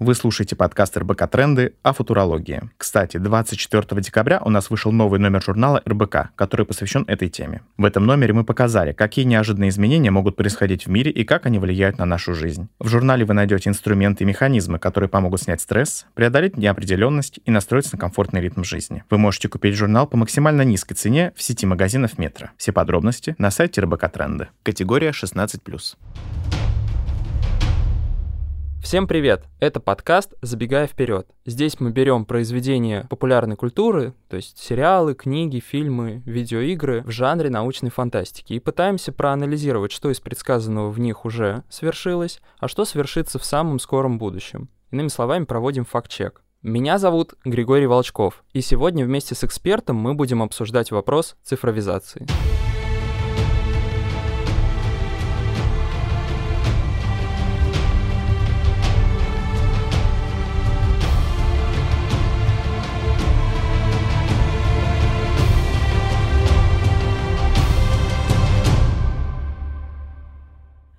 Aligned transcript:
Вы 0.00 0.14
слушаете 0.14 0.56
подкаст 0.56 0.96
РБК 0.96 1.28
«Тренды» 1.28 1.74
о 1.82 1.92
футурологии. 1.92 2.62
Кстати, 2.78 3.18
24 3.18 4.00
декабря 4.00 4.40
у 4.42 4.48
нас 4.48 4.70
вышел 4.70 4.92
новый 4.92 5.20
номер 5.20 5.42
журнала 5.42 5.82
РБК, 5.86 6.30
который 6.36 6.64
посвящен 6.64 7.04
этой 7.06 7.28
теме. 7.28 7.60
В 7.76 7.84
этом 7.84 8.06
номере 8.06 8.32
мы 8.32 8.42
показали, 8.44 8.94
какие 8.94 9.26
неожиданные 9.26 9.68
изменения 9.68 10.10
могут 10.10 10.36
происходить 10.36 10.86
в 10.86 10.90
мире 10.90 11.10
и 11.10 11.24
как 11.24 11.44
они 11.44 11.58
влияют 11.58 11.98
на 11.98 12.06
нашу 12.06 12.32
жизнь. 12.32 12.70
В 12.78 12.88
журнале 12.88 13.26
вы 13.26 13.34
найдете 13.34 13.68
инструменты 13.68 14.24
и 14.24 14.26
механизмы, 14.26 14.78
которые 14.78 15.10
помогут 15.10 15.42
снять 15.42 15.60
стресс, 15.60 16.06
преодолеть 16.14 16.56
неопределенность 16.56 17.38
и 17.44 17.50
настроиться 17.50 17.96
на 17.96 18.00
комфортный 18.00 18.40
ритм 18.40 18.64
жизни. 18.64 19.04
Вы 19.10 19.18
можете 19.18 19.50
купить 19.50 19.74
журнал 19.74 20.06
по 20.06 20.16
максимально 20.16 20.62
низкой 20.62 20.94
цене 20.94 21.34
в 21.36 21.42
сети 21.42 21.66
магазинов 21.66 22.16
«Метро». 22.16 22.48
Все 22.56 22.72
подробности 22.72 23.34
на 23.36 23.50
сайте 23.50 23.82
РБК 23.82 24.10
«Тренды». 24.10 24.48
Категория 24.62 25.10
16+. 25.10 25.60
Всем 28.82 29.06
привет! 29.06 29.44
Это 29.60 29.78
подкаст 29.78 30.34
«Забегая 30.40 30.86
вперед». 30.86 31.28
Здесь 31.44 31.78
мы 31.80 31.90
берем 31.90 32.24
произведения 32.24 33.06
популярной 33.10 33.54
культуры, 33.54 34.14
то 34.28 34.36
есть 34.36 34.58
сериалы, 34.58 35.14
книги, 35.14 35.60
фильмы, 35.60 36.22
видеоигры 36.24 37.02
в 37.02 37.10
жанре 37.10 37.50
научной 37.50 37.90
фантастики 37.90 38.54
и 38.54 38.58
пытаемся 38.58 39.12
проанализировать, 39.12 39.92
что 39.92 40.10
из 40.10 40.18
предсказанного 40.18 40.90
в 40.90 40.98
них 40.98 41.26
уже 41.26 41.62
свершилось, 41.68 42.40
а 42.58 42.68
что 42.68 42.86
свершится 42.86 43.38
в 43.38 43.44
самом 43.44 43.78
скором 43.80 44.18
будущем. 44.18 44.70
Иными 44.90 45.08
словами, 45.08 45.44
проводим 45.44 45.84
факт-чек. 45.84 46.42
Меня 46.62 46.98
зовут 46.98 47.34
Григорий 47.44 47.86
Волчков, 47.86 48.42
и 48.54 48.62
сегодня 48.62 49.04
вместе 49.04 49.34
с 49.34 49.44
экспертом 49.44 49.96
мы 49.96 50.14
будем 50.14 50.42
обсуждать 50.42 50.90
вопрос 50.90 51.36
цифровизации. 51.42 52.26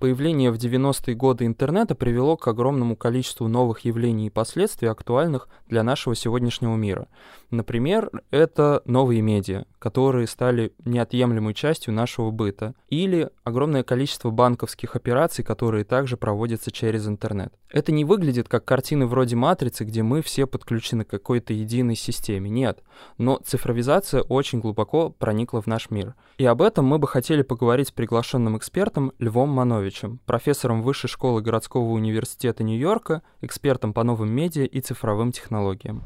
Появление 0.02 0.50
в 0.50 0.56
90-е 0.56 1.14
годы 1.14 1.46
интернета 1.46 1.94
привело 1.94 2.36
к 2.36 2.48
огромному 2.48 2.96
количеству 2.96 3.46
новых 3.46 3.84
явлений 3.84 4.26
и 4.26 4.30
последствий, 4.30 4.88
актуальных 4.88 5.48
для 5.68 5.84
нашего 5.84 6.16
сегодняшнего 6.16 6.74
мира. 6.74 7.06
Например, 7.52 8.10
это 8.32 8.82
новые 8.84 9.20
медиа, 9.20 9.64
которые 9.78 10.26
стали 10.26 10.72
неотъемлемой 10.84 11.54
частью 11.54 11.94
нашего 11.94 12.32
быта, 12.32 12.74
или 12.88 13.30
огромное 13.44 13.84
количество 13.84 14.30
банковских 14.30 14.96
операций, 14.96 15.44
которые 15.44 15.84
также 15.84 16.16
проводятся 16.16 16.72
через 16.72 17.06
интернет. 17.06 17.54
Это 17.70 17.92
не 17.92 18.04
выглядит 18.04 18.48
как 18.48 18.64
картины 18.64 19.06
вроде 19.06 19.36
«Матрицы», 19.36 19.84
где 19.84 20.02
мы 20.02 20.20
все 20.20 20.46
подключены 20.48 21.04
к 21.04 21.10
какой-то 21.10 21.52
единой 21.52 21.94
системе. 21.94 22.50
Нет. 22.50 22.82
Но 23.18 23.40
цифровизация 23.44 24.22
очень 24.22 24.58
глубоко 24.58 25.10
проникла 25.10 25.62
в 25.62 25.68
наш 25.68 25.90
мир. 25.90 26.14
И 26.38 26.44
об 26.44 26.60
этом 26.60 26.86
мы 26.86 26.98
бы 26.98 27.06
хотели 27.06 27.42
поговорить 27.42 27.88
с 27.88 27.92
приглашенным 27.92 28.58
экспертом 28.58 29.12
Львом 29.18 29.50
Мановичем 29.50 29.91
Петровичем, 29.92 30.20
профессором 30.24 30.82
Высшей 30.82 31.08
школы 31.08 31.42
городского 31.42 31.90
университета 31.90 32.64
Нью-Йорка, 32.64 33.20
экспертом 33.42 33.92
по 33.92 34.02
новым 34.04 34.32
медиа 34.32 34.64
и 34.64 34.80
цифровым 34.80 35.32
технологиям. 35.32 36.02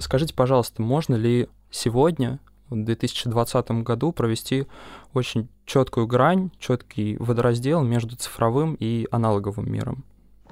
Скажите, 0.00 0.34
пожалуйста, 0.34 0.80
можно 0.80 1.16
ли 1.16 1.48
сегодня, 1.70 2.38
в 2.70 2.76
2020 2.76 3.70
году, 3.82 4.12
провести 4.12 4.66
очень 5.14 5.48
четкую 5.66 6.06
грань, 6.06 6.52
четкий 6.60 7.16
водораздел 7.16 7.82
между 7.82 8.14
цифровым 8.14 8.76
и 8.78 9.08
аналоговым 9.10 9.70
миром? 9.70 10.04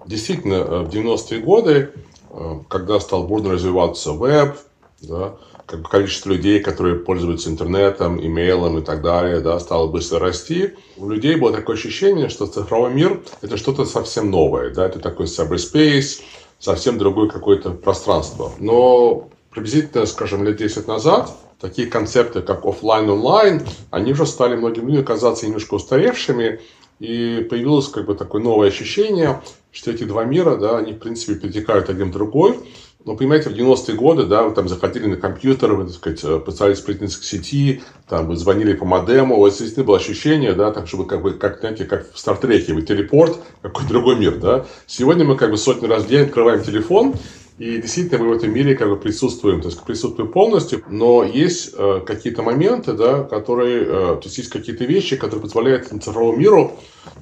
Действительно, 0.06 0.54
э, 0.54 0.80
в 0.80 0.88
90-е 0.88 1.40
годы, 1.40 1.92
э, 2.30 2.60
когда 2.68 2.98
стал 2.98 3.28
бурно 3.28 3.52
развиваться 3.52 4.12
веб, 4.12 4.56
да, 5.02 5.36
количество 5.66 6.30
людей, 6.30 6.60
которые 6.60 6.96
пользуются 6.96 7.50
интернетом, 7.50 8.24
имейлом 8.24 8.78
и 8.78 8.82
так 8.82 9.02
далее, 9.02 9.40
да, 9.40 9.58
стало 9.58 9.88
быстро 9.88 10.20
расти. 10.20 10.74
У 10.96 11.08
людей 11.08 11.36
было 11.36 11.52
такое 11.52 11.76
ощущение, 11.76 12.28
что 12.28 12.46
цифровой 12.46 12.92
мир– 12.92 13.20
это 13.42 13.56
что-то 13.56 13.84
совсем 13.84 14.30
новое, 14.30 14.72
да, 14.72 14.86
это 14.86 15.00
такой 15.00 15.26
cyberspace, 15.26 16.20
совсем 16.58 16.98
другое 16.98 17.28
какое-то 17.28 17.70
пространство. 17.72 18.52
Но 18.58 19.28
приблизительно, 19.50 20.06
скажем, 20.06 20.44
лет 20.44 20.56
10 20.56 20.86
назад 20.86 21.36
такие 21.60 21.88
концепты, 21.88 22.42
как 22.42 22.64
офлайн 22.64 23.08
онлайн, 23.08 23.62
они 23.90 24.12
уже 24.12 24.26
стали 24.26 24.56
многим 24.56 24.88
людям 24.88 25.04
казаться 25.04 25.46
немножко 25.46 25.74
устаревшими, 25.74 26.60
и 26.98 27.46
появилось 27.48 27.88
как 27.88 28.06
бы 28.06 28.14
такое 28.14 28.42
новое 28.42 28.68
ощущение, 28.68 29.42
что 29.70 29.90
эти 29.90 30.04
два 30.04 30.24
мира, 30.24 30.56
да, 30.56 30.78
они 30.78 30.92
в 30.92 30.98
принципе 30.98 31.34
перетекают 31.34 31.90
один 31.90 32.08
в 32.08 32.12
другой, 32.12 32.58
ну, 33.06 33.16
понимаете, 33.16 33.50
в 33.50 33.52
90-е 33.52 33.94
годы, 33.94 34.26
да, 34.26 34.42
вы 34.42 34.52
там 34.52 34.68
заходили 34.68 35.06
на 35.06 35.16
компьютер, 35.16 35.74
вы, 35.74 35.84
так 35.84 35.94
сказать, 35.94 36.24
э, 36.24 36.40
пытались 36.40 36.80
прийти 36.80 37.06
к 37.06 37.22
сети, 37.22 37.82
там, 38.08 38.26
вы 38.26 38.36
звонили 38.36 38.72
по 38.72 38.84
модему, 38.84 39.36
у 39.36 39.40
вас 39.42 39.52
действительно 39.52 39.86
было 39.86 39.98
ощущение, 39.98 40.54
да, 40.54 40.72
так, 40.72 40.88
чтобы, 40.88 41.06
как 41.06 41.22
бы, 41.22 41.30
как, 41.34 41.60
знаете, 41.60 41.84
как 41.84 42.12
в 42.12 42.18
Стартреке, 42.18 42.74
вы 42.74 42.82
телепорт, 42.82 43.38
какой-то 43.62 43.88
другой 43.88 44.16
мир, 44.16 44.38
да. 44.38 44.66
Сегодня 44.88 45.24
мы, 45.24 45.36
как 45.36 45.52
бы, 45.52 45.56
сотни 45.56 45.86
раз 45.86 46.02
в 46.02 46.08
день 46.08 46.22
открываем 46.22 46.64
телефон, 46.64 47.14
и 47.58 47.78
действительно 47.78 48.22
мы 48.22 48.34
в 48.34 48.36
этом 48.36 48.52
мире 48.52 48.74
как 48.74 48.88
бы 48.88 48.96
присутствуем, 48.96 49.62
то 49.62 49.68
есть 49.68 49.82
присутствуем 49.82 50.30
полностью, 50.30 50.84
но 50.90 51.24
есть 51.24 51.74
э, 51.76 52.02
какие-то 52.04 52.42
моменты, 52.42 52.92
да, 52.92 53.22
которые, 53.22 53.82
э, 53.82 53.86
то 53.86 54.20
есть 54.24 54.36
есть 54.36 54.50
какие-то 54.50 54.84
вещи, 54.84 55.16
которые 55.16 55.40
позволяют 55.40 55.88
цифровому 55.88 56.36
миру 56.36 56.72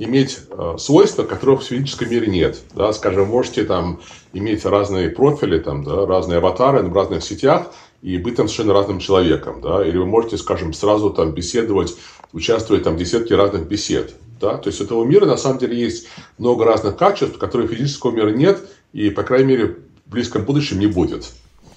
иметь 0.00 0.40
э, 0.50 0.74
свойства, 0.78 1.22
которых 1.22 1.62
в 1.62 1.66
физическом 1.66 2.10
мире 2.10 2.26
нет. 2.26 2.58
Да, 2.74 2.92
скажем, 2.92 3.28
можете 3.28 3.64
там 3.64 4.00
иметь 4.32 4.64
разные 4.64 5.08
профили, 5.08 5.60
там, 5.60 5.84
да, 5.84 6.04
разные 6.04 6.38
аватары 6.38 6.82
в 6.82 6.92
разных 6.92 7.22
сетях, 7.22 7.70
и 8.02 8.18
быть 8.18 8.34
там 8.34 8.48
совершенно 8.48 8.74
разным 8.74 8.98
человеком, 8.98 9.60
да, 9.60 9.86
или 9.86 9.96
вы 9.96 10.06
можете, 10.06 10.36
скажем, 10.36 10.72
сразу 10.72 11.10
там 11.10 11.30
беседовать, 11.30 11.94
участвовать 12.32 12.82
там 12.82 12.96
в 12.96 12.98
десятке 12.98 13.36
разных 13.36 13.68
бесед, 13.68 14.16
да, 14.40 14.58
то 14.58 14.68
есть 14.68 14.80
у 14.80 14.84
этого 14.84 15.04
мира 15.04 15.26
на 15.26 15.36
самом 15.36 15.58
деле 15.58 15.78
есть 15.78 16.08
много 16.38 16.64
разных 16.64 16.96
качеств, 16.96 17.38
которые 17.38 17.68
физического 17.68 18.10
мира 18.10 18.30
нет, 18.30 18.58
и, 18.92 19.10
по 19.10 19.22
крайней 19.22 19.46
мере, 19.46 19.76
в 20.06 20.10
близком 20.10 20.44
будущем 20.44 20.78
не 20.78 20.86
будет. 20.86 21.32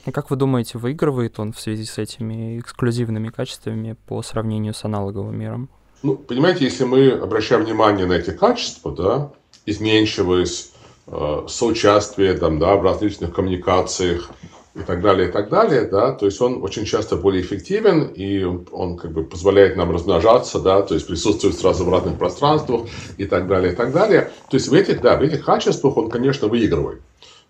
А 0.05 0.11
как 0.11 0.29
вы 0.29 0.38
думаете, 0.38 0.77
выигрывает 0.77 1.39
он 1.39 1.51
в 1.51 1.59
связи 1.59 1.83
с 1.83 1.97
этими 1.97 2.59
эксклюзивными 2.59 3.27
качествами 3.27 3.97
по 4.07 4.21
сравнению 4.21 4.73
с 4.73 4.85
аналоговым 4.85 5.38
миром? 5.38 5.69
Ну, 6.03 6.15
понимаете, 6.15 6.63
если 6.63 6.85
мы 6.85 7.11
обращаем 7.11 7.66
внимание 7.66 8.05
на 8.05 8.13
эти 8.13 8.29
качества, 8.29 8.95
да, 8.95 9.31
изменчивость, 9.66 10.73
э, 11.07 11.45
соучастие 11.47 12.33
там, 12.35 12.59
да, 12.59 12.75
в 12.75 12.83
различных 12.83 13.33
коммуникациях 13.33 14.29
и 14.75 14.81
так 14.81 15.01
далее, 15.01 15.27
и 15.27 15.31
так 15.31 15.49
далее, 15.49 15.81
да, 15.81 16.13
то 16.13 16.27
есть 16.27 16.39
он 16.39 16.63
очень 16.63 16.85
часто 16.85 17.16
более 17.16 17.41
эффективен, 17.41 18.03
и 18.03 18.43
он 18.43 18.95
как 18.95 19.11
бы 19.11 19.23
позволяет 19.23 19.75
нам 19.75 19.91
размножаться, 19.91 20.59
да, 20.59 20.83
то 20.83 20.93
есть 20.93 21.07
присутствовать 21.07 21.57
сразу 21.57 21.83
в 21.83 21.89
разных 21.89 22.17
пространствах 22.17 22.83
и 23.17 23.25
так 23.25 23.47
далее, 23.47 23.73
и 23.73 23.75
так 23.75 23.91
далее. 23.91 24.31
То 24.49 24.55
есть 24.55 24.67
в 24.69 24.73
этих, 24.73 25.01
да, 25.01 25.17
в 25.17 25.21
этих 25.21 25.43
качествах 25.43 25.97
он, 25.97 26.09
конечно, 26.09 26.47
выигрывает. 26.47 27.01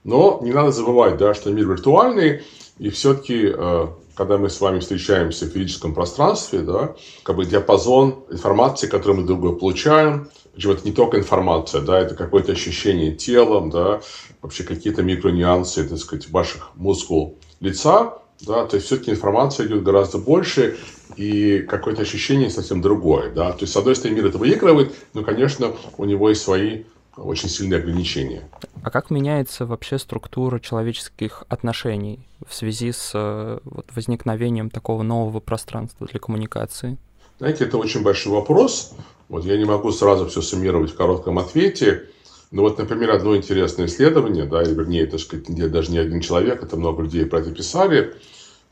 Но 0.07 0.39
не 0.41 0.53
надо 0.53 0.71
забывать, 0.71 1.17
да, 1.17 1.33
что 1.33 1.51
мир 1.51 1.67
виртуальный, 1.67 2.41
и 2.79 2.89
все-таки, 2.89 3.51
э, 3.53 3.87
когда 4.15 4.37
мы 4.37 4.49
с 4.49 4.61
вами 4.61 4.79
встречаемся 4.79 5.45
в 5.45 5.49
физическом 5.49 5.93
пространстве, 5.93 6.59
да, 6.59 6.95
как 7.23 7.35
бы 7.35 7.45
диапазон 7.45 8.23
информации, 8.31 8.87
которую 8.87 9.19
мы 9.19 9.27
друг 9.27 9.59
получаем, 9.59 10.29
причем 10.53 10.71
это 10.71 10.85
не 10.85 10.93
только 10.93 11.19
информация, 11.19 11.81
да, 11.81 11.99
это 11.99 12.15
какое-то 12.15 12.53
ощущение 12.53 13.17
телом, 13.17 13.69
да, 13.69 13.99
вообще 14.41 14.63
какие-то 14.63 15.03
микронюансы, 15.03 15.83
так 15.83 15.97
сказать, 15.97 16.29
ваших 16.29 16.71
мускул 16.75 17.37
лица, 17.59 18.19
да, 18.39 18.65
то 18.65 18.77
есть 18.77 18.85
все-таки 18.85 19.11
информация 19.11 19.67
идет 19.67 19.83
гораздо 19.83 20.19
больше, 20.19 20.77
и 21.17 21.59
какое-то 21.59 22.03
ощущение 22.03 22.49
совсем 22.49 22.81
другое, 22.81 23.29
да, 23.33 23.51
то 23.51 23.63
есть, 23.63 23.73
с 23.73 23.75
одной 23.75 23.97
стороны, 23.97 24.15
мир 24.15 24.27
это 24.27 24.37
выигрывает, 24.37 24.95
но, 25.13 25.25
конечно, 25.25 25.73
у 25.97 26.05
него 26.05 26.29
есть 26.29 26.43
свои 26.43 26.83
очень 27.17 27.49
сильные 27.49 27.79
ограничения. 27.79 28.47
А 28.83 28.91
как 28.91 29.09
меняется 29.09 29.65
вообще 29.65 29.97
структура 29.97 30.59
человеческих 30.59 31.43
отношений 31.49 32.19
в 32.47 32.53
связи 32.53 32.91
с 32.91 33.11
э, 33.13 33.59
вот, 33.63 33.87
возникновением 33.95 34.69
такого 34.69 35.03
нового 35.03 35.39
пространства 35.39 36.07
для 36.07 36.19
коммуникации? 36.19 36.97
Знаете, 37.39 37.65
это 37.65 37.77
очень 37.77 38.03
большой 38.03 38.33
вопрос. 38.33 38.93
Вот 39.29 39.45
я 39.45 39.57
не 39.57 39.65
могу 39.65 39.91
сразу 39.91 40.27
все 40.27 40.41
суммировать 40.41 40.91
в 40.91 40.95
коротком 40.95 41.39
ответе. 41.39 42.09
Но 42.51 42.61
вот, 42.61 42.77
например, 42.77 43.11
одно 43.11 43.35
интересное 43.35 43.87
исследование, 43.87 44.45
да, 44.45 44.63
вернее, 44.63 45.05
где 45.05 45.67
даже 45.67 45.91
не 45.91 45.97
один 45.97 46.21
человек, 46.21 46.63
это 46.63 46.77
много 46.77 47.03
людей 47.03 47.25
про 47.25 47.39
это 47.39 47.51
писали, 47.51 48.15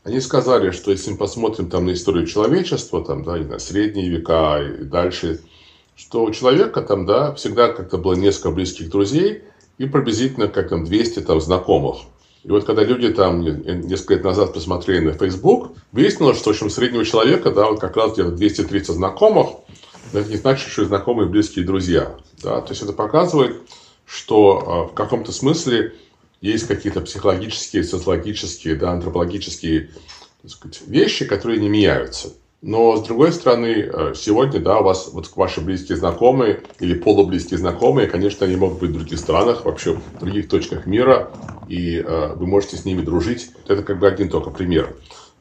они 0.02 0.20
сказали, 0.20 0.70
что 0.70 0.92
если 0.92 1.10
мы 1.10 1.16
посмотрим 1.16 1.68
там 1.68 1.86
на 1.86 1.92
историю 1.92 2.26
человечества, 2.26 3.04
там, 3.04 3.24
да, 3.24 3.38
и 3.38 3.44
на 3.44 3.58
средние 3.58 4.08
века 4.08 4.62
и 4.62 4.84
дальше, 4.84 5.40
что 5.96 6.24
у 6.24 6.30
человека 6.30 6.82
там, 6.82 7.06
да, 7.06 7.34
всегда 7.34 7.68
как-то 7.68 7.98
было 7.98 8.14
несколько 8.14 8.50
близких 8.50 8.90
друзей 8.90 9.42
и 9.78 9.86
приблизительно 9.86 10.48
как 10.48 10.68
там 10.68 10.84
200 10.84 11.20
там 11.20 11.40
знакомых. 11.40 11.98
И 12.44 12.50
вот 12.50 12.64
когда 12.64 12.84
люди 12.84 13.08
там 13.08 13.42
несколько 13.42 14.14
лет 14.14 14.24
назад 14.24 14.54
посмотрели 14.54 15.06
на 15.06 15.12
Facebook, 15.14 15.72
выяснилось, 15.90 16.38
что 16.38 16.50
в 16.50 16.52
общем, 16.52 16.70
среднего 16.70 17.04
человека, 17.04 17.50
да, 17.50 17.68
вот 17.68 17.80
как 17.80 17.96
раз 17.96 18.12
где-то 18.12 18.30
230 18.30 18.94
знакомых, 18.94 19.48
но 20.12 20.20
это 20.20 20.30
не 20.30 20.36
значит, 20.36 20.68
что 20.70 20.84
знакомые 20.84 21.28
близкие 21.28 21.64
друзья. 21.64 22.14
Да? 22.42 22.60
То 22.60 22.70
есть 22.70 22.82
это 22.82 22.92
показывает, 22.92 23.56
что 24.04 24.88
в 24.92 24.94
каком-то 24.94 25.32
смысле 25.32 25.94
есть 26.40 26.68
какие-то 26.68 27.00
психологические, 27.00 27.82
социологические, 27.82 28.76
да, 28.76 28.92
антропологические 28.92 29.90
сказать, 30.46 30.82
вещи, 30.86 31.24
которые 31.24 31.58
не 31.58 31.68
меняются. 31.68 32.34
Но, 32.62 32.96
с 32.96 33.02
другой 33.02 33.32
стороны, 33.32 33.66
э, 33.66 34.14
сегодня, 34.16 34.60
да, 34.60 34.80
у 34.80 34.84
вас 34.84 35.10
вот 35.12 35.30
ваши 35.36 35.60
близкие 35.60 35.98
знакомые 35.98 36.62
или 36.80 36.94
полублизкие 36.94 37.58
знакомые, 37.58 38.08
конечно, 38.08 38.46
они 38.46 38.56
могут 38.56 38.78
быть 38.80 38.90
в 38.90 38.94
других 38.94 39.18
странах, 39.18 39.64
вообще 39.64 39.92
в 39.92 40.18
других 40.18 40.48
точках 40.48 40.86
мира, 40.86 41.30
и 41.68 41.98
э, 41.98 42.32
вы 42.34 42.46
можете 42.46 42.76
с 42.76 42.84
ними 42.84 43.02
дружить. 43.02 43.50
Это 43.68 43.82
как 43.82 43.98
бы 43.98 44.08
один 44.08 44.30
только 44.30 44.50
пример. 44.50 44.96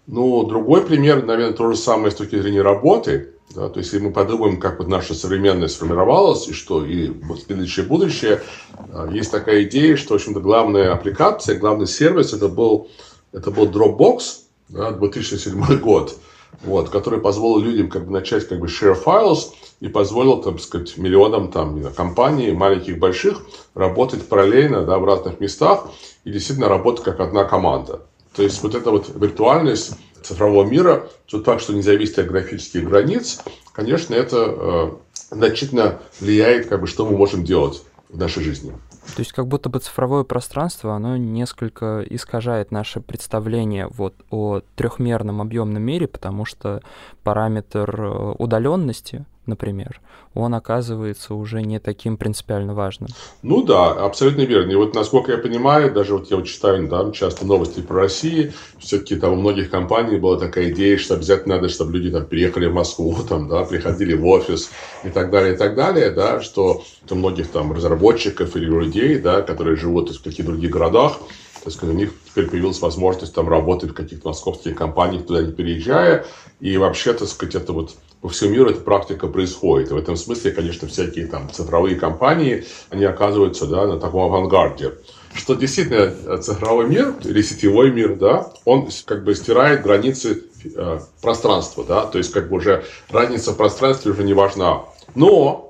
Ну, 0.08 0.44
другой 0.44 0.86
пример, 0.86 1.26
наверное, 1.26 1.56
то 1.56 1.72
же 1.72 1.78
самое 1.78 2.12
с 2.12 2.16
точки 2.16 2.40
зрения 2.40 2.62
работы. 2.62 3.32
Да, 3.56 3.70
то 3.70 3.80
есть, 3.80 3.94
если 3.94 4.06
мы 4.06 4.12
подумаем, 4.12 4.60
как 4.60 4.80
вот 4.80 4.88
наша 4.90 5.14
современность 5.14 5.76
сформировалась, 5.76 6.48
и 6.50 6.54
что 6.54 6.86
и 6.86 7.12
следующее 7.46 7.86
будущее, 7.86 8.42
э, 8.90 9.08
есть 9.14 9.32
такая 9.32 9.64
идея, 9.64 9.96
что, 9.96 10.14
в 10.14 10.18
общем-то, 10.18 10.42
главная 10.42 10.92
аппликация, 10.92 11.58
главный 11.58 11.88
сервис, 11.88 12.34
это 12.34 12.50
был, 12.50 12.90
это 13.32 13.52
был 13.52 13.68
Dropbox, 13.68 14.20
да, 14.68 14.92
2007 14.92 15.80
год 15.80 16.18
вот, 16.64 16.90
который 16.90 17.20
позволил 17.20 17.64
людям 17.66 17.90
как 17.90 18.06
бы 18.06 18.12
начать 18.12 18.48
как 18.48 18.60
бы 18.60 18.68
share 18.68 18.98
files 19.02 19.52
и 19.80 19.88
позволил, 19.88 20.42
там, 20.42 20.60
сказать, 20.60 20.98
миллионам 20.98 21.52
там, 21.52 21.82
компаний, 21.94 22.52
маленьких, 22.52 22.98
больших, 22.98 23.42
работать 23.74 24.28
параллельно 24.28 24.84
да, 24.84 24.98
в 24.98 25.06
разных 25.06 25.40
местах 25.40 25.88
и 26.24 26.32
действительно 26.32 26.70
работать 26.70 27.04
как 27.04 27.20
одна 27.20 27.44
команда. 27.44 28.02
То 28.36 28.44
есть 28.44 28.62
вот 28.64 28.76
эта 28.76 28.92
вот 28.92 29.10
виртуальность 29.16 29.94
цифрового 30.24 30.66
мира, 30.66 31.08
тот 31.28 31.46
факт, 31.46 31.62
что 31.62 31.74
не 31.74 31.82
зависит 31.82 32.20
от 32.20 32.28
графических 32.28 32.84
границ, 32.84 33.42
конечно, 33.74 34.14
это 34.14 34.38
э, 34.38 34.92
значительно 35.32 36.00
влияет, 36.20 36.68
как 36.68 36.82
бы, 36.82 36.88
что 36.88 37.06
мы 37.06 37.18
можем 37.18 37.44
делать 37.44 37.84
в 38.10 38.18
нашей 38.18 38.44
жизни. 38.44 38.74
То 39.14 39.22
есть 39.22 39.32
как 39.32 39.48
будто 39.48 39.70
бы 39.70 39.80
цифровое 39.80 40.24
пространство, 40.24 40.96
оно 40.96 41.16
несколько 41.16 42.02
искажает 42.10 42.72
наше 42.72 43.00
представление 43.00 43.88
вот 43.88 44.14
о 44.30 44.62
трехмерном 44.76 45.42
объемном 45.42 45.84
мире, 45.84 46.08
потому 46.08 46.44
что 46.44 46.82
параметр 47.24 48.02
э, 48.02 48.36
удаленности, 48.38 49.26
например, 49.48 50.02
он 50.34 50.54
оказывается 50.54 51.34
уже 51.34 51.62
не 51.62 51.80
таким 51.80 52.18
принципиально 52.18 52.74
важным. 52.74 53.10
Ну 53.42 53.64
да, 53.64 53.92
абсолютно 53.92 54.42
верно. 54.42 54.72
И 54.72 54.76
вот 54.76 54.96
насколько 54.96 55.32
я 55.32 55.38
понимаю, 55.38 55.94
даже 55.94 56.14
вот 56.14 56.30
я 56.30 56.38
вот 56.38 56.46
читаю 56.46 56.88
да, 56.88 57.12
часто 57.12 57.46
новости 57.46 57.80
про 57.80 58.02
Россию, 58.02 58.54
все-таки 58.80 59.16
там 59.16 59.34
у 59.34 59.36
многих 59.36 59.70
компаний 59.70 60.18
была 60.18 60.38
такая 60.38 60.72
идея, 60.72 60.98
что 60.98 61.16
обязательно 61.16 61.56
надо, 61.56 61.70
чтобы 61.70 61.94
люди 61.94 62.12
там 62.12 62.26
переехали 62.26 62.66
в 62.68 62.74
Москву, 62.74 63.16
там, 63.30 63.48
да, 63.48 63.64
приходили 63.64 64.14
в 64.14 64.26
офис 64.26 64.72
и 65.04 65.10
так 65.10 65.32
далее, 65.32 65.54
и 65.54 65.58
так 65.58 65.76
далее, 65.76 66.12
да, 66.12 66.42
что 66.42 66.84
у 67.10 67.16
многих 67.16 67.50
там 67.50 67.72
разработчиков 67.72 68.56
или 68.56 68.66
людей, 68.66 69.20
да, 69.20 69.42
которые 69.42 69.78
живут 69.78 70.10
в 70.10 70.24
каких-то 70.24 70.52
других 70.52 70.72
городах, 70.72 71.20
то 71.66 71.72
есть, 71.72 71.82
у 71.82 71.92
них 71.92 72.14
теперь 72.30 72.48
появилась 72.48 72.80
возможность 72.80 73.34
там 73.34 73.50
работать 73.50 73.90
в 73.90 73.96
каких-то 73.96 74.28
московских 74.28 74.76
компаниях, 74.76 75.26
туда 75.26 75.42
не 75.42 75.52
переезжая. 75.52 76.24
И 76.60 76.78
вообще, 76.78 77.14
так 77.14 77.28
сказать, 77.28 77.56
это 77.56 77.74
вот 77.74 77.96
по 78.22 78.30
всему 78.30 78.52
миру 78.52 78.70
эта 78.70 78.82
практика 78.82 79.28
происходит. 79.28 79.92
И 79.92 79.94
в 79.94 79.98
этом 79.98 80.16
смысле, 80.16 80.52
конечно, 80.52 80.88
всякие 80.88 81.28
там 81.28 81.50
цифровые 81.52 81.96
компании, 81.96 82.66
они 82.90 83.06
оказываются 83.06 83.68
да, 83.68 83.86
на 83.86 84.00
таком 84.00 84.24
авангарде. 84.24 84.94
Что 85.34 85.54
действительно 85.54 86.38
цифровой 86.38 86.88
мир 86.88 87.14
или 87.24 87.42
сетевой 87.42 87.92
мир, 87.92 88.16
да, 88.16 88.52
он 88.64 88.88
как 89.06 89.24
бы 89.26 89.36
стирает 89.36 89.84
границы 89.84 90.44
э, 90.64 91.00
пространства, 91.22 91.84
да, 91.84 92.06
то 92.06 92.18
есть 92.18 92.32
как 92.32 92.50
бы 92.50 92.56
уже 92.56 92.86
разница 93.10 93.52
в 93.52 93.58
пространстве 93.58 94.12
уже 94.12 94.24
не 94.24 94.34
важна. 94.34 94.84
Но 95.14 95.66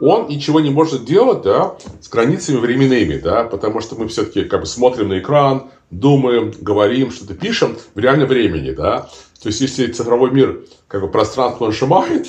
он 0.00 0.28
ничего 0.28 0.60
не 0.60 0.70
может 0.70 1.04
делать, 1.04 1.42
да, 1.42 1.76
с 2.00 2.08
границами 2.08 2.58
временными, 2.58 3.16
да, 3.16 3.44
потому 3.44 3.80
что 3.80 3.94
мы 3.96 4.08
все-таки 4.08 4.44
как 4.44 4.60
бы 4.60 4.66
смотрим 4.66 5.08
на 5.08 5.18
экран, 5.18 5.70
думаем, 5.90 6.52
говорим, 6.60 7.10
что-то 7.10 7.34
пишем 7.34 7.76
в 7.94 7.98
реальном 7.98 8.28
времени, 8.28 8.72
да. 8.72 9.08
То 9.42 9.48
есть, 9.48 9.60
если 9.60 9.86
цифровой 9.86 10.30
мир, 10.30 10.64
как 10.88 11.02
бы 11.02 11.08
пространство 11.08 11.66
он 11.66 11.72
сжимает, 11.72 12.26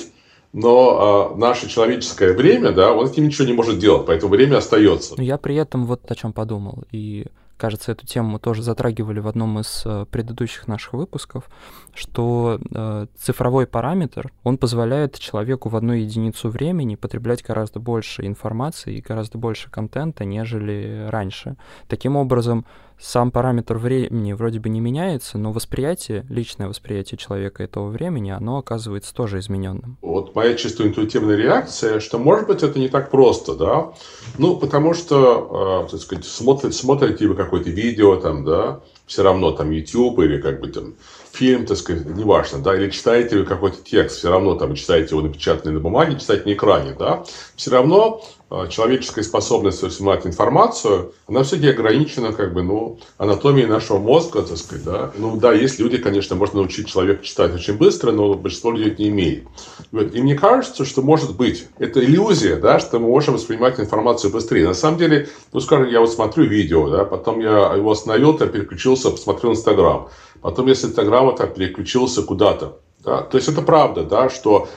но 0.52 1.32
э, 1.34 1.38
наше 1.38 1.68
человеческое 1.68 2.32
время, 2.32 2.72
да, 2.72 2.92
он 2.92 3.06
этим 3.06 3.26
ничего 3.26 3.46
не 3.46 3.52
может 3.52 3.78
делать, 3.78 4.06
поэтому 4.06 4.32
время 4.32 4.58
остается. 4.58 5.14
Но 5.16 5.22
я 5.22 5.38
при 5.38 5.56
этом 5.56 5.84
вот 5.84 6.10
о 6.10 6.14
чем 6.14 6.32
подумал, 6.32 6.84
и 6.90 7.26
кажется, 7.58 7.92
эту 7.92 8.06
тему 8.06 8.30
мы 8.30 8.38
тоже 8.38 8.62
затрагивали 8.62 9.20
в 9.20 9.28
одном 9.28 9.58
из 9.58 9.82
э, 9.84 10.06
предыдущих 10.10 10.68
наших 10.68 10.94
выпусков, 10.94 11.50
что 11.92 12.58
э, 12.58 13.06
цифровой 13.18 13.66
параметр, 13.66 14.32
он 14.44 14.56
позволяет 14.56 15.18
человеку 15.18 15.68
в 15.68 15.76
одну 15.76 15.92
единицу 15.92 16.48
времени 16.48 16.94
потреблять 16.94 17.42
гораздо 17.42 17.80
больше 17.80 18.26
информации 18.26 18.96
и 18.96 19.02
гораздо 19.02 19.36
больше 19.36 19.70
контента, 19.70 20.24
нежели 20.24 21.06
раньше. 21.10 21.56
Таким 21.88 22.16
образом, 22.16 22.64
сам 23.00 23.30
параметр 23.30 23.76
времени 23.78 24.32
вроде 24.32 24.58
бы 24.60 24.68
не 24.68 24.80
меняется, 24.80 25.38
но 25.38 25.52
восприятие, 25.52 26.26
личное 26.28 26.68
восприятие 26.68 27.18
человека 27.18 27.62
этого 27.62 27.88
времени, 27.88 28.30
оно 28.30 28.58
оказывается 28.58 29.14
тоже 29.14 29.38
измененным. 29.38 29.96
Вот 30.02 30.34
моя 30.34 30.54
чисто 30.54 30.86
интуитивная 30.86 31.36
реакция, 31.36 32.00
что 32.00 32.18
может 32.18 32.48
быть 32.48 32.62
это 32.62 32.78
не 32.78 32.88
так 32.88 33.10
просто, 33.10 33.54
да? 33.54 33.92
Ну, 34.36 34.56
потому 34.56 34.94
что, 34.94 35.84
э, 35.86 35.90
так 35.90 36.00
сказать, 36.00 36.24
смотрите, 36.24 36.76
смотрите 36.76 37.26
вы 37.28 37.34
какое-то 37.34 37.70
видео 37.70 38.16
там, 38.16 38.44
да, 38.44 38.80
все 39.06 39.22
равно 39.22 39.52
там 39.52 39.70
YouTube 39.70 40.18
или 40.20 40.40
как 40.40 40.60
бы 40.60 40.68
там 40.68 40.94
фильм, 41.32 41.66
так 41.66 41.76
сказать, 41.76 42.04
неважно, 42.06 42.58
да, 42.58 42.76
или 42.76 42.90
читаете 42.90 43.38
вы 43.38 43.44
какой-то 43.44 43.78
текст, 43.82 44.18
все 44.18 44.30
равно 44.30 44.56
там 44.56 44.74
читаете 44.74 45.14
его 45.14 45.22
напечатанный 45.22 45.74
на 45.74 45.80
бумаге, 45.80 46.18
читаете 46.18 46.44
на 46.48 46.52
экране, 46.52 46.96
да, 46.98 47.24
все 47.56 47.70
равно 47.70 48.22
человеческая 48.70 49.22
способность 49.22 49.82
воспринимать 49.82 50.26
информацию, 50.26 51.12
она 51.26 51.42
все-таки 51.42 51.68
ограничена, 51.68 52.32
как 52.32 52.54
бы, 52.54 52.62
ну, 52.62 52.98
анатомией 53.18 53.68
нашего 53.68 53.98
мозга, 53.98 54.42
так 54.42 54.56
сказать, 54.56 54.84
да. 54.84 55.12
Ну, 55.16 55.36
да, 55.36 55.52
есть 55.52 55.78
люди, 55.78 55.98
конечно, 55.98 56.34
можно 56.34 56.60
научить 56.60 56.88
человека 56.88 57.22
читать 57.22 57.54
очень 57.54 57.74
быстро, 57.74 58.10
но 58.10 58.32
большинство 58.34 58.70
людей 58.70 58.92
это 58.92 59.02
не 59.02 59.08
имеет. 59.08 59.44
И 59.92 60.22
мне 60.22 60.34
кажется, 60.34 60.86
что, 60.86 61.02
может 61.02 61.36
быть, 61.36 61.66
это 61.78 62.02
иллюзия, 62.02 62.56
да, 62.56 62.80
что 62.80 62.98
мы 62.98 63.08
можем 63.08 63.34
воспринимать 63.34 63.78
информацию 63.80 64.32
быстрее. 64.32 64.66
На 64.66 64.74
самом 64.74 64.98
деле, 64.98 65.28
ну, 65.52 65.60
скажем, 65.60 65.88
я 65.88 66.00
вот 66.00 66.10
смотрю 66.10 66.44
видео, 66.44 66.88
да, 66.88 67.04
потом 67.04 67.40
я 67.40 67.74
его 67.74 67.90
остановил, 67.90 68.36
там, 68.38 68.48
переключился, 68.48 69.10
посмотрел 69.10 69.52
Инстаграм. 69.52 70.08
Потом 70.40 70.66
я 70.68 70.74
с 70.74 70.84
Инстаграма 70.84 71.36
так 71.36 71.54
переключился 71.54 72.22
куда-то. 72.22 72.78
Да? 73.04 73.22
То 73.22 73.36
есть 73.36 73.48
это 73.48 73.62
правда, 73.62 74.04
да, 74.04 74.30
что 74.30 74.68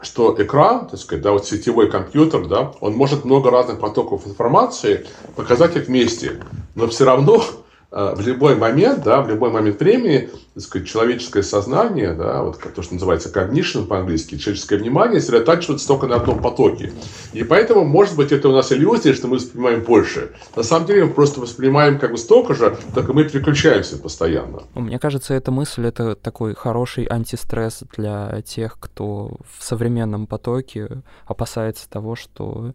что 0.00 0.34
экран, 0.38 0.88
так 0.88 1.00
сказать, 1.00 1.22
да, 1.22 1.32
вот 1.32 1.46
сетевой 1.46 1.90
компьютер, 1.90 2.46
да, 2.46 2.72
он 2.80 2.94
может 2.94 3.24
много 3.24 3.50
разных 3.50 3.80
потоков 3.80 4.26
информации 4.26 5.06
показать 5.36 5.76
их 5.76 5.86
вместе, 5.86 6.42
но 6.74 6.86
все 6.86 7.04
равно 7.04 7.42
в 7.96 8.20
любой 8.26 8.56
момент, 8.56 9.02
да, 9.04 9.22
в 9.22 9.28
любой 9.28 9.50
момент 9.50 9.80
времени, 9.80 10.28
так 10.52 10.62
сказать, 10.62 10.86
человеческое 10.86 11.42
сознание, 11.42 12.12
да, 12.12 12.42
вот 12.42 12.60
то, 12.60 12.82
что 12.82 12.92
называется 12.92 13.30
cognition 13.30 13.86
по-английски, 13.86 14.36
человеческое 14.36 14.76
внимание 14.76 15.18
сосредотачивается 15.18 15.88
только 15.88 16.06
на 16.06 16.16
одном 16.16 16.42
потоке. 16.42 16.92
И 17.32 17.42
поэтому, 17.42 17.86
может 17.86 18.16
быть, 18.16 18.32
это 18.32 18.50
у 18.50 18.52
нас 18.52 18.70
иллюзия, 18.70 19.14
что 19.14 19.28
мы 19.28 19.36
воспринимаем 19.36 19.82
больше. 19.82 20.32
На 20.54 20.62
самом 20.62 20.86
деле 20.86 21.06
мы 21.06 21.14
просто 21.14 21.40
воспринимаем 21.40 21.98
как 21.98 22.10
бы 22.10 22.18
столько 22.18 22.54
же, 22.54 22.76
только 22.94 23.14
мы 23.14 23.24
переключаемся 23.24 23.96
постоянно. 23.96 24.64
Мне 24.74 24.98
кажется, 24.98 25.32
эта 25.32 25.50
мысль— 25.50 25.86
это 25.88 26.16
такой 26.16 26.54
хороший 26.54 27.06
антистресс 27.06 27.82
для 27.96 28.42
тех, 28.42 28.76
кто 28.78 29.38
в 29.56 29.64
современном 29.64 30.26
потоке 30.26 31.02
опасается 31.24 31.88
того, 31.88 32.14
что 32.14 32.74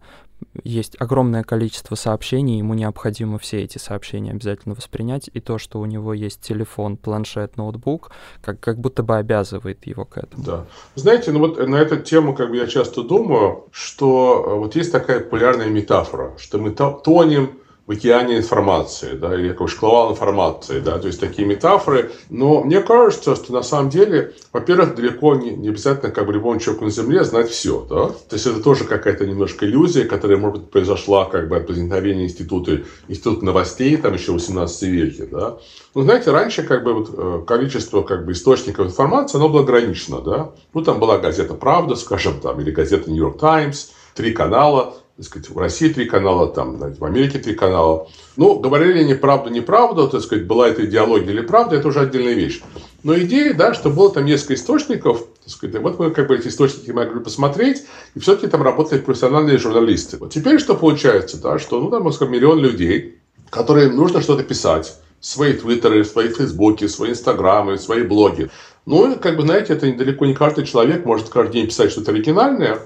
есть 0.64 0.96
огромное 1.00 1.42
количество 1.42 1.94
сообщений, 1.94 2.58
ему 2.58 2.74
необходимо 2.74 3.38
все 3.38 3.62
эти 3.62 3.78
сообщения 3.78 4.32
обязательно 4.32 4.74
воспринять, 4.74 5.30
и 5.32 5.40
то, 5.40 5.58
что 5.58 5.80
у 5.80 5.86
него 5.86 6.14
есть 6.14 6.40
телефон, 6.40 6.96
планшет, 6.96 7.56
ноутбук, 7.56 8.10
как, 8.42 8.60
как 8.60 8.78
будто 8.78 9.02
бы 9.02 9.16
обязывает 9.16 9.86
его 9.86 10.04
к 10.04 10.18
этому. 10.18 10.44
Да. 10.44 10.66
Знаете, 10.94 11.32
ну 11.32 11.40
вот 11.40 11.58
на 11.66 11.76
эту 11.76 11.98
тему 11.98 12.34
как 12.34 12.50
бы 12.50 12.56
я 12.56 12.66
часто 12.66 13.02
думаю, 13.02 13.64
что 13.70 14.44
э, 14.46 14.54
вот 14.58 14.76
есть 14.76 14.92
такая 14.92 15.20
популярная 15.20 15.68
метафора, 15.68 16.32
что 16.38 16.58
мы 16.58 16.70
тонем 16.70 17.61
в 17.86 17.90
океане 17.90 18.38
информации, 18.38 19.14
да, 19.14 19.34
или 19.34 19.52
как 19.52 19.68
шквал 19.68 20.12
информации, 20.12 20.78
да, 20.78 20.98
то 20.98 21.08
есть 21.08 21.18
такие 21.18 21.46
метафоры. 21.46 22.12
Но 22.30 22.62
мне 22.62 22.80
кажется, 22.80 23.34
что 23.34 23.52
на 23.52 23.62
самом 23.62 23.90
деле, 23.90 24.34
во-первых, 24.52 24.94
далеко 24.94 25.34
не, 25.34 25.50
не 25.50 25.68
обязательно 25.68 26.12
как 26.12 26.26
бы 26.26 26.32
любому 26.32 26.60
человеку 26.60 26.84
на 26.84 26.90
Земле 26.92 27.24
знать 27.24 27.50
все, 27.50 27.84
да. 27.88 28.08
То 28.08 28.36
есть 28.36 28.46
это 28.46 28.62
тоже 28.62 28.84
какая-то 28.84 29.26
немножко 29.26 29.66
иллюзия, 29.66 30.04
которая, 30.04 30.38
может 30.38 30.60
быть, 30.60 30.70
произошла 30.70 31.24
как 31.24 31.48
бы 31.48 31.56
от 31.56 31.68
возникновения 31.68 32.24
института, 32.24 32.82
института 33.08 33.44
новостей, 33.44 33.96
там 33.96 34.14
еще 34.14 34.30
в 34.30 34.34
18 34.34 34.82
веке, 34.82 35.26
да. 35.26 35.58
Ну, 35.94 36.02
знаете, 36.02 36.30
раньше 36.30 36.62
как 36.62 36.84
бы 36.84 36.94
вот 36.94 37.10
э, 37.12 37.44
количество 37.46 38.02
как 38.02 38.24
бы 38.24 38.32
источников 38.32 38.86
информации, 38.86 39.38
оно 39.38 39.48
было 39.48 39.62
ограничено, 39.62 40.20
да. 40.20 40.52
Ну, 40.72 40.82
там 40.82 41.00
была 41.00 41.18
газета 41.18 41.54
«Правда», 41.54 41.96
скажем, 41.96 42.38
там, 42.40 42.60
или 42.60 42.70
газета 42.70 43.10
«Нью-Йорк 43.10 43.38
Таймс», 43.38 43.88
три 44.14 44.32
канала, 44.32 44.94
так 45.16 45.26
сказать, 45.26 45.50
в 45.50 45.58
России 45.58 45.88
три 45.88 46.06
канала, 46.06 46.48
там, 46.48 46.78
в 46.78 47.04
Америке 47.04 47.38
три 47.38 47.54
канала. 47.54 48.08
Ну, 48.36 48.58
говорили 48.58 49.00
они 49.00 49.14
правду, 49.14 49.50
неправду, 49.50 50.08
так 50.08 50.22
сказать, 50.22 50.46
была 50.46 50.68
это 50.68 50.84
идеология 50.84 51.30
или 51.30 51.42
правда, 51.42 51.76
это 51.76 51.88
уже 51.88 52.00
отдельная 52.00 52.34
вещь. 52.34 52.62
Но 53.02 53.18
идея, 53.18 53.54
да, 53.54 53.74
что 53.74 53.90
было 53.90 54.12
там 54.12 54.24
несколько 54.24 54.54
источников, 54.54 55.26
Сказать, 55.44 55.82
вот 55.82 55.98
мы 55.98 56.12
как 56.12 56.28
бы 56.28 56.36
эти 56.36 56.48
источники 56.48 56.92
могли 56.92 57.18
посмотреть, 57.18 57.82
и 58.14 58.20
все-таки 58.20 58.46
там 58.46 58.62
работают 58.62 59.04
профессиональные 59.04 59.58
журналисты. 59.58 60.16
Вот 60.18 60.32
теперь 60.32 60.60
что 60.60 60.76
получается, 60.76 61.40
да, 61.40 61.58
что 61.58 61.80
ну, 61.80 61.90
там, 61.90 62.10
скажем, 62.12 62.32
миллион 62.32 62.60
людей, 62.60 63.18
которым 63.50 63.96
нужно 63.96 64.22
что-то 64.22 64.44
писать, 64.44 64.96
свои 65.20 65.54
твиттеры, 65.54 66.04
свои 66.04 66.28
фейсбуки, 66.28 66.86
свои 66.86 67.10
инстаграмы, 67.10 67.76
свои 67.78 68.02
блоги. 68.02 68.50
Ну, 68.84 69.16
как 69.16 69.36
бы, 69.36 69.42
знаете, 69.42 69.74
это 69.74 69.86
недалеко 69.88 70.26
не 70.26 70.34
каждый 70.34 70.66
человек 70.66 71.04
может 71.04 71.28
каждый 71.28 71.52
день 71.52 71.66
писать 71.66 71.92
что-то 71.92 72.10
оригинальное. 72.10 72.78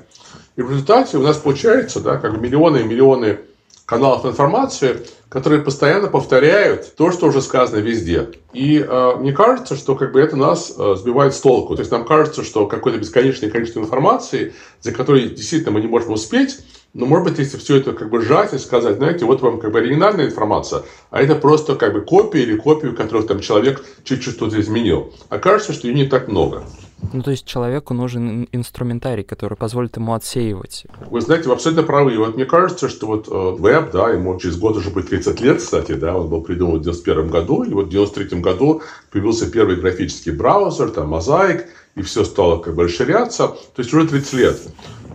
И 0.57 0.63
в 0.63 0.71
результате 0.71 1.17
у 1.17 1.23
нас 1.23 1.39
получается, 1.39 2.01
да, 2.01 2.17
как 2.17 2.39
миллионы 2.39 2.79
и 2.79 2.85
миллионы 2.85 3.41
каналов 3.87 4.27
информации, 4.27 5.01
которые 5.29 5.63
постоянно 5.63 6.09
повторяют 6.09 6.97
то, 6.97 7.13
что 7.13 7.27
уже 7.27 7.41
сказано 7.41 7.79
везде. 7.79 8.31
И 8.53 8.79
э, 8.79 9.17
мне 9.17 9.33
кажется, 9.33 9.77
что 9.77 9.95
как 9.95 10.13
бы 10.13 10.21
это 10.21 10.37
нас 10.37 10.75
э, 10.77 10.97
сбивает 10.99 11.35
с 11.35 11.41
толку. 11.41 11.77
То 11.77 11.81
есть 11.81 11.93
нам 11.93 12.05
кажется, 12.05 12.43
что 12.43 12.67
какое-то 12.67 12.99
бесконечное 12.99 13.49
количество 13.49 13.81
информации, 13.81 14.55
за 14.81 14.93
которой 14.93 15.29
действительно 15.29 15.73
мы 15.73 15.81
не 15.81 15.87
можем 15.87 16.13
успеть, 16.13 16.59
но 16.95 17.05
может 17.05 17.29
быть, 17.29 17.39
если 17.39 17.59
все 17.59 17.77
это 17.77 17.93
как 17.93 18.11
бы 18.11 18.23
сжать 18.23 18.55
и 18.55 18.59
сказать, 18.59 18.97
знаете, 18.97 19.25
вот 19.27 19.43
вам 19.43 19.61
как 19.61 19.73
бы 19.73 19.79
оригинальная 19.79 20.27
информация, 20.27 20.83
а 21.11 21.21
это 21.21 21.35
просто 21.35 21.77
как 21.77 21.93
бы 21.93 22.01
копия 22.01 22.43
или 22.43 22.57
копию, 22.57 22.97
которую 22.97 23.27
там 23.27 23.41
человек 23.41 23.85
чуть-чуть 24.05 24.35
что-то 24.35 24.59
изменил. 24.61 25.13
Окажется, 25.29 25.73
что 25.73 25.89
ее 25.89 25.95
не 25.95 26.07
так 26.07 26.29
много. 26.29 26.65
Ну, 27.13 27.23
то 27.23 27.31
есть 27.31 27.47
человеку 27.47 27.93
нужен 27.93 28.49
инструментарий, 28.53 29.23
который 29.23 29.57
позволит 29.57 29.97
ему 29.97 30.15
отсеивать. 30.15 30.87
Вы 31.11 31.21
знаете, 31.21 31.49
вы 31.49 31.55
абсолютно 31.55 31.83
правы. 31.83 32.15
И 32.15 32.17
вот 32.17 32.35
мне 32.37 32.47
кажется, 32.47 32.89
что 32.89 33.07
вот 33.07 33.29
э, 33.29 33.61
веб, 33.61 33.91
да, 33.93 34.11
ему 34.11 34.39
через 34.39 34.57
год 34.57 34.77
уже 34.77 34.91
будет 34.91 35.11
30 35.11 35.41
лет, 35.41 35.59
кстати, 35.59 35.93
да, 35.93 36.17
он 36.17 36.29
был 36.29 36.41
придуман 36.41 36.79
в 36.79 36.83
91 36.83 37.29
году, 37.29 37.63
и 37.63 37.73
вот 37.75 37.87
в 37.87 37.91
93 37.91 38.41
году 38.41 38.83
появился 39.11 39.51
первый 39.51 39.77
графический 39.77 40.33
браузер, 40.33 40.91
там, 40.91 41.15
Mosaic, 41.15 41.67
и 41.95 42.03
все 42.03 42.25
стало 42.25 42.59
как 42.59 42.75
бы 42.75 42.85
расширяться. 42.85 43.49
То 43.49 43.83
есть 43.83 43.93
уже 43.93 44.09
30 44.09 44.33
лет. 44.35 44.61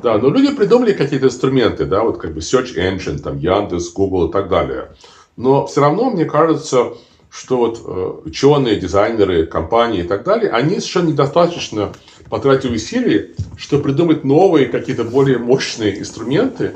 Да, 0.01 0.17
но 0.17 0.29
люди 0.29 0.55
придумали 0.55 0.93
какие-то 0.93 1.27
инструменты, 1.27 1.85
да, 1.85 2.03
вот 2.03 2.17
как 2.17 2.33
бы 2.33 2.39
Search 2.39 2.75
Engine, 2.75 3.19
там, 3.19 3.37
Яндекс, 3.37 3.93
Google 3.93 4.29
и 4.29 4.31
так 4.31 4.49
далее. 4.49 4.91
Но 5.37 5.65
все 5.67 5.81
равно, 5.81 6.09
мне 6.09 6.25
кажется, 6.25 6.93
что 7.29 7.57
вот 7.57 7.81
э, 7.85 8.11
ученые, 8.25 8.79
дизайнеры, 8.79 9.45
компании 9.45 10.01
и 10.01 10.07
так 10.07 10.23
далее, 10.23 10.51
они 10.51 10.79
совершенно 10.79 11.09
недостаточно 11.09 11.93
потратили 12.31 12.75
усилий, 12.75 13.35
чтобы 13.57 13.83
придумать 13.83 14.23
новые, 14.23 14.67
какие-то 14.67 15.03
более 15.03 15.37
мощные 15.37 15.99
инструменты, 15.99 16.71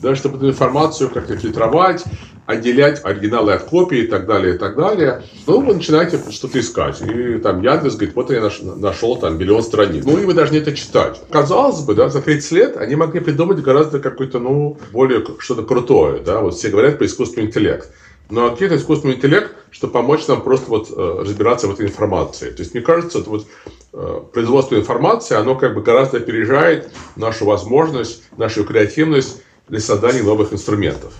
да, 0.00 0.16
чтобы 0.16 0.36
эту 0.36 0.48
информацию 0.50 1.08
как-то 1.10 1.36
фильтровать, 1.36 2.02
отделять 2.44 3.00
оригиналы 3.04 3.52
от 3.52 3.62
копий 3.62 4.00
и 4.00 4.06
так 4.08 4.26
далее, 4.26 4.56
и 4.56 4.58
так 4.58 4.76
далее. 4.76 5.22
Ну, 5.46 5.60
вы 5.60 5.74
начинаете 5.74 6.20
что-то 6.30 6.58
искать. 6.58 7.00
И 7.02 7.38
там 7.38 7.62
Яндекс 7.62 7.94
говорит, 7.94 8.16
вот 8.16 8.30
я 8.32 8.50
нашел 8.76 9.16
там 9.16 9.38
миллион 9.38 9.62
страниц. 9.62 10.04
Ну, 10.04 10.18
и 10.18 10.24
вы 10.24 10.34
должны 10.34 10.56
это 10.56 10.72
читать. 10.72 11.20
Казалось 11.30 11.82
бы, 11.82 11.94
да, 11.94 12.08
за 12.08 12.20
30 12.20 12.52
лет 12.52 12.76
они 12.76 12.96
могли 12.96 13.20
придумать 13.20 13.62
гораздо 13.62 14.00
какой-то, 14.00 14.40
ну, 14.40 14.76
более 14.92 15.24
что-то 15.38 15.62
крутое, 15.62 16.20
да, 16.20 16.40
вот 16.40 16.54
все 16.54 16.68
говорят 16.68 16.98
про 16.98 17.06
искусственный 17.06 17.46
интеллект. 17.46 17.88
Но 18.28 18.50
какой-то 18.50 18.76
искусственный 18.76 19.14
интеллект, 19.14 19.54
чтобы 19.70 19.92
помочь 19.92 20.26
нам 20.26 20.42
просто 20.42 20.68
вот 20.68 20.90
э, 20.90 21.16
разбираться 21.20 21.68
в 21.68 21.72
этой 21.72 21.86
информации. 21.86 22.50
То 22.50 22.62
есть, 22.62 22.74
мне 22.74 22.82
кажется, 22.82 23.20
это 23.20 23.30
вот 23.30 23.46
э, 23.92 24.20
производство 24.32 24.74
информации, 24.76 25.36
оно 25.36 25.54
как 25.54 25.74
бы 25.74 25.82
гораздо 25.82 26.18
опережает 26.18 26.90
нашу 27.14 27.44
возможность, 27.44 28.24
нашу 28.36 28.64
креативность 28.64 29.42
для 29.68 29.80
создания 29.80 30.22
новых 30.22 30.52
инструментов. 30.52 31.14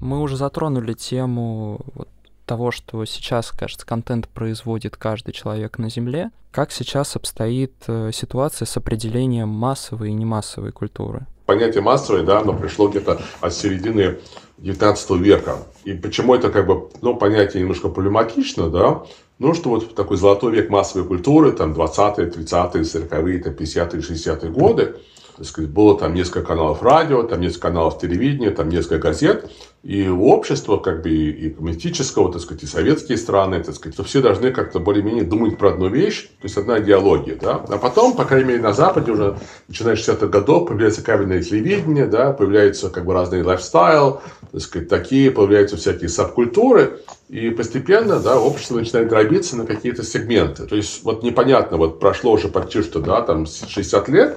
Мы 0.00 0.20
уже 0.20 0.36
затронули 0.36 0.94
тему 0.94 1.80
вот 1.94 2.08
того, 2.46 2.72
что 2.72 3.04
сейчас, 3.04 3.52
кажется, 3.52 3.86
контент 3.86 4.28
производит 4.28 4.96
каждый 4.96 5.32
человек 5.32 5.78
на 5.78 5.88
Земле. 5.88 6.32
Как 6.50 6.72
сейчас 6.72 7.14
обстоит 7.14 7.74
э, 7.86 8.10
ситуация 8.12 8.66
с 8.66 8.76
определением 8.76 9.50
массовой 9.50 10.08
и 10.08 10.14
немассовой 10.14 10.72
культуры? 10.72 11.26
Понятие 11.50 11.82
массовой, 11.82 12.22
да, 12.22 12.38
оно 12.38 12.52
пришло 12.52 12.86
где-то 12.86 13.20
от 13.40 13.52
середины 13.52 14.18
19 14.58 15.10
века. 15.18 15.56
И 15.82 15.94
почему 15.94 16.36
это 16.36 16.48
как 16.48 16.64
бы, 16.64 16.90
ну, 17.02 17.16
понятие 17.16 17.62
немножко 17.62 17.88
проблематично, 17.88 18.70
да, 18.70 19.02
ну, 19.40 19.52
что 19.52 19.70
вот 19.70 19.96
такой 19.96 20.16
золотой 20.16 20.52
век 20.52 20.70
массовой 20.70 21.08
культуры, 21.08 21.50
там, 21.50 21.72
20-е, 21.72 22.28
30-е, 22.28 22.82
40-е, 22.82 23.52
50-е, 23.52 24.00
60-е 24.00 24.50
годы, 24.52 24.94
так 25.40 25.46
сказать, 25.46 25.70
было 25.70 25.98
там 25.98 26.12
несколько 26.12 26.42
каналов 26.42 26.82
радио, 26.82 27.22
там 27.22 27.40
несколько 27.40 27.68
каналов 27.68 27.98
телевидения, 27.98 28.50
там 28.50 28.68
несколько 28.68 28.98
газет, 28.98 29.50
и 29.82 30.06
общество, 30.06 30.76
как 30.76 31.00
бы 31.02 31.08
и 31.08 31.48
коммунистического, 31.48 32.30
так 32.30 32.42
сказать, 32.42 32.62
и 32.64 32.66
советские 32.66 33.16
страны, 33.16 33.64
так 33.64 33.74
сказать, 33.74 33.94
что 33.94 34.04
все 34.04 34.20
должны 34.20 34.50
как-то 34.50 34.80
более-менее 34.80 35.24
думать 35.24 35.56
про 35.56 35.70
одну 35.70 35.88
вещь, 35.88 36.24
то 36.24 36.44
есть 36.44 36.58
одна 36.58 36.78
идеология, 36.80 37.38
да. 37.40 37.64
А 37.66 37.78
потом, 37.78 38.12
по 38.16 38.26
крайней 38.26 38.48
мере, 38.48 38.60
на 38.60 38.74
Западе 38.74 39.12
уже, 39.12 39.38
начиная 39.66 39.96
с 39.96 40.06
60-х 40.06 40.26
годов, 40.26 40.68
появляется 40.68 41.02
кабельное 41.02 41.42
телевидение, 41.42 42.04
да, 42.04 42.34
появляются 42.34 42.90
как 42.90 43.06
бы 43.06 43.14
разные 43.14 43.42
лайфстайл, 43.42 44.20
так 44.52 44.60
сказать, 44.60 44.90
такие, 44.90 45.30
появляются 45.30 45.78
всякие 45.78 46.10
субкультуры, 46.10 47.00
и 47.30 47.48
постепенно, 47.48 48.20
да, 48.20 48.38
общество 48.38 48.76
начинает 48.76 49.08
дробиться 49.08 49.56
на 49.56 49.64
какие-то 49.64 50.02
сегменты. 50.02 50.66
То 50.66 50.76
есть, 50.76 51.02
вот 51.02 51.22
непонятно, 51.22 51.78
вот 51.78 51.98
прошло 51.98 52.32
уже 52.32 52.48
почти 52.48 52.82
что, 52.82 53.00
да, 53.00 53.22
там 53.22 53.46
60 53.46 54.06
лет, 54.10 54.36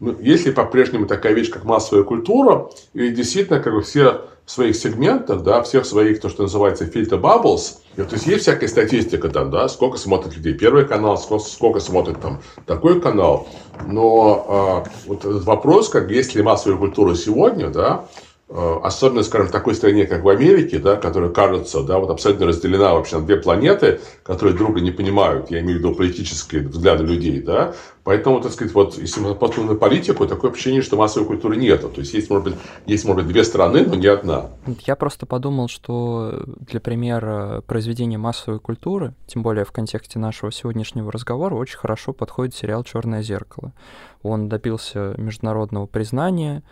ну, 0.00 0.16
есть 0.18 0.46
ли 0.46 0.52
по-прежнему 0.52 1.06
такая 1.06 1.34
вещь, 1.34 1.50
как 1.50 1.64
массовая 1.64 2.04
культура, 2.04 2.70
или 2.94 3.14
действительно 3.14 3.60
как 3.60 3.74
бы 3.74 3.82
все 3.82 4.22
в 4.46 4.50
своих 4.50 4.74
сегментах, 4.74 5.42
да, 5.42 5.62
всех 5.62 5.84
своих, 5.84 6.20
то, 6.20 6.28
что 6.28 6.42
называется 6.42 6.86
фильтр 6.86 7.16
bubbles, 7.16 7.76
то 7.94 8.02
есть 8.10 8.26
есть 8.26 8.42
всякая 8.42 8.66
статистика 8.66 9.28
там, 9.28 9.50
да, 9.50 9.68
сколько 9.68 9.98
смотрят 9.98 10.34
людей 10.34 10.54
первый 10.54 10.86
канал, 10.86 11.18
сколько, 11.18 11.44
сколько 11.44 11.80
смотрят 11.80 12.20
там 12.20 12.40
такой 12.66 13.00
канал, 13.00 13.46
но 13.86 14.84
э, 14.84 14.90
вот 15.06 15.24
этот 15.24 15.44
вопрос, 15.44 15.88
как 15.90 16.10
есть 16.10 16.34
ли 16.34 16.42
массовая 16.42 16.78
культура 16.78 17.14
сегодня, 17.14 17.68
да, 17.68 18.06
Э, 18.52 18.80
особенно, 18.82 19.22
скажем, 19.22 19.46
в 19.46 19.52
такой 19.52 19.76
стране, 19.76 20.06
как 20.06 20.24
в 20.24 20.28
Америке, 20.28 20.80
да, 20.80 20.96
которая 20.96 21.30
кажется, 21.30 21.82
да, 21.84 22.00
вот 22.00 22.10
абсолютно 22.10 22.46
разделена 22.46 22.94
вообще 22.94 23.18
на 23.18 23.24
две 23.24 23.36
планеты, 23.36 24.00
которые 24.24 24.56
друга 24.56 24.80
не 24.80 24.90
понимают, 24.90 25.52
я 25.52 25.60
имею 25.60 25.76
в 25.76 25.78
виду 25.78 25.94
политические 25.94 26.62
взгляды 26.62 27.04
людей, 27.04 27.40
да, 27.40 27.74
поэтому, 28.04 28.40
так 28.40 28.52
сказать, 28.52 28.74
вот, 28.74 28.98
если 28.98 29.20
мы 29.20 29.34
посмотрим 29.34 29.66
на 29.66 29.74
политику, 29.74 30.26
такое 30.26 30.50
ощущение, 30.50 30.82
что 30.82 30.96
массовой 30.96 31.26
культуры 31.26 31.56
нет, 31.56 31.80
то 31.80 32.00
есть 32.00 32.14
есть, 32.14 32.30
может 32.30 32.44
быть, 32.44 32.54
есть, 32.86 33.04
может 33.04 33.24
быть, 33.24 33.32
две 33.32 33.44
страны, 33.44 33.84
но 33.86 33.94
не 33.94 34.06
одна. 34.06 34.46
Я 34.86 34.96
просто 34.96 35.26
подумал, 35.26 35.68
что 35.68 36.44
для 36.46 36.80
примера 36.80 37.62
произведения 37.66 38.18
массовой 38.18 38.60
культуры, 38.60 39.14
тем 39.26 39.42
более 39.42 39.64
в 39.64 39.72
контексте 39.72 40.18
нашего 40.18 40.52
сегодняшнего 40.52 41.10
разговора, 41.10 41.54
очень 41.54 41.78
хорошо 41.78 42.12
подходит 42.12 42.54
сериал 42.54 42.84
«Черное 42.84 43.22
зеркало». 43.22 43.72
Он 44.22 44.48
добился 44.50 45.14
международного 45.16 45.86
признания, 45.86 46.62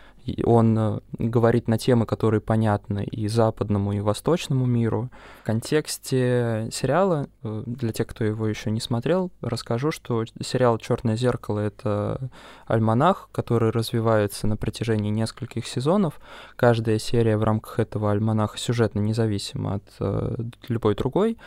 он 0.44 0.78
э, 0.78 1.00
говорит 1.18 1.68
на 1.68 1.78
темы, 1.78 2.06
которые 2.06 2.40
понятны 2.40 3.04
и 3.04 3.28
западному, 3.28 3.92
и 3.92 4.00
восточному 4.00 4.66
миру. 4.66 5.10
В 5.42 5.46
контексте 5.46 6.68
сериала, 6.72 7.28
э, 7.42 7.62
для 7.66 7.92
тех, 7.92 8.06
кто 8.06 8.24
его 8.24 8.46
еще 8.46 8.70
не 8.70 8.80
смотрел, 8.80 9.30
расскажу, 9.40 9.90
что 9.90 10.24
сериал 10.42 10.78
Черное 10.78 11.16
зеркало 11.18 11.60
это 11.60 12.30
альманах, 12.66 13.28
который 13.32 13.70
развивается 13.70 14.46
на 14.46 14.56
протяжении 14.56 15.10
нескольких 15.10 15.66
сезонов. 15.66 16.20
Каждая 16.56 16.98
серия 16.98 17.36
в 17.36 17.42
рамках 17.42 17.78
этого 17.78 18.10
альманаха 18.10 18.58
сюжетно 18.58 19.00
независима 19.00 19.74
от 19.74 19.84
э, 20.00 20.36
любой 20.68 20.94
другой. 20.94 21.38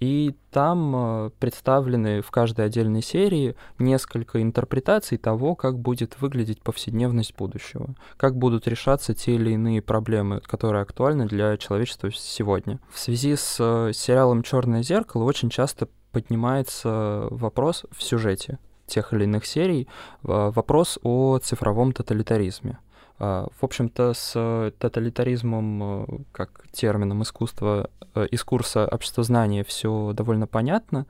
И 0.00 0.36
там 0.50 0.94
э, 0.94 1.30
представлены 1.38 2.20
в 2.20 2.30
каждой 2.30 2.66
отдельной 2.66 3.02
серии 3.02 3.56
несколько 3.78 4.42
интерпретаций 4.42 5.18
того, 5.18 5.54
как 5.54 5.78
будет 5.78 6.20
выглядеть 6.20 6.62
повседневность 6.62 7.34
будущего, 7.36 7.94
как 8.16 8.36
будут 8.36 8.68
решаться 8.68 9.14
те 9.14 9.34
или 9.34 9.50
иные 9.50 9.82
проблемы, 9.82 10.40
которые 10.40 10.82
актуальны 10.82 11.26
для 11.26 11.56
человечества 11.56 12.10
сегодня. 12.12 12.78
В 12.92 12.98
связи 12.98 13.36
с 13.36 13.56
э, 13.58 13.92
сериалом 13.92 14.42
Черное 14.42 14.82
зеркало 14.82 15.24
очень 15.24 15.50
часто 15.50 15.88
поднимается 16.12 17.26
вопрос 17.30 17.84
в 17.90 18.02
сюжете 18.02 18.58
тех 18.86 19.12
или 19.12 19.24
иных 19.24 19.46
серий, 19.46 19.88
вопрос 20.22 20.98
о 21.02 21.38
цифровом 21.38 21.92
тоталитаризме. 21.92 22.78
А, 23.18 23.46
в 23.60 23.64
общем-то, 23.64 24.12
с 24.12 24.72
тоталитаризмом 24.78 25.82
э, 25.82 26.06
как 26.32 26.64
термином 26.72 27.22
искусства 27.22 27.88
э, 28.14 28.26
из 28.30 28.42
курса 28.42 28.88
обществознания 28.90 29.62
все 29.62 30.12
довольно 30.14 30.46
понятно. 30.46 31.06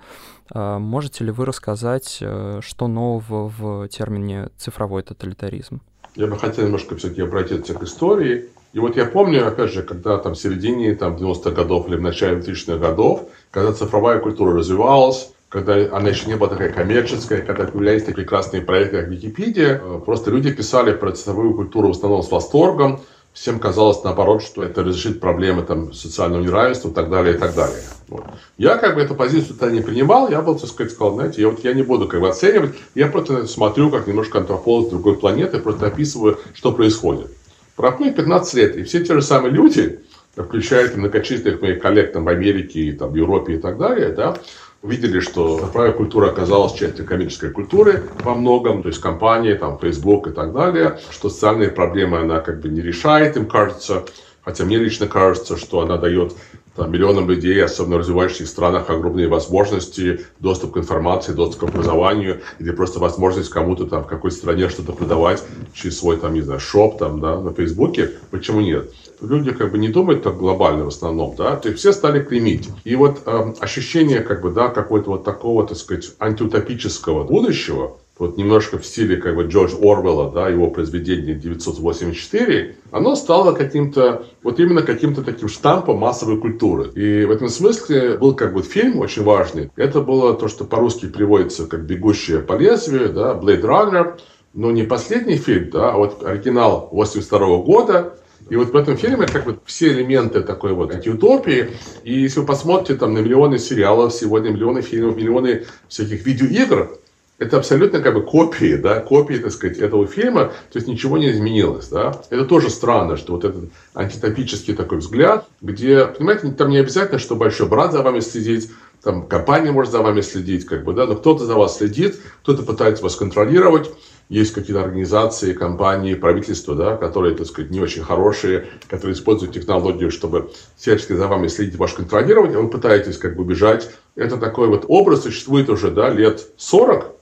Можете 0.52 1.24
ли 1.24 1.30
вы 1.30 1.46
рассказать, 1.46 2.18
э, 2.20 2.60
что 2.62 2.88
нового 2.88 3.48
в 3.48 3.88
термине 3.88 4.50
цифровой 4.58 5.02
тоталитаризм? 5.02 5.80
Я 6.14 6.26
бы 6.26 6.38
хотел 6.38 6.66
немножко 6.66 6.94
все-таки 6.96 7.22
обратиться 7.22 7.74
к 7.74 7.82
истории. 7.82 8.50
И 8.74 8.78
вот 8.78 8.96
я 8.96 9.06
помню, 9.06 9.46
опять 9.46 9.72
же, 9.72 9.82
когда 9.82 10.18
там 10.18 10.34
в 10.34 10.38
середине 10.38 10.94
там, 10.94 11.16
90-х 11.16 11.50
годов 11.52 11.88
или 11.88 11.96
в 11.96 12.02
начале 12.02 12.38
2000-х 12.38 12.76
годов, 12.78 13.28
когда 13.50 13.72
цифровая 13.72 14.18
культура 14.18 14.54
развивалась, 14.54 15.32
когда 15.54 15.74
она 15.96 16.08
еще 16.08 16.26
не 16.26 16.34
была 16.34 16.48
такая 16.48 16.72
коммерческая, 16.72 17.40
когда 17.40 17.64
появлялись 17.66 18.02
такие 18.02 18.24
прекрасные 18.24 18.60
проекты, 18.60 19.02
как 19.02 19.08
Википедия, 19.08 19.80
э, 19.80 20.00
просто 20.04 20.32
люди 20.32 20.50
писали 20.50 20.92
про 20.92 21.12
цифровую 21.12 21.54
культуру 21.54 21.88
в 21.88 21.90
основном 21.92 22.24
с 22.24 22.30
восторгом, 22.32 23.00
всем 23.32 23.60
казалось 23.60 24.02
наоборот, 24.02 24.42
что 24.42 24.64
это 24.64 24.82
решит 24.82 25.20
проблемы 25.20 25.62
там, 25.62 25.92
социального 25.92 26.42
неравенства 26.42 26.88
и 26.88 26.92
так 26.92 27.08
далее, 27.08 27.36
и 27.36 27.38
так 27.38 27.54
далее. 27.54 27.78
Вот. 28.08 28.24
Я 28.58 28.78
как 28.78 28.96
бы 28.96 29.02
эту 29.02 29.14
позицию 29.14 29.56
тогда 29.56 29.72
не 29.72 29.80
принимал, 29.80 30.28
я 30.28 30.42
был, 30.42 30.58
так 30.58 30.68
сказать, 30.68 30.92
сказал, 30.92 31.14
знаете, 31.14 31.42
я, 31.42 31.48
вот, 31.48 31.62
я 31.62 31.72
не 31.72 31.84
буду 31.84 32.08
как 32.08 32.20
бы 32.20 32.28
оценивать, 32.28 32.74
я 32.96 33.06
просто 33.06 33.46
смотрю, 33.46 33.90
как 33.90 34.08
немножко 34.08 34.38
антрополог 34.38 34.90
другой 34.90 35.16
планеты, 35.16 35.60
просто 35.60 35.86
описываю, 35.86 36.36
что 36.52 36.72
происходит. 36.72 37.30
Проходит 37.76 38.16
15 38.16 38.54
лет, 38.54 38.76
и 38.76 38.82
все 38.82 39.04
те 39.04 39.14
же 39.14 39.22
самые 39.22 39.52
люди, 39.52 40.00
включая 40.36 40.92
многочисленных 40.96 41.62
моих 41.62 41.80
коллег 41.80 42.12
там, 42.12 42.24
в 42.24 42.28
Америке, 42.28 42.80
и, 42.80 42.92
там, 42.92 43.12
в 43.12 43.14
Европе 43.14 43.54
и 43.54 43.58
так 43.58 43.78
далее, 43.78 44.08
да, 44.08 44.36
увидели, 44.84 45.20
что 45.20 45.60
цифровая 45.60 45.92
культура 45.92 46.28
оказалась 46.28 46.74
частью 46.74 47.06
коммерческой 47.06 47.50
культуры 47.50 48.04
во 48.22 48.34
многом, 48.34 48.82
то 48.82 48.88
есть 48.88 49.00
компании, 49.00 49.54
там, 49.54 49.78
Facebook 49.78 50.26
и 50.26 50.30
так 50.30 50.52
далее, 50.52 50.98
что 51.10 51.30
социальные 51.30 51.70
проблемы 51.70 52.18
она 52.18 52.40
как 52.40 52.60
бы 52.60 52.68
не 52.68 52.82
решает, 52.82 53.38
им 53.38 53.46
кажется, 53.46 54.04
хотя 54.42 54.64
мне 54.64 54.76
лично 54.76 55.06
кажется, 55.06 55.56
что 55.56 55.80
она 55.80 55.96
дает 55.96 56.34
там, 56.76 56.90
миллионам 56.90 57.28
людей, 57.28 57.62
особенно 57.62 57.96
в 57.96 57.98
развивающихся 58.00 58.46
странах, 58.46 58.90
огромные 58.90 59.28
возможности, 59.28 60.26
доступ 60.40 60.72
к 60.74 60.78
информации, 60.78 61.32
доступ 61.32 61.60
к 61.60 61.62
образованию, 61.64 62.40
или 62.58 62.72
просто 62.72 62.98
возможность 62.98 63.50
кому-то 63.50 63.86
там 63.86 64.04
в 64.04 64.06
какой-то 64.06 64.36
стране 64.36 64.68
что-то 64.68 64.92
продавать 64.92 65.42
через 65.72 65.98
свой, 65.98 66.16
там, 66.16 66.34
не 66.34 66.40
знаю, 66.40 66.60
шоп 66.60 66.98
там, 66.98 67.20
да, 67.20 67.40
на 67.40 67.52
Фейсбуке. 67.52 68.10
Почему 68.30 68.60
нет? 68.60 68.92
Люди 69.20 69.52
как 69.52 69.70
бы 69.70 69.78
не 69.78 69.88
думают 69.88 70.22
так 70.22 70.36
глобально 70.36 70.84
в 70.84 70.88
основном, 70.88 71.34
да, 71.36 71.56
то 71.56 71.68
есть 71.68 71.80
все 71.80 71.92
стали 71.92 72.22
клеймить. 72.22 72.68
И 72.82 72.96
вот 72.96 73.22
э, 73.24 73.52
ощущение 73.60 74.20
как 74.20 74.42
бы, 74.42 74.50
да, 74.50 74.68
какой-то 74.68 75.10
вот 75.10 75.24
такого, 75.24 75.66
так 75.66 75.76
сказать, 75.76 76.10
антиутопического 76.18 77.24
будущего, 77.24 77.96
вот 78.18 78.36
немножко 78.36 78.78
в 78.78 78.86
стиле 78.86 79.16
как 79.16 79.34
бы 79.34 79.44
Джордж 79.44 79.74
Орвелла, 79.74 80.30
да, 80.30 80.48
его 80.48 80.70
произведение 80.70 81.36
1984, 81.36 82.76
оно 82.92 83.16
стало 83.16 83.52
каким-то, 83.52 84.26
вот 84.42 84.60
именно 84.60 84.82
каким-то 84.82 85.22
таким 85.22 85.48
штампом 85.48 85.98
массовой 85.98 86.40
культуры. 86.40 86.90
И 86.94 87.24
в 87.24 87.30
этом 87.30 87.48
смысле 87.48 88.16
был 88.16 88.34
как 88.34 88.54
бы 88.54 88.62
фильм 88.62 89.00
очень 89.00 89.24
важный. 89.24 89.70
Это 89.76 90.00
было 90.00 90.34
то, 90.34 90.48
что 90.48 90.64
по-русски 90.64 91.06
приводится 91.06 91.66
как 91.66 91.86
«Бегущая 91.86 92.38
по 92.40 92.56
лезвию», 92.56 93.12
да, 93.12 93.34
Blade 93.34 93.62
Runner, 93.62 94.20
но 94.52 94.70
не 94.70 94.84
последний 94.84 95.36
фильм, 95.36 95.70
да, 95.70 95.92
а 95.92 95.96
вот 95.96 96.24
оригинал 96.24 96.88
82 96.92 97.38
года, 97.58 98.14
и 98.50 98.56
вот 98.56 98.70
в 98.70 98.76
этом 98.76 98.96
фильме 98.96 99.26
как 99.26 99.46
бы 99.46 99.58
все 99.64 99.88
элементы 99.88 100.42
такой 100.42 100.74
вот 100.74 100.94
антиутопии. 100.94 101.70
И 102.04 102.12
если 102.20 102.40
вы 102.40 102.46
посмотрите 102.46 102.98
там 102.98 103.14
на 103.14 103.18
миллионы 103.18 103.58
сериалов 103.58 104.12
сегодня, 104.12 104.50
миллионы 104.50 104.82
фильмов, 104.82 105.16
миллионы 105.16 105.64
всяких 105.88 106.26
видеоигр, 106.26 106.98
это 107.38 107.56
абсолютно 107.56 108.00
как 108.00 108.14
бы 108.14 108.22
копии, 108.22 108.76
да, 108.76 109.00
копии, 109.00 109.34
так 109.34 109.52
сказать, 109.52 109.78
этого 109.78 110.06
фильма, 110.06 110.46
то 110.70 110.76
есть 110.76 110.86
ничего 110.86 111.18
не 111.18 111.30
изменилось, 111.30 111.88
да. 111.88 112.20
Это 112.30 112.44
тоже 112.44 112.70
странно, 112.70 113.16
что 113.16 113.34
вот 113.34 113.44
этот 113.44 113.70
антитопический 113.94 114.74
такой 114.74 114.98
взгляд, 114.98 115.46
где, 115.60 116.06
понимаете, 116.06 116.52
там 116.52 116.70
не 116.70 116.78
обязательно, 116.78 117.18
что 117.18 117.36
большой 117.36 117.68
брат 117.68 117.92
за 117.92 118.02
вами 118.02 118.20
следит, 118.20 118.70
там 119.02 119.26
компания 119.26 119.72
может 119.72 119.92
за 119.92 120.00
вами 120.00 120.20
следить, 120.20 120.64
как 120.64 120.84
бы, 120.84 120.94
да, 120.94 121.06
но 121.06 121.16
кто-то 121.16 121.44
за 121.44 121.54
вас 121.54 121.78
следит, 121.78 122.20
кто-то 122.42 122.62
пытается 122.62 123.02
вас 123.02 123.16
контролировать, 123.16 123.90
есть 124.30 124.54
какие-то 124.54 124.82
организации, 124.82 125.52
компании, 125.52 126.14
правительства, 126.14 126.74
да, 126.74 126.96
которые, 126.96 127.34
так 127.34 127.46
сказать, 127.46 127.70
не 127.70 127.80
очень 127.80 128.02
хорошие, 128.02 128.68
которые 128.88 129.14
используют 129.14 129.52
технологию, 129.52 130.10
чтобы 130.10 130.50
всячески 130.76 131.12
за 131.12 131.28
вами 131.28 131.48
следить, 131.48 131.76
ваш 131.76 131.92
контролировать, 131.92 132.54
а 132.54 132.60
вы 132.60 132.68
пытаетесь 132.68 133.18
как 133.18 133.36
бы 133.36 133.42
убежать. 133.42 133.90
Это 134.16 134.38
такой 134.38 134.68
вот 134.68 134.86
образ 134.88 135.24
существует 135.24 135.68
уже, 135.68 135.90
да, 135.90 136.08
лет 136.08 136.46
40, 136.56 137.13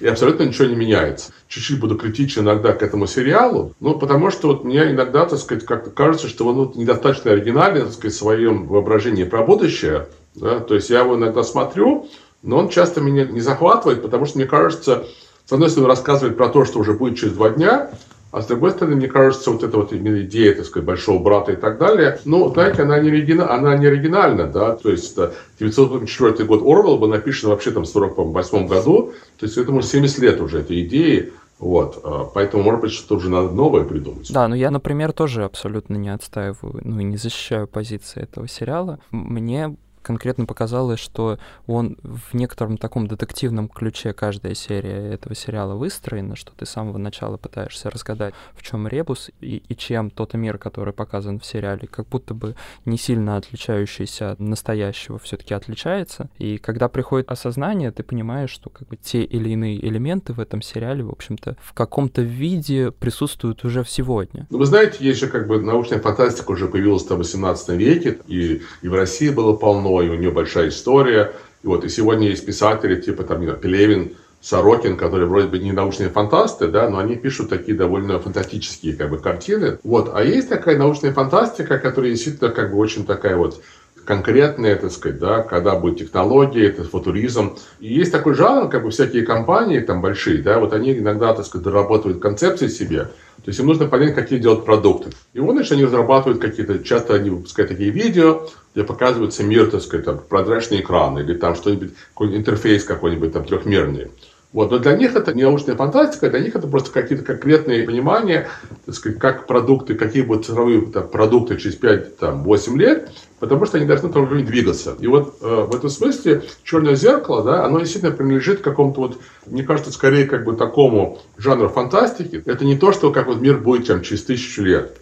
и 0.00 0.06
абсолютно 0.06 0.44
ничего 0.44 0.66
не 0.66 0.74
меняется. 0.74 1.32
Чуть-чуть 1.48 1.80
буду 1.80 1.96
критичен 1.96 2.42
иногда 2.42 2.72
к 2.72 2.82
этому 2.82 3.06
сериалу, 3.06 3.74
ну, 3.80 3.98
потому 3.98 4.30
что 4.30 4.48
вот 4.48 4.64
мне 4.64 4.90
иногда, 4.90 5.26
так 5.26 5.38
сказать, 5.38 5.64
как-то 5.64 5.90
кажется, 5.90 6.28
что 6.28 6.46
он 6.46 6.56
ну, 6.56 6.72
недостаточно 6.74 7.32
оригинальный, 7.32 7.82
так 7.82 7.92
сказать, 7.92 8.14
в 8.14 8.18
своем 8.18 8.66
воображении 8.66 9.24
про 9.24 9.42
будущее, 9.42 10.08
да, 10.34 10.60
то 10.60 10.74
есть 10.74 10.90
я 10.90 11.00
его 11.00 11.16
иногда 11.16 11.42
смотрю, 11.42 12.08
но 12.42 12.58
он 12.58 12.68
часто 12.68 13.00
меня 13.00 13.24
не 13.24 13.40
захватывает, 13.40 14.02
потому 14.02 14.26
что 14.26 14.38
мне 14.38 14.46
кажется, 14.46 15.06
с 15.46 15.52
одной 15.52 15.70
стороны, 15.70 15.88
рассказывает 15.88 16.36
про 16.36 16.48
то, 16.48 16.64
что 16.64 16.78
уже 16.78 16.92
будет 16.92 17.18
через 17.18 17.32
два 17.32 17.50
дня, 17.50 17.90
а 18.32 18.42
с 18.42 18.46
другой 18.46 18.72
стороны, 18.72 18.96
мне 18.96 19.08
кажется, 19.08 19.50
вот 19.50 19.62
эта 19.62 19.76
вот 19.76 19.92
идея, 19.92 20.54
так 20.54 20.66
сказать, 20.66 20.86
большого 20.86 21.22
брата 21.22 21.52
и 21.52 21.56
так 21.56 21.78
далее, 21.78 22.18
ну, 22.24 22.52
знаете, 22.52 22.82
она 22.82 22.98
не, 22.98 23.08
оригина... 23.08 23.52
она 23.52 23.76
не 23.76 23.86
оригинальна, 23.86 24.46
да, 24.46 24.76
то 24.76 24.90
есть 24.90 25.16
1904 25.16 26.44
год 26.44 26.62
Орвелл 26.62 26.98
был 26.98 27.08
написан 27.08 27.50
вообще 27.50 27.70
там 27.70 27.84
в 27.84 27.88
1948 27.88 28.66
году, 28.66 29.12
то 29.38 29.46
есть 29.46 29.56
этому 29.56 29.80
70 29.80 30.18
лет 30.18 30.40
уже 30.40 30.60
этой 30.60 30.82
идеи, 30.84 31.32
вот, 31.58 32.00
а, 32.04 32.24
поэтому, 32.24 32.62
может 32.62 32.80
быть, 32.80 32.92
что-то 32.92 33.14
уже 33.14 33.30
надо 33.30 33.50
новое 33.50 33.84
придумать. 33.84 34.30
Да, 34.30 34.46
но 34.48 34.54
я, 34.54 34.70
например, 34.70 35.12
тоже 35.12 35.44
абсолютно 35.44 35.96
не 35.96 36.10
отстаиваю, 36.10 36.80
ну 36.84 37.00
и 37.00 37.04
не 37.04 37.16
защищаю 37.16 37.66
позиции 37.66 38.22
этого 38.22 38.48
сериала. 38.48 38.98
Мне 39.10 39.76
конкретно 40.06 40.46
показалось, 40.46 41.00
что 41.00 41.38
он 41.66 41.98
в 42.04 42.32
некотором 42.32 42.78
таком 42.78 43.08
детективном 43.08 43.68
ключе 43.68 44.12
каждая 44.12 44.54
серия 44.54 45.12
этого 45.12 45.34
сериала 45.34 45.74
выстроена, 45.74 46.36
что 46.36 46.52
ты 46.56 46.64
с 46.64 46.70
самого 46.70 46.96
начала 46.96 47.38
пытаешься 47.38 47.90
разгадать, 47.90 48.32
в 48.54 48.62
чем 48.62 48.86
ребус 48.86 49.30
и, 49.40 49.64
и 49.68 49.76
чем 49.76 50.10
тот 50.10 50.34
мир, 50.34 50.58
который 50.58 50.92
показан 50.92 51.40
в 51.40 51.44
сериале, 51.44 51.88
как 51.88 52.06
будто 52.06 52.34
бы 52.34 52.54
не 52.84 52.98
сильно 52.98 53.36
отличающийся 53.36 54.30
от 54.30 54.38
настоящего, 54.38 55.18
все-таки 55.18 55.54
отличается. 55.54 56.30
И 56.38 56.58
когда 56.58 56.88
приходит 56.88 57.28
осознание, 57.28 57.90
ты 57.90 58.04
понимаешь, 58.04 58.50
что 58.50 58.70
как 58.70 58.86
бы 58.86 58.96
те 58.96 59.24
или 59.24 59.50
иные 59.50 59.84
элементы 59.84 60.34
в 60.34 60.38
этом 60.38 60.62
сериале, 60.62 61.02
в 61.02 61.10
общем-то, 61.10 61.56
в 61.60 61.72
каком-то 61.72 62.22
виде 62.22 62.92
присутствуют 62.92 63.64
уже 63.64 63.84
сегодня. 63.84 64.46
Ну, 64.50 64.58
вы 64.58 64.66
знаете, 64.66 64.98
есть 65.00 65.18
же 65.18 65.26
как 65.26 65.48
бы 65.48 65.60
научная 65.60 65.98
фантастика 65.98 66.52
уже 66.52 66.68
появилась 66.68 67.02
в 67.02 67.16
18 67.16 67.70
веке, 67.70 68.20
и, 68.28 68.62
и 68.82 68.88
в 68.88 68.94
России 68.94 69.30
было 69.30 69.56
полно 69.56 69.95
и 70.02 70.08
у 70.08 70.14
нее 70.14 70.30
большая 70.30 70.68
история. 70.68 71.32
И 71.62 71.66
вот 71.66 71.84
и 71.84 71.88
сегодня 71.88 72.28
есть 72.28 72.46
писатели 72.46 73.00
типа 73.00 73.24
там 73.24 73.40
Пелевин, 73.56 74.12
Сорокин, 74.40 74.96
которые 74.96 75.28
вроде 75.28 75.48
бы 75.48 75.58
не 75.58 75.72
научные 75.72 76.08
фантасты, 76.08 76.68
да, 76.68 76.88
но 76.88 76.98
они 76.98 77.16
пишут 77.16 77.48
такие 77.48 77.76
довольно 77.76 78.20
фантастические 78.20 78.94
как 78.94 79.10
бы 79.10 79.18
картины. 79.18 79.78
Вот, 79.82 80.12
а 80.14 80.22
есть 80.22 80.48
такая 80.48 80.78
научная 80.78 81.12
фантастика, 81.12 81.78
которая 81.78 82.12
действительно 82.12 82.50
как 82.50 82.70
бы 82.70 82.78
очень 82.78 83.04
такая 83.04 83.36
вот 83.36 83.60
конкретная, 84.04 84.76
так 84.76 84.92
сказать, 84.92 85.18
да, 85.18 85.42
когда 85.42 85.74
будет 85.74 85.98
технология, 85.98 86.68
это 86.68 86.84
футуризм. 86.84 87.56
И 87.80 87.92
есть 87.92 88.12
такой 88.12 88.34
жанр, 88.34 88.68
как 88.70 88.84
бы 88.84 88.90
всякие 88.90 89.24
компании 89.24 89.80
там 89.80 90.00
большие, 90.00 90.42
да, 90.42 90.60
вот 90.60 90.72
они 90.72 90.96
иногда, 90.96 91.34
так 91.34 91.44
сказать, 91.44 91.64
дорабатывают 91.64 92.22
концепции 92.22 92.68
себе, 92.68 93.08
то 93.46 93.50
есть 93.50 93.60
им 93.60 93.66
нужно 93.66 93.86
понять, 93.86 94.16
какие 94.16 94.40
делать 94.40 94.64
продукты. 94.64 95.10
И 95.32 95.38
вот, 95.38 95.52
значит, 95.52 95.70
они 95.70 95.84
разрабатывают 95.84 96.40
какие-то, 96.40 96.80
часто 96.80 97.14
они 97.14 97.30
выпускают 97.30 97.70
такие 97.70 97.90
видео, 97.90 98.48
где 98.74 98.82
показывается 98.82 99.44
мир, 99.44 99.70
так 99.70 99.82
сказать, 99.82 100.04
там, 100.04 100.18
прозрачный 100.18 100.80
экран, 100.80 101.16
или 101.16 101.32
там 101.32 101.54
что-нибудь, 101.54 101.92
какой-нибудь 102.08 102.40
интерфейс 102.40 102.82
какой-нибудь 102.82 103.32
там 103.32 103.44
трехмерный. 103.44 104.10
Вот. 104.52 104.72
Но 104.72 104.80
для 104.80 104.96
них 104.96 105.14
это 105.14 105.32
не 105.32 105.44
научная 105.44 105.76
фантастика, 105.76 106.28
для 106.28 106.40
них 106.40 106.56
это 106.56 106.66
просто 106.66 106.90
какие-то 106.90 107.24
конкретные 107.24 107.84
понимания, 107.84 108.48
так 108.84 108.96
сказать, 108.96 109.20
как 109.20 109.46
продукты, 109.46 109.94
какие 109.94 110.22
будут 110.22 110.46
цифровые 110.46 110.80
там, 110.86 111.06
продукты 111.06 111.56
через 111.56 111.78
5-8 111.78 112.76
лет, 112.76 113.12
потому 113.38 113.66
что 113.66 113.78
они 113.78 113.86
должны 113.86 114.10
там 114.10 114.28
двигаться. 114.44 114.96
И 115.00 115.06
вот 115.06 115.38
э, 115.40 115.66
в 115.70 115.74
этом 115.74 115.90
смысле 115.90 116.42
черное 116.64 116.94
зеркало, 116.94 117.42
да, 117.42 117.64
оно 117.64 117.80
действительно 117.80 118.12
принадлежит 118.12 118.60
какому-то 118.60 119.00
вот, 119.00 119.20
мне 119.46 119.62
кажется, 119.62 119.92
скорее 119.92 120.26
как 120.26 120.44
бы 120.44 120.54
такому 120.54 121.18
жанру 121.36 121.68
фантастики. 121.68 122.42
Это 122.46 122.64
не 122.64 122.76
то, 122.76 122.92
что 122.92 123.12
как 123.12 123.26
вот 123.26 123.40
мир 123.40 123.58
будет 123.58 123.86
там, 123.86 124.02
через 124.02 124.24
тысячу 124.24 124.62
лет. 124.62 124.96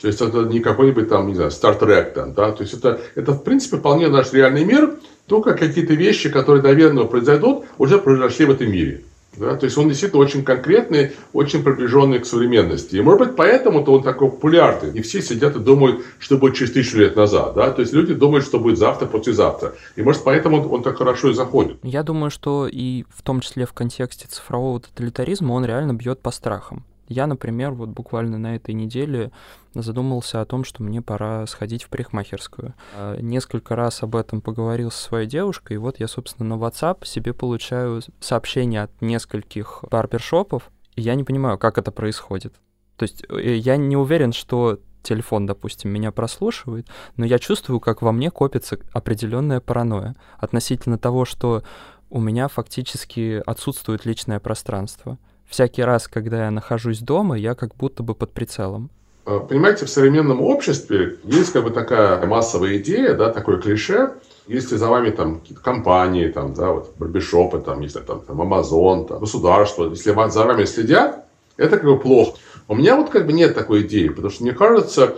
То 0.00 0.06
есть 0.06 0.20
это 0.20 0.42
не 0.42 0.60
какой-нибудь 0.60 1.08
там, 1.08 1.26
не 1.26 1.34
знаю, 1.34 1.50
Trek 1.50 2.12
там, 2.12 2.32
да, 2.32 2.52
то 2.52 2.62
есть 2.62 2.74
это, 2.74 3.00
это 3.16 3.32
в 3.32 3.42
принципе 3.42 3.78
вполне 3.78 4.08
наш 4.08 4.32
реальный 4.32 4.64
мир, 4.64 4.94
только 5.26 5.54
какие-то 5.54 5.94
вещи, 5.94 6.30
которые, 6.30 6.62
наверное, 6.62 7.04
произойдут, 7.04 7.64
уже 7.78 7.98
произошли 7.98 8.46
в 8.46 8.50
этом 8.52 8.70
мире. 8.70 9.02
Да? 9.38 9.56
То 9.56 9.64
есть 9.64 9.78
он 9.78 9.88
действительно 9.88 10.22
очень 10.22 10.44
конкретный, 10.44 11.12
очень 11.32 11.62
приближенный 11.62 12.18
к 12.18 12.26
современности. 12.26 12.96
И 12.96 13.00
может 13.00 13.20
быть 13.20 13.36
поэтому-то 13.36 13.92
он 13.92 14.02
такой 14.02 14.30
популярный. 14.30 14.98
И 14.98 15.02
все 15.02 15.22
сидят 15.22 15.56
и 15.56 15.60
думают, 15.60 16.04
что 16.18 16.38
будет 16.38 16.56
через 16.56 16.72
тысячу 16.72 16.98
лет 16.98 17.16
назад. 17.16 17.54
Да? 17.54 17.70
То 17.70 17.82
есть 17.82 17.92
люди 17.92 18.14
думают, 18.14 18.44
что 18.44 18.58
будет 18.58 18.78
завтра, 18.78 19.06
послезавтра. 19.06 19.74
И 19.96 20.02
может 20.02 20.24
поэтому 20.24 20.58
он, 20.62 20.72
он 20.72 20.82
так 20.82 20.98
хорошо 20.98 21.30
и 21.30 21.34
заходит. 21.34 21.78
Я 21.82 22.02
думаю, 22.02 22.30
что 22.30 22.68
и 22.70 23.04
в 23.14 23.22
том 23.22 23.40
числе 23.40 23.66
в 23.66 23.72
контексте 23.72 24.26
цифрового 24.28 24.80
тоталитаризма 24.80 25.52
он 25.52 25.64
реально 25.64 25.92
бьет 25.94 26.20
по 26.20 26.30
страхам. 26.30 26.84
Я, 27.08 27.26
например, 27.26 27.72
вот 27.72 27.88
буквально 27.88 28.38
на 28.38 28.54
этой 28.54 28.74
неделе 28.74 29.32
задумался 29.74 30.40
о 30.40 30.44
том, 30.44 30.64
что 30.64 30.82
мне 30.82 31.00
пора 31.00 31.46
сходить 31.46 31.82
в 31.82 31.88
парикмахерскую. 31.88 32.74
А, 32.94 33.18
несколько 33.20 33.74
раз 33.74 34.02
об 34.02 34.14
этом 34.14 34.40
поговорил 34.42 34.90
со 34.90 35.02
своей 35.02 35.26
девушкой, 35.26 35.74
и 35.74 35.78
вот 35.78 36.00
я, 36.00 36.06
собственно, 36.06 36.56
на 36.56 36.62
WhatsApp 36.62 37.06
себе 37.06 37.32
получаю 37.32 38.02
сообщения 38.20 38.82
от 38.82 39.00
нескольких 39.00 39.84
барбершопов, 39.90 40.70
и 40.96 41.02
я 41.02 41.14
не 41.14 41.24
понимаю, 41.24 41.58
как 41.58 41.78
это 41.78 41.90
происходит. 41.90 42.54
То 42.96 43.04
есть 43.04 43.24
э, 43.28 43.56
я 43.56 43.76
не 43.76 43.96
уверен, 43.96 44.32
что 44.32 44.78
телефон, 45.02 45.46
допустим, 45.46 45.90
меня 45.90 46.12
прослушивает, 46.12 46.88
но 47.16 47.24
я 47.24 47.38
чувствую, 47.38 47.80
как 47.80 48.02
во 48.02 48.12
мне 48.12 48.30
копится 48.30 48.78
определенная 48.92 49.60
паранойя 49.60 50.16
относительно 50.38 50.98
того, 50.98 51.24
что 51.24 51.62
у 52.10 52.20
меня 52.20 52.48
фактически 52.48 53.42
отсутствует 53.46 54.04
личное 54.04 54.40
пространство. 54.40 55.18
Всякий 55.48 55.82
раз, 55.82 56.08
когда 56.08 56.44
я 56.44 56.50
нахожусь 56.50 57.00
дома, 57.00 57.38
я 57.38 57.54
как 57.54 57.74
будто 57.74 58.02
бы 58.02 58.14
под 58.14 58.32
прицелом. 58.32 58.90
Э, 59.24 59.40
понимаете, 59.40 59.86
в 59.86 59.90
современном 59.90 60.42
обществе 60.42 61.16
есть 61.24 61.52
как 61.52 61.64
бы 61.64 61.70
такая 61.70 62.24
массовая 62.26 62.76
идея, 62.78 63.14
да, 63.14 63.32
такое 63.32 63.58
клише, 63.58 64.12
если 64.46 64.76
за 64.76 64.88
вами 64.88 65.10
там 65.10 65.40
какие-то 65.40 65.62
компании, 65.62 66.28
там, 66.28 66.52
да, 66.52 66.72
вот 66.72 66.94
барбишопы, 66.98 67.60
там, 67.60 67.80
если 67.80 68.00
там, 68.00 68.20
там 68.20 68.40
Amazon, 68.40 69.06
там, 69.06 69.20
государство, 69.20 69.88
если 69.88 70.10
за 70.10 70.44
вами 70.44 70.64
следят, 70.64 71.24
это 71.56 71.76
как 71.76 71.84
бы 71.84 71.98
плохо. 71.98 72.38
У 72.68 72.74
меня 72.74 72.96
вот 72.96 73.08
как 73.08 73.26
бы 73.26 73.32
нет 73.32 73.54
такой 73.54 73.82
идеи, 73.82 74.08
потому 74.08 74.30
что 74.30 74.42
мне 74.42 74.52
кажется, 74.52 75.16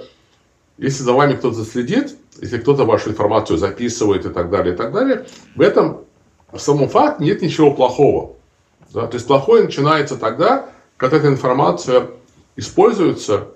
если 0.78 1.02
за 1.02 1.12
вами 1.12 1.34
кто-то 1.34 1.64
следит, 1.64 2.16
если 2.40 2.58
кто-то 2.58 2.84
вашу 2.84 3.10
информацию 3.10 3.58
записывает 3.58 4.26
и 4.26 4.30
так 4.30 4.50
далее, 4.50 4.74
и 4.74 4.76
так 4.76 4.92
далее, 4.92 5.26
в 5.56 5.60
этом 5.60 6.04
в 6.52 6.58
самом 6.58 6.88
факте 6.88 7.24
нет 7.24 7.42
ничего 7.42 7.72
плохого. 7.72 8.36
Да? 8.92 9.06
То 9.06 9.16
есть 9.16 9.26
плохое 9.26 9.64
начинается 9.64 10.16
тогда, 10.16 10.70
когда 10.96 11.16
эта 11.16 11.28
информация 11.28 12.08
используется 12.56 13.48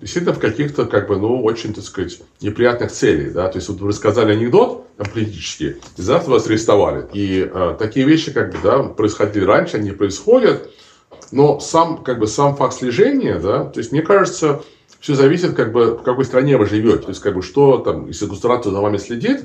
действительно 0.00 0.34
в 0.34 0.40
каких-то, 0.40 0.86
как 0.86 1.08
бы, 1.08 1.16
ну, 1.18 1.42
очень, 1.42 1.72
так 1.72 1.84
сказать, 1.84 2.20
неприятных 2.40 2.92
целей, 2.92 3.30
да, 3.30 3.48
то 3.48 3.56
есть 3.56 3.68
вот 3.68 3.80
вы 3.80 3.88
рассказали 3.88 4.32
анекдот 4.32 4.86
там, 4.96 5.06
политический, 5.10 5.76
и 5.96 6.02
завтра 6.02 6.32
вас 6.32 6.46
арестовали. 6.46 7.06
И 7.12 7.48
э, 7.50 7.76
такие 7.78 8.06
вещи, 8.06 8.32
как 8.32 8.52
бы, 8.52 8.58
да, 8.62 8.82
происходили 8.82 9.44
раньше, 9.44 9.78
они 9.78 9.92
происходят, 9.92 10.70
но 11.32 11.60
сам, 11.60 12.02
как 12.02 12.18
бы, 12.18 12.26
сам 12.26 12.56
факт 12.56 12.74
слежения, 12.74 13.38
да, 13.38 13.64
то 13.64 13.78
есть 13.78 13.92
мне 13.92 14.02
кажется, 14.02 14.62
все 15.00 15.14
зависит, 15.14 15.54
как 15.54 15.72
бы, 15.72 15.96
в 15.96 16.02
какой 16.02 16.24
стране 16.24 16.56
вы 16.58 16.66
живете, 16.66 16.98
то 16.98 17.08
есть, 17.08 17.20
как 17.20 17.34
бы, 17.34 17.42
что 17.42 17.78
там, 17.78 18.06
если 18.08 18.26
государство 18.26 18.72
за 18.72 18.80
вами 18.80 18.98
следит, 18.98 19.44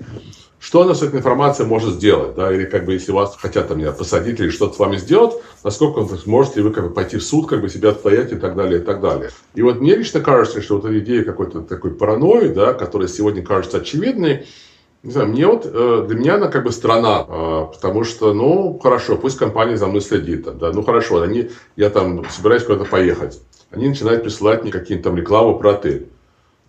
что 0.61 0.83
она 0.83 0.93
с 0.93 1.01
этой 1.01 1.19
информацией 1.19 1.67
может 1.67 1.95
сделать, 1.95 2.35
да, 2.35 2.53
или 2.53 2.65
как 2.65 2.85
бы 2.85 2.93
если 2.93 3.11
вас 3.11 3.35
хотят 3.35 3.67
там, 3.67 3.79
меня 3.79 3.91
посадить 3.91 4.39
или 4.39 4.51
что-то 4.51 4.75
с 4.75 4.79
вами 4.79 4.97
сделать, 4.97 5.33
насколько 5.63 6.07
можете 6.27 6.61
вы 6.61 6.71
как 6.71 6.87
бы 6.87 6.93
пойти 6.93 7.17
в 7.17 7.23
суд, 7.23 7.47
как 7.47 7.61
бы 7.61 7.69
себя 7.69 7.89
отстоять 7.89 8.31
и 8.31 8.35
так 8.35 8.55
далее, 8.55 8.79
и 8.79 8.83
так 8.83 9.01
далее. 9.01 9.31
И 9.55 9.63
вот 9.63 9.81
мне 9.81 9.95
лично 9.95 10.21
кажется, 10.21 10.61
что 10.61 10.75
вот 10.75 10.85
эта 10.85 10.99
идея 10.99 11.23
какой-то 11.23 11.61
такой 11.61 11.91
паранойи, 11.91 12.49
да, 12.49 12.73
которая 12.73 13.07
сегодня 13.07 13.43
кажется 13.43 13.77
очевидной, 13.77 14.45
не 15.01 15.11
знаю, 15.11 15.29
мне 15.29 15.47
вот, 15.47 15.65
э, 15.65 16.05
для 16.07 16.15
меня 16.15 16.35
она 16.35 16.47
как 16.47 16.63
бы 16.63 16.71
страна, 16.71 17.25
э, 17.27 17.65
потому 17.73 18.03
что, 18.03 18.31
ну, 18.35 18.79
хорошо, 18.81 19.17
пусть 19.17 19.39
компания 19.39 19.77
за 19.77 19.87
мной 19.87 20.01
следит, 20.01 20.43
да, 20.59 20.71
ну, 20.71 20.83
хорошо, 20.83 21.23
они, 21.23 21.49
я 21.75 21.89
там 21.89 22.23
собираюсь 22.29 22.63
куда-то 22.63 22.85
поехать, 22.85 23.41
они 23.71 23.89
начинают 23.89 24.21
присылать 24.21 24.61
мне 24.61 24.71
какие-то 24.71 25.05
там 25.05 25.17
рекламу 25.17 25.57
про 25.57 25.71
отель. 25.71 26.09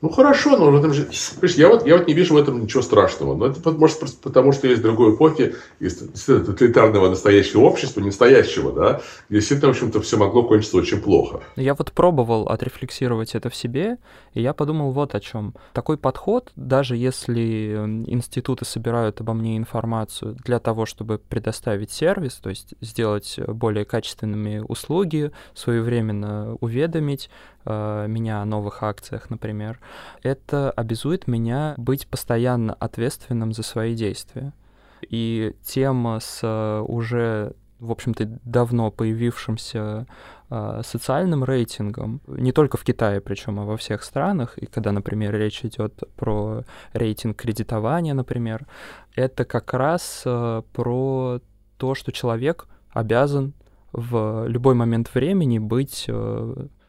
Ну 0.02 0.08
хорошо, 0.08 0.56
но 0.56 0.72
в 0.72 0.76
этом 0.76 0.92
же... 0.92 1.08
Я 1.56 1.68
вот, 1.68 1.86
я 1.86 1.96
вот 1.96 2.08
не 2.08 2.14
вижу 2.14 2.34
в 2.34 2.36
этом 2.36 2.60
ничего 2.60 2.82
страшного. 2.82 3.36
Но 3.36 3.46
это 3.46 3.70
может 3.70 4.00
потому, 4.20 4.50
что 4.50 4.66
есть 4.66 4.82
другой 4.82 5.14
эпохи, 5.14 5.54
есть 5.78 6.26
тоталитарного 6.26 7.08
настоящего 7.08 7.62
общества, 7.62 8.00
не 8.00 8.06
настоящего, 8.06 8.72
да, 8.72 9.00
где 9.28 9.38
действительно, 9.38 9.72
в 9.72 9.76
общем-то, 9.76 10.00
все 10.00 10.16
могло 10.16 10.42
кончиться 10.42 10.76
очень 10.76 11.00
плохо. 11.00 11.40
Я 11.54 11.74
вот 11.74 11.92
пробовал 11.92 12.48
отрефлексировать 12.48 13.36
это 13.36 13.48
в 13.48 13.54
себе, 13.54 13.98
и 14.34 14.42
я 14.42 14.54
подумал 14.54 14.90
вот 14.90 15.14
о 15.14 15.20
чем. 15.20 15.54
Такой 15.72 15.96
подход, 15.96 16.50
даже 16.56 16.96
если 16.96 17.76
институты 18.06 18.64
собирают 18.64 19.20
обо 19.20 19.34
мне 19.34 19.56
информацию 19.56 20.36
для 20.44 20.58
того, 20.58 20.84
чтобы 20.84 21.18
предоставить 21.18 21.92
сервис, 21.92 22.40
то 22.42 22.50
есть 22.50 22.74
сделать 22.80 23.38
более 23.46 23.84
качественными 23.84 24.64
услуги, 24.66 25.30
своевременно 25.54 26.56
уведомить, 26.60 27.30
Э, 27.64 28.06
меня 28.08 28.42
о 28.42 28.44
новых 28.44 28.82
акциях, 28.82 29.30
например, 29.30 29.78
это 30.22 30.70
обязует 30.70 31.28
меня 31.28 31.74
быть 31.76 32.08
постоянно 32.08 32.74
ответственным 32.74 33.52
за 33.52 33.62
свои 33.62 33.94
действия. 33.94 34.52
И 35.02 35.54
тема 35.62 36.18
с 36.20 36.40
э, 36.42 36.80
уже, 36.80 37.54
в 37.78 37.90
общем-то, 37.90 38.26
давно 38.44 38.90
появившимся 38.90 40.06
э, 40.50 40.80
социальным 40.84 41.44
рейтингом, 41.44 42.20
не 42.26 42.52
только 42.52 42.76
в 42.76 42.84
Китае, 42.84 43.20
причем, 43.20 43.60
а 43.60 43.64
во 43.64 43.76
всех 43.76 44.02
странах, 44.02 44.58
и 44.58 44.66
когда, 44.66 44.90
например, 44.90 45.34
речь 45.34 45.64
идет 45.64 46.02
про 46.16 46.64
рейтинг 46.92 47.36
кредитования, 47.36 48.14
например, 48.14 48.66
это 49.14 49.44
как 49.44 49.72
раз 49.72 50.22
про 50.24 51.40
то, 51.76 51.94
что 51.94 52.12
человек 52.12 52.66
обязан 52.90 53.54
в 53.92 54.46
любой 54.46 54.74
момент 54.74 55.12
времени 55.14 55.58
быть 55.58 56.08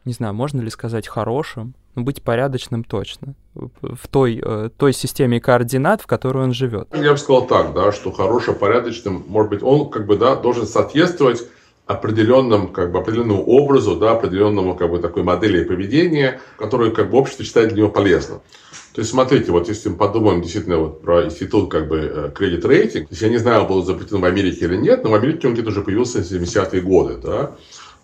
не 0.04 0.12
знаю, 0.12 0.34
можно 0.34 0.60
ли 0.60 0.70
сказать 0.70 1.08
хорошим, 1.08 1.74
но 1.94 2.02
быть 2.02 2.22
порядочным 2.22 2.84
точно 2.84 3.34
в 3.54 4.08
той, 4.08 4.42
э, 4.44 4.70
той 4.76 4.92
системе 4.92 5.40
координат, 5.40 6.02
в 6.02 6.06
которой 6.06 6.44
он 6.44 6.52
живет. 6.52 6.88
Я 6.94 7.12
бы 7.12 7.18
сказал 7.18 7.46
так, 7.46 7.72
да, 7.72 7.92
что 7.92 8.10
хорошим, 8.10 8.56
порядочным, 8.56 9.24
может 9.28 9.50
быть, 9.50 9.62
он 9.62 9.88
как 9.90 10.06
бы, 10.06 10.16
да, 10.16 10.34
должен 10.36 10.66
соответствовать 10.66 11.42
определенному, 11.86 12.68
как 12.68 12.92
бы, 12.92 12.98
определенному 12.98 13.44
образу, 13.44 13.96
да, 13.96 14.12
определенному 14.12 14.74
как 14.74 14.90
бы, 14.90 14.98
такой 14.98 15.22
модели 15.22 15.64
поведения, 15.64 16.40
которую 16.58 16.92
как 16.92 17.10
бы, 17.10 17.18
общество 17.18 17.44
считает 17.44 17.68
для 17.68 17.78
него 17.78 17.90
полезным. 17.90 18.40
То 18.94 19.00
есть, 19.00 19.10
смотрите, 19.10 19.50
вот 19.50 19.68
если 19.68 19.88
мы 19.88 19.96
подумаем 19.96 20.40
действительно 20.40 20.78
вот 20.78 21.02
про 21.02 21.24
институт 21.24 21.68
как 21.68 21.88
бы 21.88 22.32
кредит 22.34 22.64
рейтинг, 22.64 23.08
то 23.08 23.12
есть 23.12 23.22
я 23.22 23.28
не 23.28 23.38
знаю, 23.38 23.66
был 23.66 23.82
запретен 23.82 24.20
в 24.20 24.24
Америке 24.24 24.66
или 24.66 24.76
нет, 24.76 25.02
но 25.02 25.10
в 25.10 25.14
Америке 25.14 25.48
он 25.48 25.54
где-то 25.54 25.70
уже 25.70 25.82
появился 25.82 26.22
в 26.22 26.22
70-е 26.22 26.80
годы, 26.80 27.16
да, 27.16 27.56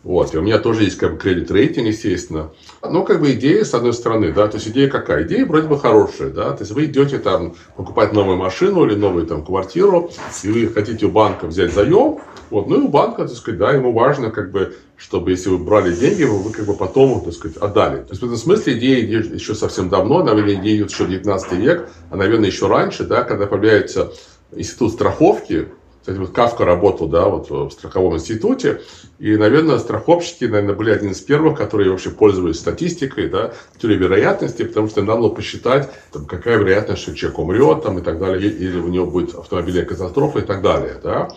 вот, 0.03 0.35
и 0.35 0.39
у 0.39 0.43
меня 0.43 0.59
тоже 0.59 0.85
есть 0.85 0.97
как 0.97 1.13
бы 1.13 1.19
кредит 1.19 1.51
рейтинг, 1.51 1.89
естественно. 1.89 2.51
Но 2.83 3.05
как 3.05 3.21
бы 3.21 3.33
идея, 3.33 3.65
с 3.65 3.75
одной 3.75 3.93
стороны, 3.93 4.33
да, 4.33 4.49
то 4.49 4.57
есть 4.57 4.69
идея 4.69 4.89
какая? 4.89 5.27
Идея 5.27 5.45
вроде 5.45 5.69
бы 5.69 5.79
хорошая, 5.79 6.31
да, 6.31 6.53
то 6.53 6.63
есть 6.63 6.73
вы 6.73 6.87
идете 6.87 7.19
там 7.19 7.55
покупать 7.77 8.15
новую 8.15 8.39
машину 8.39 8.87
или 8.87 8.95
новую 8.95 9.27
там 9.27 9.45
квартиру, 9.45 10.11
и 10.43 10.49
вы 10.49 10.69
хотите 10.69 11.05
у 11.05 11.11
банка 11.11 11.47
взять 11.47 11.75
заем, 11.75 12.21
вот, 12.49 12.67
ну 12.67 12.81
и 12.81 12.85
у 12.85 12.89
банка, 12.89 13.27
так 13.27 13.37
сказать, 13.37 13.61
да, 13.61 13.73
ему 13.73 13.93
важно 13.93 14.31
как 14.31 14.51
бы, 14.51 14.75
чтобы 14.97 15.33
если 15.33 15.51
вы 15.51 15.59
брали 15.59 15.95
деньги, 15.95 16.25
вы 16.25 16.51
как 16.51 16.65
бы 16.65 16.75
потом, 16.75 17.23
так 17.23 17.35
сказать, 17.35 17.59
отдали. 17.59 17.99
То 17.99 18.11
есть 18.11 18.23
в 18.23 18.25
этом 18.25 18.39
смысле 18.39 18.79
идея 18.79 19.05
еще 19.05 19.55
совсем 19.55 19.91
давно, 19.91 20.23
наверное, 20.23 20.55
идея 20.55 20.85
еще 20.85 21.07
19 21.07 21.53
век, 21.53 21.89
а, 22.11 22.17
наверное, 22.17 22.47
еще 22.47 22.69
раньше, 22.69 23.05
да, 23.05 23.23
когда 23.23 23.47
появляется 23.47 24.13
институт 24.53 24.93
страховки, 24.93 25.69
кстати, 26.11 26.27
вот 26.27 26.35
Кавка 26.35 26.65
работал, 26.65 27.07
да, 27.07 27.29
вот 27.29 27.51
в 27.51 27.71
страховом 27.71 28.17
институте, 28.17 28.81
и, 29.21 29.37
наверное, 29.37 29.79
страховщики, 29.79 30.45
наверное, 30.45 30.75
были 30.75 30.91
один 30.91 31.13
из 31.13 31.21
первых, 31.21 31.57
которые 31.57 31.91
вообще 31.91 32.11
пользовались 32.11 32.59
статистикой, 32.59 33.29
да, 33.29 33.53
теорией 33.81 34.01
вероятности, 34.01 34.65
потому 34.65 34.89
что 34.89 35.03
надо 35.03 35.21
было 35.21 35.29
посчитать, 35.29 35.89
там, 36.13 36.25
какая 36.25 36.59
вероятность, 36.59 37.03
что 37.03 37.15
человек 37.15 37.39
умрет, 37.39 37.83
там, 37.85 37.99
и 37.99 38.03
так 38.03 38.19
далее, 38.19 38.51
или 38.51 38.79
у 38.79 38.89
него 38.89 39.07
будет 39.07 39.35
автомобильная 39.35 39.85
катастрофа 39.85 40.41
и 40.41 40.43
так 40.43 40.63
далее, 40.63 40.97
да. 41.03 41.29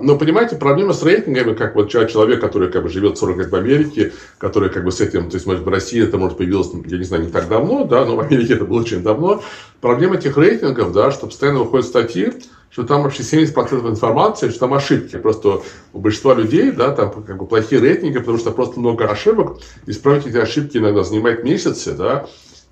Но, 0.00 0.16
понимаете, 0.16 0.56
проблема 0.56 0.94
с 0.94 1.02
рейтингами, 1.02 1.54
как 1.54 1.74
вот 1.74 1.90
человек, 1.90 2.40
который, 2.40 2.70
как 2.70 2.84
бы, 2.84 2.88
живет 2.88 3.18
40 3.18 3.36
лет 3.36 3.50
в 3.50 3.56
Америке, 3.56 4.12
который, 4.38 4.70
как 4.70 4.84
бы, 4.84 4.92
с 4.92 5.00
этим, 5.00 5.28
то 5.28 5.36
есть, 5.36 5.46
может, 5.46 5.62
в 5.62 5.68
России 5.68 6.02
это, 6.02 6.16
может, 6.16 6.38
появилось, 6.38 6.70
я 6.86 6.96
не 6.96 7.04
знаю, 7.04 7.24
не 7.24 7.30
так 7.30 7.48
давно, 7.48 7.84
да, 7.84 8.06
но 8.06 8.16
в 8.16 8.20
Америке 8.20 8.54
это 8.54 8.64
было 8.64 8.80
очень 8.80 9.02
давно. 9.02 9.42
Проблема 9.82 10.14
этих 10.14 10.38
рейтингов, 10.38 10.92
да, 10.92 11.10
что 11.10 11.26
постоянно 11.26 11.58
выходят 11.58 11.86
статьи, 11.86 12.32
что 12.72 12.84
там 12.84 13.02
вообще 13.02 13.22
70% 13.22 13.88
информации, 13.88 14.48
что 14.48 14.60
там 14.60 14.74
ошибки. 14.74 15.16
Просто 15.18 15.60
у 15.92 15.98
большинства 15.98 16.34
людей, 16.34 16.70
да, 16.70 16.92
там 16.92 17.10
как 17.22 17.36
бы 17.36 17.46
плохие 17.46 17.80
рейтинги, 17.80 18.18
потому 18.18 18.38
что 18.38 18.50
просто 18.50 18.80
много 18.80 19.06
ошибок. 19.06 19.58
Исправить 19.86 20.26
эти 20.26 20.38
ошибки 20.38 20.78
иногда 20.78 21.04
занимает 21.04 21.44
месяцы, 21.44 21.92
да. 21.92 22.26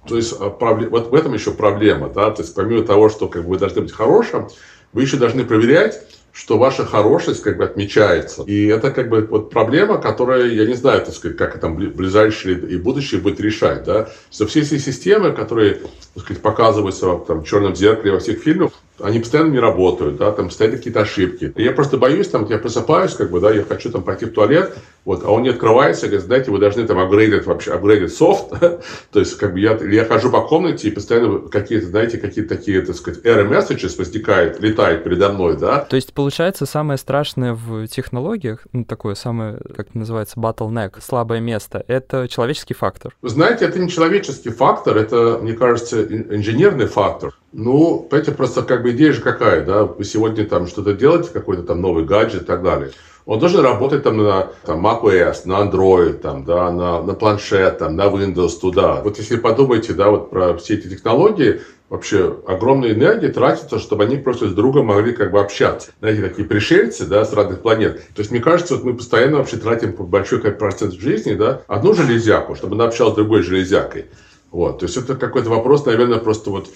То 0.09 0.17
есть 0.17 0.35
а, 0.41 0.49
вот 0.59 1.11
в 1.11 1.15
этом 1.15 1.35
еще 1.35 1.51
проблема, 1.51 2.09
да. 2.09 2.31
То 2.31 2.41
есть 2.41 2.55
помимо 2.55 2.83
того, 2.83 3.11
что 3.11 3.29
как 3.29 3.43
бы 3.43 3.51
вы 3.51 3.59
должны 3.59 3.83
быть 3.83 3.93
хорошим, 3.93 4.49
вы 4.95 5.03
еще 5.03 5.19
должны 5.19 5.45
проверять, 5.45 6.01
что 6.33 6.57
ваша 6.57 6.87
хорошесть 6.87 7.43
как 7.43 7.59
бы 7.59 7.65
отмечается. 7.65 8.43
И 8.45 8.67
это 8.67 8.93
как 8.93 9.11
бы 9.11 9.27
вот 9.29 9.51
проблема, 9.51 9.99
которая, 9.99 10.47
я 10.47 10.65
не 10.65 10.75
знаю, 10.75 11.05
так 11.05 11.15
сказать, 11.15 11.37
как 11.37 11.61
там 11.61 11.77
ближайшие 11.77 12.59
и 12.59 12.77
будущее 12.79 13.21
будет 13.21 13.41
решать, 13.41 13.85
да, 13.85 14.09
что 14.31 14.47
все 14.47 14.61
эти 14.61 14.79
системы, 14.79 15.33
которые, 15.33 15.83
так 16.15 16.25
сказать, 16.25 16.43
показываются 16.43 17.19
там, 17.27 17.41
в 17.41 17.47
черном 17.47 17.77
зеркале 17.77 18.13
во 18.13 18.21
всех 18.21 18.39
фильмах, 18.39 18.71
они 19.03 19.19
постоянно 19.19 19.51
не 19.51 19.59
работают, 19.59 20.17
да, 20.17 20.33
там 20.33 20.51
стоят 20.51 20.75
какие-то 20.75 21.01
ошибки. 21.01 21.53
И 21.57 21.63
я 21.63 21.73
просто 21.73 21.97
боюсь, 21.97 22.29
там, 22.29 22.47
я 22.47 22.59
просыпаюсь, 22.59 23.15
как 23.15 23.31
бы, 23.31 23.41
да, 23.41 23.53
я 23.53 23.63
хочу 23.63 23.91
там 23.91 24.03
пойти 24.03 24.27
в 24.27 24.33
туалет, 24.33 24.77
вот, 25.05 25.25
а 25.25 25.31
он 25.31 25.43
не 25.43 25.49
открывается, 25.49 26.07
говорит, 26.07 26.25
знаете, 26.25 26.51
вы 26.51 26.59
должны 26.59 26.87
там 26.87 26.99
апгрейдить 26.99 27.47
вообще, 27.47 27.73
апгрейдить 27.73 28.15
софт, 28.15 28.51
то 28.61 29.19
есть, 29.19 29.37
как 29.39 29.55
бы, 29.55 29.61
я, 29.61 29.77
я 29.77 30.05
хожу 30.05 30.31
по 30.31 30.43
комнате, 30.43 30.89
и 30.89 30.91
постоянно 30.91 31.49
какие-то, 31.49 31.87
знаете, 31.87 32.19
какие-то 32.19 32.55
такие, 32.55 32.83
так 32.83 32.97
сказать, 32.97 33.25
error 33.25 33.49
messages 33.49 33.97
возникает, 33.99 34.61
летает 34.61 35.05
передо 35.05 35.31
мной, 35.33 35.57
да. 35.57 35.81
То 35.81 35.97
есть, 35.97 36.13
получается, 36.13 36.67
самое 36.67 36.99
страшное 36.99 37.55
в 37.55 37.87
технологиях, 37.87 38.67
ну, 38.73 38.85
такое 38.85 39.15
самое, 39.15 39.59
как 39.77 39.95
называется, 39.95 40.39
bottleneck, 40.39 41.01
слабое 41.01 41.41
место, 41.41 41.85
это 41.89 42.29
человеческий 42.29 42.75
фактор. 42.75 43.17
Вы 43.23 43.29
знаете, 43.29 43.65
это 43.65 43.79
не 43.79 43.89
человеческий 43.89 44.51
фактор, 44.51 44.97
это, 44.97 45.39
мне 45.41 45.55
кажется, 45.55 46.03
инженерный 46.03 46.87
фактор. 46.87 47.35
Ну, 47.53 48.07
понимаете, 48.09 48.33
просто 48.33 48.63
как 48.63 48.83
бы 48.83 48.93
идея 48.93 49.13
же 49.13 49.21
какая, 49.21 49.65
да, 49.65 49.85
вы 49.85 50.05
сегодня 50.05 50.47
там 50.47 50.69
что-то 50.69 50.93
делаете, 50.93 51.31
какой-то 51.33 51.65
там 51.65 51.81
новый 51.81 52.05
гаджет 52.05 52.43
и 52.43 52.45
так 52.45 52.63
далее. 52.63 52.93
Он 53.27 53.39
должен 53.39 53.61
работать 53.61 54.03
там 54.03 54.17
на 54.17 54.49
там, 54.65 54.87
macOS, 54.87 55.43
на 55.45 55.65
Android, 55.65 56.15
там, 56.15 56.45
да, 56.45 56.71
на, 56.71 57.03
на 57.03 57.15
планшет, 57.15 57.79
там, 57.79 57.97
на 57.97 58.07
Windows, 58.07 58.59
туда. 58.61 59.03
Вот 59.03 59.19
если 59.19 59.37
подумаете, 59.37 59.95
да, 59.95 60.11
вот 60.11 60.31
про 60.31 60.57
все 60.57 60.75
эти 60.75 60.89
технологии, 60.89 61.61
вообще 61.89 62.37
огромная 62.47 62.93
энергия 62.93 63.29
тратится, 63.29 63.79
чтобы 63.81 64.05
они 64.05 64.17
просто 64.17 64.49
с 64.49 64.55
другом 64.55 64.87
могли 64.87 65.13
как 65.13 65.33
бы 65.33 65.41
общаться. 65.41 65.91
Знаете, 65.99 66.23
такие 66.23 66.47
пришельцы, 66.47 67.05
да, 67.05 67.25
с 67.25 67.33
разных 67.33 67.63
планет. 67.63 67.97
То 68.15 68.21
есть, 68.21 68.31
мне 68.31 68.41
кажется, 68.41 68.77
вот 68.77 68.85
мы 68.85 68.95
постоянно 68.95 69.39
вообще 69.39 69.57
тратим 69.57 69.93
большой 69.93 70.41
процент 70.41 70.95
жизни, 70.95 71.35
да, 71.35 71.63
одну 71.67 71.95
железяку, 71.95 72.55
чтобы 72.55 72.77
она 72.77 72.85
общалась 72.85 73.15
с 73.15 73.17
другой 73.17 73.43
железякой. 73.43 74.07
Вот, 74.51 74.81
то 74.81 74.87
есть 74.87 74.97
это 74.97 75.15
какой-то 75.15 75.51
вопрос, 75.51 75.87
наверное, 75.87 76.19
просто 76.19 76.51
вот 76.51 76.69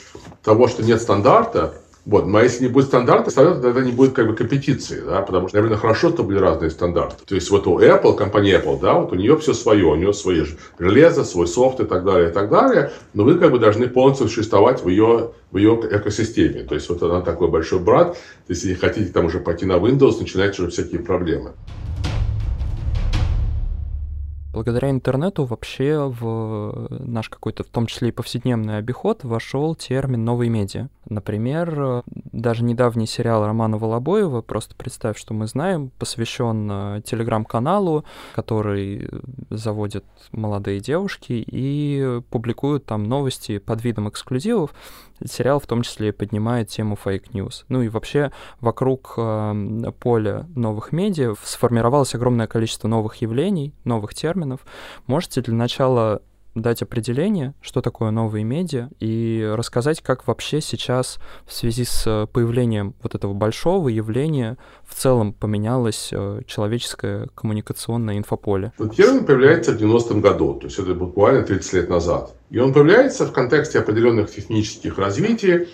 того, 0.42 0.68
что 0.68 0.84
нет 0.84 1.02
стандарта, 1.02 1.74
вот. 2.04 2.26
Но 2.26 2.40
если 2.40 2.64
не 2.64 2.68
будет 2.68 2.86
стандарта, 2.86 3.34
тогда 3.34 3.80
не 3.80 3.92
будет 3.92 4.12
как 4.12 4.26
бы 4.26 4.36
компетиции, 4.36 5.00
да, 5.00 5.22
потому 5.22 5.48
что, 5.48 5.56
наверное, 5.56 5.78
хорошо, 5.78 6.10
что 6.10 6.22
были 6.22 6.38
разные 6.38 6.70
стандарты. 6.70 7.24
То 7.24 7.34
есть 7.34 7.50
вот 7.50 7.66
у 7.66 7.80
Apple, 7.80 8.14
компания 8.14 8.60
Apple, 8.60 8.78
да, 8.78 8.94
вот 8.94 9.12
у 9.12 9.14
нее 9.14 9.38
все 9.38 9.54
свое, 9.54 9.86
у 9.86 9.94
нее 9.94 10.12
свои 10.12 10.44
железо, 10.78 11.24
свой 11.24 11.46
софт 11.46 11.80
и 11.80 11.84
так 11.84 12.04
далее, 12.04 12.28
и 12.28 12.32
так 12.32 12.50
далее, 12.50 12.92
но 13.14 13.24
вы 13.24 13.38
как 13.38 13.50
бы 13.50 13.58
должны 13.58 13.88
полностью 13.88 14.28
существовать 14.28 14.84
в 14.84 14.88
ее, 14.88 15.30
в 15.50 15.56
ее 15.56 15.80
экосистеме. 15.90 16.64
То 16.64 16.74
есть 16.74 16.88
вот 16.90 17.02
она 17.02 17.22
такой 17.22 17.48
большой 17.48 17.78
брат, 17.78 18.18
если 18.48 18.74
хотите 18.74 19.10
там 19.10 19.26
уже 19.26 19.40
пойти 19.40 19.64
на 19.64 19.74
Windows, 19.74 20.18
начинаются 20.18 20.62
уже 20.62 20.72
всякие 20.72 21.00
проблемы. 21.00 21.52
Благодаря 24.54 24.90
интернету 24.90 25.46
вообще 25.46 25.98
в 26.08 26.88
наш 26.90 27.28
какой-то, 27.28 27.64
в 27.64 27.66
том 27.66 27.86
числе 27.86 28.10
и 28.10 28.12
повседневный 28.12 28.78
обиход, 28.78 29.24
вошел 29.24 29.74
термин 29.74 30.24
«новые 30.24 30.48
медиа». 30.48 30.86
Например, 31.08 32.04
даже 32.06 32.62
недавний 32.62 33.08
сериал 33.08 33.44
Романа 33.44 33.78
Волобуева, 33.78 34.42
просто 34.42 34.76
представь, 34.76 35.18
что 35.18 35.34
мы 35.34 35.48
знаем, 35.48 35.90
посвящен 35.98 36.68
э, 36.70 37.02
телеграм-каналу, 37.04 38.04
который 38.34 39.10
заводят 39.50 40.04
молодые 40.30 40.78
девушки 40.78 41.44
и 41.46 42.20
публикуют 42.30 42.86
там 42.86 43.02
новости 43.02 43.58
под 43.58 43.82
видом 43.82 44.08
эксклюзивов, 44.08 44.72
сериал 45.24 45.60
в 45.60 45.66
том 45.66 45.82
числе 45.82 46.12
поднимает 46.12 46.68
тему 46.68 46.96
фейк-ньюс. 46.96 47.64
Ну 47.68 47.82
и 47.82 47.88
вообще 47.88 48.32
вокруг 48.60 49.14
э, 49.16 49.92
поля 49.98 50.46
новых 50.54 50.92
медиа 50.92 51.34
сформировалось 51.42 52.14
огромное 52.14 52.46
количество 52.46 52.88
новых 52.88 53.16
явлений, 53.16 53.74
новых 53.84 54.14
терминов. 54.14 54.60
Можете 55.06 55.40
для 55.40 55.54
начала 55.54 56.22
дать 56.54 56.82
определение, 56.82 57.54
что 57.60 57.80
такое 57.80 58.10
новые 58.10 58.44
медиа, 58.44 58.88
и 59.00 59.52
рассказать, 59.54 60.00
как 60.00 60.26
вообще 60.26 60.60
сейчас 60.60 61.18
в 61.46 61.52
связи 61.52 61.84
с 61.84 62.28
появлением 62.32 62.94
вот 63.02 63.14
этого 63.14 63.32
большого 63.32 63.88
явления 63.88 64.56
в 64.86 64.94
целом 64.94 65.32
поменялось 65.32 66.10
э, 66.12 66.42
человеческое 66.46 67.28
коммуникационное 67.34 68.18
инфополе. 68.18 68.72
Термин 68.96 69.24
появляется 69.24 69.72
в 69.72 69.80
90-м 69.80 70.20
году, 70.20 70.54
то 70.54 70.66
есть 70.66 70.78
это 70.78 70.94
буквально 70.94 71.42
30 71.42 71.72
лет 71.72 71.88
назад. 71.88 72.34
И 72.50 72.58
он 72.58 72.72
появляется 72.72 73.26
в 73.26 73.32
контексте 73.32 73.80
определенных 73.80 74.30
технических 74.30 74.98
развитий, 74.98 75.68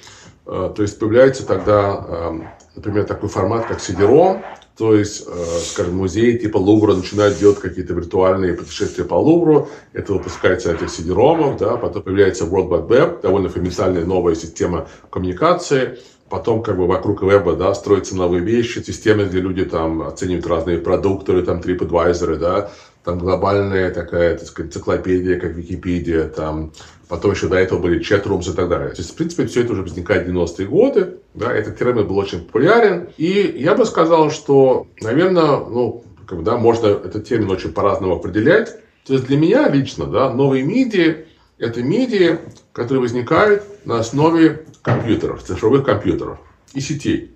э, 0.46 0.72
то 0.74 0.82
есть 0.82 0.98
появляется 0.98 1.46
тогда, 1.46 2.32
например, 2.74 3.04
такой 3.04 3.28
формат, 3.28 3.66
как 3.66 3.78
CD-ROM, 3.78 4.42
то 4.80 4.94
есть, 4.94 5.24
э, 5.26 5.44
скажем, 5.62 5.98
музей 5.98 6.38
типа 6.38 6.56
Лувра 6.56 6.94
начинают 6.94 7.38
делать 7.38 7.58
какие-то 7.58 7.92
виртуальные 7.92 8.54
путешествия 8.54 9.04
по 9.04 9.12
Лувру. 9.12 9.68
Это 9.92 10.14
выпускается 10.14 10.72
этих 10.72 10.86
CD-ромов, 10.86 11.58
да, 11.58 11.76
потом 11.76 12.02
появляется 12.02 12.44
World 12.46 12.70
Wide 12.70 12.88
Web, 12.88 13.20
довольно 13.20 13.50
фундаментальная 13.50 14.06
новая 14.06 14.34
система 14.34 14.88
коммуникации. 15.10 15.98
Потом 16.30 16.62
как 16.62 16.78
бы 16.78 16.86
вокруг 16.86 17.22
веба, 17.22 17.56
да, 17.56 17.74
строятся 17.74 18.16
новые 18.16 18.42
вещи, 18.42 18.78
системы, 18.78 19.24
где 19.24 19.40
люди 19.40 19.66
там 19.66 20.00
оценивают 20.00 20.46
разные 20.46 20.78
продукты, 20.78 21.42
там 21.42 21.60
TripAdvisor, 21.60 22.36
да, 22.36 22.70
там 23.04 23.18
глобальная 23.18 23.90
такая, 23.92 24.36
так 24.36 24.46
сказать, 24.46 24.70
энциклопедия, 24.70 25.38
как 25.40 25.52
Википедия, 25.52 26.28
там, 26.28 26.72
потом 27.08 27.32
еще 27.32 27.48
до 27.48 27.56
этого 27.56 27.78
были 27.78 28.02
чат-румс 28.02 28.48
и 28.48 28.52
так 28.52 28.68
далее. 28.68 28.90
То 28.90 28.98
есть, 28.98 29.12
в 29.12 29.14
принципе, 29.14 29.46
все 29.46 29.62
это 29.62 29.72
уже 29.72 29.82
возникает 29.82 30.26
в 30.26 30.30
90-е 30.30 30.66
годы, 30.66 31.18
да, 31.34 31.52
этот 31.52 31.78
термин 31.78 32.06
был 32.06 32.18
очень 32.18 32.40
популярен, 32.40 33.08
и 33.16 33.56
я 33.58 33.74
бы 33.74 33.84
сказал, 33.86 34.30
что, 34.30 34.86
наверное, 35.00 35.58
ну, 35.58 36.04
как 36.26 36.42
да, 36.44 36.56
можно 36.56 36.86
этот 36.86 37.26
термин 37.26 37.50
очень 37.50 37.72
по-разному 37.72 38.14
определять. 38.14 38.76
То 39.06 39.14
есть, 39.14 39.26
для 39.26 39.36
меня 39.36 39.68
лично, 39.68 40.06
да, 40.06 40.32
новые 40.32 40.62
медиа– 40.62 41.24
это 41.58 41.82
медиа, 41.82 42.38
которые 42.72 43.00
возникают 43.00 43.64
на 43.84 43.98
основе 43.98 44.64
компьютеров, 44.82 45.42
цифровых 45.42 45.84
компьютеров 45.84 46.38
и 46.74 46.80
сетей. 46.80 47.34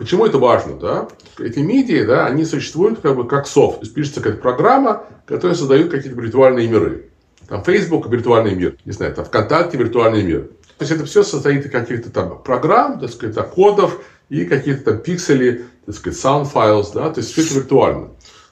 Почему 0.00 0.24
это 0.24 0.38
важно? 0.38 0.78
Да? 0.78 1.08
Эти 1.38 1.58
медиа, 1.58 2.06
да, 2.06 2.24
они 2.24 2.46
существуют 2.46 3.00
как 3.00 3.14
бы 3.16 3.28
как 3.28 3.46
софт. 3.46 3.80
То 3.80 3.84
есть 3.84 3.92
пишется 3.92 4.22
какая-то 4.22 4.40
программа, 4.40 5.04
которая 5.26 5.54
создает 5.54 5.90
какие-то 5.90 6.18
виртуальные 6.18 6.68
миры. 6.68 7.10
Там 7.46 7.62
Facebook 7.62 8.10
виртуальный 8.10 8.54
мир, 8.54 8.76
не 8.86 8.92
знаю, 8.92 9.14
там 9.14 9.26
ВКонтакте 9.26 9.76
виртуальный 9.76 10.22
мир. 10.22 10.48
То 10.78 10.84
есть 10.84 10.92
это 10.92 11.04
все 11.04 11.22
состоит 11.22 11.66
из 11.66 11.70
каких-то 11.70 12.10
там 12.10 12.42
программ, 12.42 12.98
так 12.98 13.10
сказать, 13.10 13.36
кодов 13.50 14.00
и 14.30 14.46
какие-то 14.46 14.84
там 14.84 15.02
пиксели, 15.02 15.66
так 15.84 15.94
сказать, 15.94 16.18
sound 16.18 16.50
files, 16.50 16.94
да, 16.94 17.10
то 17.10 17.20
есть 17.20 17.32
все 17.32 17.42
это 17.42 17.56
виртуально. 17.56 18.08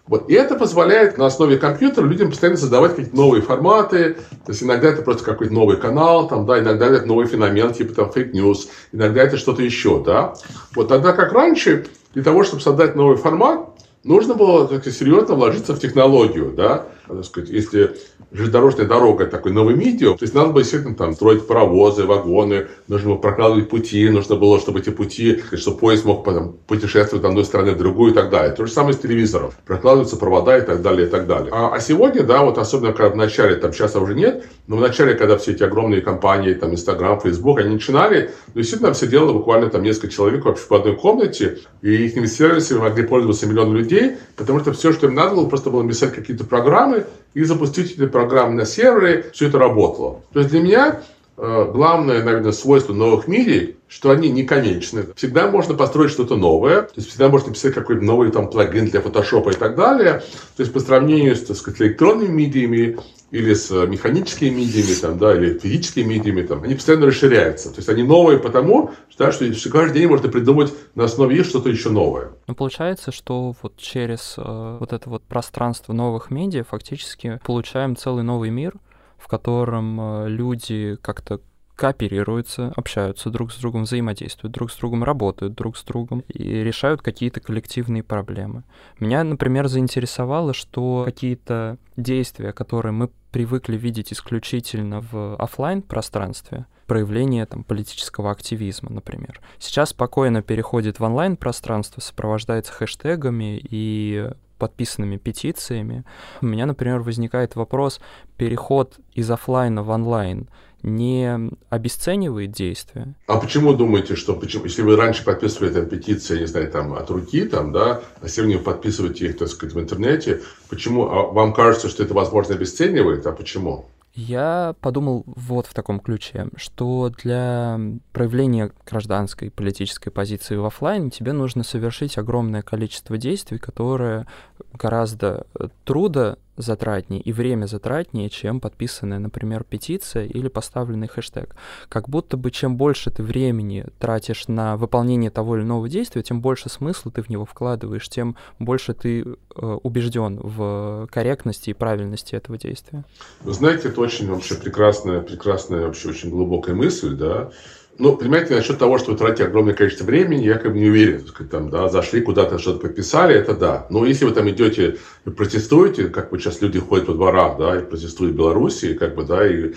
Вот. 0.09 0.29
И 0.31 0.35
это 0.35 0.57
позволяет 0.57 1.19
на 1.19 1.27
основе 1.27 1.59
компьютера 1.59 2.07
людям 2.07 2.31
постоянно 2.31 2.59
создавать 2.59 2.97
какие-то 2.97 3.17
новые 3.17 3.43
форматы. 3.43 4.15
То 4.45 4.53
есть 4.53 4.63
иногда 4.63 4.89
это 4.89 5.03
просто 5.03 5.25
какой-то 5.25 5.53
новый 5.53 5.77
канал, 5.77 6.29
там, 6.29 6.47
да, 6.47 6.59
иногда 6.59 6.87
это 6.87 7.07
новый 7.07 7.27
феномен, 7.27 7.73
типа 7.75 7.95
там 7.95 8.11
фейк-ньюс, 8.11 8.69
иногда 8.93 9.23
это 9.23 9.37
что-то 9.37 9.63
еще. 9.63 10.03
Да? 10.03 10.35
Вот 10.75 10.89
тогда 10.89 11.13
как 11.13 11.33
раньше, 11.33 11.87
для 12.15 12.23
того, 12.23 12.43
чтобы 12.43 12.63
создать 12.63 12.97
новый 12.97 13.19
формат, 13.19 13.69
нужно 14.03 14.35
было 14.35 14.67
сказать, 14.67 14.97
серьезно 14.97 15.35
вложиться 15.35 15.75
в 15.75 15.79
технологию. 15.79 16.53
Да? 16.57 16.87
Так 17.09 17.25
сказать, 17.25 17.49
если 17.51 17.97
железнодорожная 18.33 18.87
дорога 18.87 19.27
такой 19.27 19.53
новый 19.53 19.75
медиум, 19.75 20.19
то 20.19 20.25
есть 20.25 20.35
надо 20.35 20.51
было 20.51 20.63
действительно 20.63 20.95
там 20.95 21.15
строить 21.15 21.47
паровозы, 21.47 22.05
вагоны, 22.05 22.69
нужно 22.87 23.11
было 23.11 23.17
прокладывать 23.17 23.69
пути, 23.69 24.09
нужно 24.11 24.37
было, 24.37 24.61
чтобы 24.61 24.81
эти 24.81 24.91
пути, 24.91 25.43
чтобы 25.55 25.79
поезд 25.79 26.05
мог 26.05 26.25
потом 26.25 26.57
путешествовать 26.67 27.25
от 27.25 27.31
одной 27.31 27.45
страны 27.45 27.73
в 27.73 27.79
другую 27.79 28.13
и 28.13 28.15
так 28.15 28.31
далее. 28.31 28.55
То 28.55 28.67
же 28.67 28.73
самое 28.73 28.95
с 28.95 28.99
телевизором. 28.99 29.53
Прокладываются 29.67 30.17
провода 30.17 30.59
и 30.59 30.61
так 30.61 30.83
далее, 30.83 31.07
и 31.07 31.11
так 31.11 31.27
далее. 31.27 31.51
А, 31.53 31.75
а 31.75 31.81
сегодня, 31.81 32.23
да, 32.23 32.43
вот 32.43 32.59
особенно 32.59 32.93
когда 32.93 33.11
в 33.11 33.17
начале, 33.17 33.57
там 33.57 33.73
сейчас 33.73 33.97
уже 33.97 34.15
нет, 34.15 34.45
но 34.67 34.77
в 34.77 34.81
начале, 34.81 35.15
когда 35.15 35.39
все 35.39 35.53
эти 35.53 35.63
огромные 35.63 36.03
компании, 36.03 36.53
там 36.55 36.73
Инстаграм, 36.73 37.21
Фейсбук, 37.21 37.61
они 37.61 37.71
начинали, 37.75 38.31
ну, 38.55 38.61
действительно, 38.61 38.93
все 38.93 39.07
делало 39.07 39.33
буквально 39.33 39.71
там 39.71 39.83
несколько 39.83 40.09
человек 40.09 40.45
вообще 40.45 40.65
в 40.69 40.75
одной 40.75 40.97
комнате, 40.97 41.59
и 41.83 41.91
их 41.91 42.29
сервисами 42.29 42.79
могли 42.79 43.05
пользоваться 43.05 43.47
миллион 43.47 43.75
людей, 43.75 44.17
потому 44.37 44.61
что 44.61 44.73
все, 44.73 44.93
что 44.93 45.07
им 45.07 45.15
надо 45.15 45.35
было, 45.35 45.49
просто 45.49 45.71
было 45.71 45.83
написать 45.83 46.15
какие-то 46.15 46.45
программы, 46.45 46.98
и 47.35 47.45
запустить 47.45 47.93
эти 47.93 48.07
программы 48.07 48.55
на 48.55 48.65
сервере, 48.65 49.31
все 49.33 49.49
это 49.49 49.59
работало. 49.59 50.23
То 50.33 50.41
есть 50.41 50.51
для 50.51 50.61
меня 50.61 51.01
э, 51.37 51.71
главное, 51.73 52.23
наверное, 52.23 52.53
свойство 52.53 52.93
новых 52.93 53.29
медиа, 53.29 53.75
что 53.87 54.11
они 54.11 54.29
не 54.29 54.45
конечны. 54.45 55.07
Всегда 55.15 55.49
можно 55.49 55.75
построить 55.75 56.11
что-то 56.11 56.37
новое, 56.37 56.83
то 56.83 56.93
есть 56.97 57.09
всегда 57.09 57.29
можно 57.29 57.49
написать 57.49 57.75
какой-то 57.75 58.05
новый 58.05 58.31
там 58.31 58.49
плагин 58.49 58.87
для 58.87 59.01
фотошопа 59.01 59.51
и 59.51 59.55
так 59.55 59.77
далее. 59.77 60.23
То 60.57 60.63
есть 60.63 60.73
по 60.73 60.81
сравнению 60.81 61.37
с, 61.37 61.45
так 61.45 61.57
сказать, 61.57 61.81
электронными 61.81 62.33
медиами 62.33 62.99
или 63.31 63.53
с 63.55 63.71
механическими 63.87 64.51
медиами, 64.51 64.95
там, 64.95 65.19
да, 65.19 65.37
или 65.37 65.59
физическими 65.59 66.05
медиами, 66.05 66.43
там, 66.43 66.63
они 66.63 66.75
постоянно 66.75 67.07
расширяются. 67.07 67.71
То 67.71 67.77
есть 67.77 67.89
они 67.89 68.03
новые 68.03 68.39
потому, 68.39 68.93
что, 69.11 69.31
что 69.33 69.71
каждый 69.71 70.01
день 70.01 70.09
можно 70.09 70.29
придумать 70.29 70.73
на 70.95 71.05
основе 71.05 71.37
их 71.37 71.47
что-то 71.47 71.69
еще 71.69 71.91
новое. 71.91 72.31
Ну, 72.47 72.55
получается, 72.55 73.13
что 73.13 73.55
вот 73.63 73.77
через 73.77 74.35
э, 74.39 74.77
вот 74.81 74.93
это 74.93 75.11
вот 75.11 75.23
пространство 75.25 75.93
новых 75.93 76.31
медиа 76.31 76.65
фактически 76.65 77.41
получаем 77.45 77.97
целый 77.97 78.25
новый 78.25 78.51
мир, 78.51 78.75
в 79.19 79.29
котором 79.29 80.01
э, 80.01 80.29
люди 80.29 80.97
как-то 81.03 81.41
кооперируются, 81.79 82.73
общаются 82.75 83.31
друг 83.31 83.53
с 83.53 83.57
другом, 83.57 83.85
взаимодействуют 83.85 84.53
друг 84.53 84.73
с 84.73 84.77
другом, 84.77 85.05
работают 85.05 85.55
друг 85.55 85.77
с 85.77 85.85
другом 85.85 86.25
и 86.27 86.43
решают 86.43 87.03
какие-то 87.03 87.41
коллективные 87.41 88.03
проблемы. 88.03 88.65
Меня, 88.99 89.23
например, 89.23 89.69
заинтересовало, 89.69 90.55
что 90.55 91.05
какие-то 91.05 91.79
действия, 91.97 92.53
которые 92.53 92.91
мы 92.91 93.11
привыкли 93.31 93.77
видеть 93.77 94.13
исключительно 94.13 95.01
в 95.01 95.37
офлайн 95.37 95.83
пространстве, 95.83 96.67
проявление 96.89 97.47
там, 97.47 97.63
политического 97.63 98.33
активизма, 98.33 98.91
например, 98.91 99.41
сейчас 99.61 99.91
спокойно 99.91 100.43
переходит 100.43 100.99
в 100.99 101.05
онлайн 101.05 101.37
пространство, 101.37 102.01
сопровождается 102.01 102.73
хэштегами 102.73 103.61
и 103.63 104.31
подписанными 104.59 105.17
петициями. 105.17 106.05
У 106.41 106.47
меня, 106.47 106.67
например, 106.67 106.99
возникает 106.99 107.55
вопрос, 107.55 108.01
переход 108.37 108.99
из 109.13 109.31
офлайна 109.31 109.85
в 109.85 109.91
онлайн— 109.91 110.49
не 110.83 111.51
обесценивает 111.71 112.53
действия. 112.53 113.15
А 113.27 113.39
почему 113.39 113.75
думаете, 113.75 114.17
что 114.17 114.35
почему, 114.35 114.65
если 114.65 114.83
вы 114.83 114.97
раньше 114.97 115.25
подписывали 115.25 115.73
там 115.73 115.87
петиции, 115.87 116.41
не 116.41 116.47
знаю, 116.47 116.71
там 116.71 116.95
от 116.95 117.11
руки, 117.11 117.45
там, 117.45 117.73
да, 117.73 118.03
а 118.21 118.29
сегодня 118.29 118.59
вы 118.59 118.65
подписываете 118.65 119.27
их, 119.27 119.39
так 119.39 119.49
сказать, 119.49 119.75
в 119.75 119.81
интернете, 119.81 120.43
почему 120.71 121.09
а 121.09 121.23
вам 121.25 121.53
кажется, 121.53 121.89
что 121.89 122.03
это 122.03 122.15
возможно 122.15 122.55
обесценивает, 122.55 123.27
а 123.27 123.33
почему? 123.33 123.87
Я 124.15 124.75
подумал 124.81 125.23
вот 125.27 125.67
в 125.67 125.75
таком 125.75 126.01
ключе, 126.01 126.49
что 126.57 127.13
для 127.23 127.79
проявления 128.13 128.73
гражданской 128.85 129.49
политической 129.49 130.11
позиции 130.11 130.57
в 130.57 130.65
офлайне 130.65 131.11
тебе 131.11 131.33
нужно 131.33 131.63
совершить 131.63 132.19
огромное 132.19 132.63
количество 132.63 133.17
действий, 133.17 133.59
которые 133.59 134.27
гораздо 134.73 135.47
трудо 135.85 136.39
затратнее 136.59 137.21
и 137.21 137.33
время 137.33 137.67
затратнее, 137.67 138.29
чем 138.29 138.61
подписанная, 138.61 139.19
например, 139.19 139.65
петиция 139.65 140.25
или 140.27 140.49
поставленный 140.49 141.09
хэштег. 141.09 141.55
Как 141.89 142.09
будто 142.09 142.37
бы 142.37 142.51
чем 142.51 142.77
больше 142.77 143.11
ты 143.11 143.23
времени 143.23 143.87
тратишь 143.99 144.49
на 144.49 144.77
выполнение 144.77 145.31
того 145.31 145.57
или 145.57 145.63
иного 145.63 145.89
действия, 145.89 146.23
тем 146.23 146.41
больше 146.41 146.69
смысла 146.69 147.11
ты 147.13 147.23
в 147.23 147.29
него 147.29 147.45
вкладываешь, 147.45 148.09
тем 148.09 148.37
больше 148.59 148.95
ты 148.95 149.21
э, 149.21 149.79
убежден 149.83 150.39
в 150.43 151.09
корректности 151.11 151.71
и 151.71 151.75
правильности 151.75 152.35
этого 152.35 152.59
действия. 152.59 153.05
Вы 153.41 153.53
знаете, 153.53 153.89
это 153.89 154.01
очень 154.01 154.29
вообще 154.29 154.55
прекрасная, 154.55 155.21
прекрасная, 155.21 155.87
вообще 155.87 156.11
очень 156.11 156.31
глубокая 156.31 156.75
мысль, 156.75 157.17
да, 157.17 157.51
ну, 157.99 158.17
понимаете, 158.17 158.55
насчет 158.55 158.79
того, 158.79 158.99
что 158.99 159.11
вы 159.11 159.19
тратите 159.19 159.45
огромное 159.45 159.75
количество 159.75 160.05
времени, 160.05 160.45
я 160.45 160.55
как 160.55 160.73
бы 160.73 160.79
не 160.79 160.89
уверен. 160.89 161.27
Сказать, 161.27 161.51
там, 161.51 161.69
да, 161.69 161.89
зашли 161.89 162.21
куда-то, 162.21 162.59
что-то 162.59 162.79
подписали, 162.79 163.35
это 163.35 163.55
да. 163.55 163.87
Но 163.91 164.07
если 164.07 164.25
вы 164.25 164.31
там 164.31 164.49
идете 164.49 164.99
и 165.27 165.31
протестуете, 165.31 166.05
как 166.05 166.31
бы 166.31 166.39
сейчас 166.39 166.63
люди 166.63 166.79
ходят 166.79 167.09
во 167.09 167.15
дворах, 167.15 167.59
да, 167.59 167.79
и 167.81 167.85
протестуют 167.85 168.35
в 168.35 168.37
Беларуси, 168.37 168.95
как 168.95 169.17
бы, 169.17 169.25
да, 169.25 169.47
и 169.47 169.75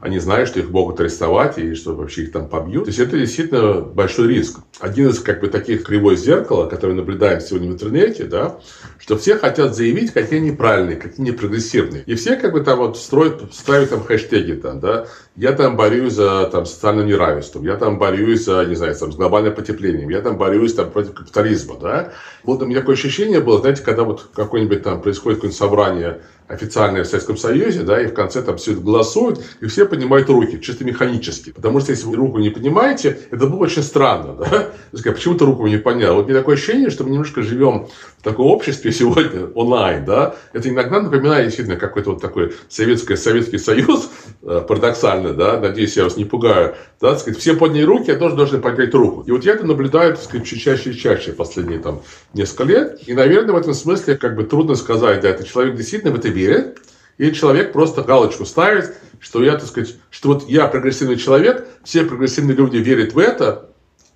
они 0.00 0.18
знают, 0.18 0.48
что 0.48 0.60
их 0.60 0.70
могут 0.70 0.98
арестовать, 1.00 1.58
и 1.58 1.74
что 1.74 1.94
вообще 1.94 2.22
их 2.22 2.32
там 2.32 2.48
побьют. 2.48 2.84
То 2.84 2.88
есть 2.88 3.00
это 3.00 3.18
действительно 3.18 3.82
большой 3.82 4.28
риск. 4.28 4.60
Один 4.80 5.08
из, 5.08 5.20
как 5.20 5.40
бы, 5.40 5.48
таких 5.48 5.84
кривой 5.84 6.16
зеркала, 6.16 6.66
который 6.66 6.94
наблюдаем 6.94 7.40
сегодня 7.40 7.68
в 7.68 7.72
интернете, 7.72 8.24
да, 8.24 8.60
что 8.98 9.18
все 9.18 9.36
хотят 9.36 9.76
заявить, 9.76 10.12
какие 10.12 10.40
они 10.40 10.52
правильные, 10.52 10.96
какие 10.96 11.20
они 11.20 11.32
прогрессивные. 11.32 12.02
И 12.06 12.14
все, 12.14 12.36
как 12.36 12.52
бы, 12.52 12.60
там 12.60 12.78
вот 12.78 12.96
строят, 12.96 13.42
ставят 13.52 13.90
там 13.90 14.02
хэштеги, 14.02 14.54
там, 14.54 14.80
да, 14.80 15.06
я 15.36 15.52
там 15.52 15.76
борюсь 15.76 16.14
за 16.14 16.48
там, 16.50 16.66
социальное 16.66 17.04
неравенство, 17.04 17.57
я 17.64 17.76
там 17.76 17.98
борюсь 17.98 18.44
за, 18.44 18.64
не 18.64 18.74
знаю, 18.74 18.94
там, 18.94 19.12
с 19.12 19.16
глобальным 19.16 19.54
потеплением, 19.54 20.08
я 20.08 20.20
там 20.20 20.36
борюсь 20.36 20.74
там, 20.74 20.90
против 20.90 21.14
капитализма, 21.14 21.76
да. 21.80 22.12
Вот 22.44 22.62
у 22.62 22.66
меня 22.66 22.80
такое 22.80 22.94
ощущение 22.94 23.40
было, 23.40 23.60
знаете, 23.60 23.82
когда 23.82 24.04
вот 24.04 24.30
какое-нибудь 24.34 24.82
там 24.82 25.02
происходит 25.02 25.38
какое-нибудь 25.38 25.58
собрание 25.58 26.20
официальное 26.48 27.04
в 27.04 27.06
Советском 27.06 27.36
Союзе, 27.36 27.82
да, 27.82 28.00
и 28.00 28.06
в 28.06 28.14
конце 28.14 28.42
там 28.42 28.56
все 28.56 28.72
это 28.72 28.80
голосуют, 28.80 29.40
и 29.60 29.66
все 29.66 29.86
поднимают 29.86 30.28
руки, 30.28 30.60
чисто 30.60 30.84
механически. 30.84 31.50
Потому 31.50 31.80
что 31.80 31.92
если 31.92 32.06
вы 32.06 32.16
руку 32.16 32.38
не 32.38 32.50
поднимаете, 32.50 33.18
это 33.30 33.46
было 33.46 33.60
очень 33.60 33.82
странно, 33.82 34.34
да. 34.34 34.70
Сказать, 34.92 35.16
почему 35.16 35.34
ты 35.34 35.44
руку 35.44 35.66
не 35.66 35.76
поднял? 35.76 36.16
Вот 36.16 36.26
мне 36.26 36.34
такое 36.34 36.56
ощущение, 36.56 36.90
что 36.90 37.04
мы 37.04 37.10
немножко 37.10 37.42
живем 37.42 37.88
в 38.18 38.22
таком 38.22 38.46
обществе 38.46 38.92
сегодня 38.92 39.46
онлайн, 39.54 40.04
да. 40.04 40.34
Это 40.52 40.68
иногда 40.68 41.00
напоминает 41.00 41.46
действительно 41.46 41.78
какой-то 41.78 42.12
вот 42.12 42.22
такой 42.22 42.54
советский, 42.68 43.16
Советский 43.16 43.58
Союз, 43.58 44.10
э, 44.42 44.64
парадоксально, 44.66 45.34
да, 45.34 45.60
надеюсь, 45.60 45.96
я 45.96 46.04
вас 46.04 46.16
не 46.16 46.24
пугаю, 46.24 46.74
да, 47.00 47.10
так 47.10 47.20
сказать, 47.20 47.38
все 47.38 47.54
подняли 47.54 47.84
руки, 47.84 48.10
я 48.10 48.16
тоже 48.16 48.36
должен 48.36 48.60
поднять 48.60 48.94
руку. 48.94 49.22
И 49.26 49.30
вот 49.30 49.44
я 49.44 49.52
это 49.52 49.66
наблюдаю, 49.66 50.14
так 50.14 50.24
сказать, 50.24 50.46
чаще 50.46 50.90
и 50.90 50.96
чаще 50.96 51.32
последние 51.32 51.78
там 51.78 52.02
несколько 52.34 52.64
лет. 52.64 53.00
И, 53.06 53.14
наверное, 53.14 53.54
в 53.54 53.58
этом 53.58 53.74
смысле 53.74 54.16
как 54.16 54.34
бы 54.34 54.44
трудно 54.44 54.74
сказать, 54.74 55.20
да, 55.20 55.28
это 55.28 55.44
человек 55.44 55.76
действительно 55.76 56.12
в 56.12 56.18
это 56.18 56.28
верит, 56.38 56.78
или 57.18 57.32
человек 57.32 57.72
просто 57.72 58.02
галочку 58.02 58.44
ставит, 58.44 58.94
что 59.20 59.42
я, 59.42 59.56
так 59.56 59.66
сказать, 59.66 59.96
что 60.10 60.28
вот 60.28 60.48
я 60.48 60.68
прогрессивный 60.68 61.16
человек, 61.16 61.66
все 61.84 62.04
прогрессивные 62.04 62.56
люди 62.56 62.76
верят 62.76 63.12
в 63.12 63.18
это, 63.18 63.70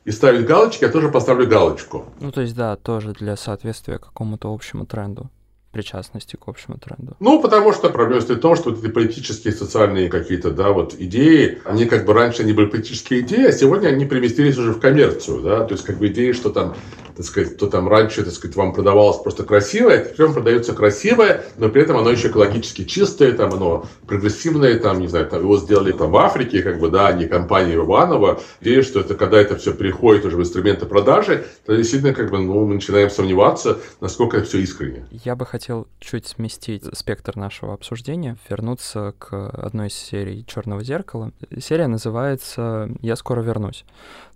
и 0.05 0.11
ставят 0.11 0.47
галочки, 0.47 0.85
я 0.85 0.91
тоже 0.91 1.09
поставлю 1.09 1.47
галочку. 1.47 2.07
Ну, 2.21 2.33
то 2.33 2.41
есть, 2.41 2.55
да, 2.57 2.77
тоже 2.77 3.13
для 3.13 3.37
соответствия 3.37 3.99
какому-то 3.99 4.53
общему 4.53 4.87
тренду 4.87 5.31
причастности 5.73 6.37
к 6.37 6.49
общему 6.49 6.79
тренду? 6.79 7.17
Ну, 7.19 7.41
потому 7.41 7.73
что 7.73 7.89
проблема 7.91 8.21
стоит 8.21 8.39
в 8.39 8.43
том, 8.43 8.57
что 8.57 8.71
вот 8.71 8.79
эти 8.79 8.91
политические, 8.91 9.55
социальные 9.55 10.09
какие-то, 10.09 10.51
да, 10.51 10.71
вот 10.71 10.95
идеи, 10.99 11.61
они 11.65 11.87
как 11.87 12.05
бы 12.05 12.13
раньше 12.13 12.43
они 12.43 12.53
были 12.53 12.67
политические 12.67 13.21
идеи, 13.21 13.47
а 13.47 13.53
сегодня 13.53 13.89
они 13.89 14.05
переместились 14.05 14.59
уже 14.59 14.73
в 14.73 14.81
коммерцию, 14.81 15.41
да, 15.41 15.65
то 15.65 15.73
есть 15.73 15.85
как 15.85 15.99
бы 15.99 16.09
идеи, 16.09 16.33
что 16.33 16.51
там, 16.51 16.77
так 17.17 17.25
сказать, 17.25 17.57
то 17.57 17.67
там 17.67 17.89
раньше, 17.89 18.23
так 18.25 18.33
сказать, 18.33 18.57
вам 18.57 18.73
продавалось 18.73 19.19
просто 19.19 19.45
красивое, 19.45 20.05
теперь 20.05 20.27
вам 20.27 20.35
продается 20.35 20.73
красивое, 20.73 21.45
но 21.59 21.69
при 21.69 21.83
этом 21.83 21.97
оно 21.97 22.11
еще 22.11 22.29
экологически 22.29 22.85
чистое, 22.85 23.33
там 23.33 23.53
оно 23.53 23.87
прогрессивное, 24.07 24.79
там, 24.79 25.01
не 25.01 25.09
знаю, 25.09 25.27
там 25.29 25.41
его 25.41 25.59
сделали 25.59 25.93
там 25.93 26.11
в 26.11 26.17
Африке, 26.17 26.63
как 26.63 26.79
бы, 26.79 26.91
да, 26.91 27.09
а 27.09 27.13
не 27.13 27.27
компания 27.27 27.75
Иванова, 27.75 28.41
идея, 28.61 28.83
что 28.83 29.01
это 29.01 29.15
когда 29.15 29.39
это 29.41 29.57
все 29.57 29.73
переходит 29.73 30.25
уже 30.25 30.37
в 30.37 30.41
инструменты 30.41 30.87
продажи, 30.87 31.45
то 31.67 31.77
действительно, 31.77 32.15
как 32.15 32.31
бы, 32.31 32.39
ну, 32.39 32.67
мы 32.67 32.75
начинаем 32.75 33.11
сомневаться, 33.11 33.79
насколько 34.01 34.37
это 34.39 34.47
все 34.47 34.59
искренне. 34.59 35.07
Я 35.11 35.37
бы 35.37 35.47
хотел 35.47 35.89
чуть 36.01 36.27
сместить 36.27 36.85
спектр 36.97 37.37
нашего 37.37 37.75
обсуждения, 37.75 38.37
вернуться 38.49 39.15
к 39.19 39.51
одной 39.51 39.89
из 39.89 39.95
серий 39.95 40.45
Черного 40.47 40.83
зеркала. 40.83 41.33
Серия 41.61 41.87
называется 41.87 42.91
Я 43.01 43.17
скоро 43.17 43.41
вернусь. 43.43 43.85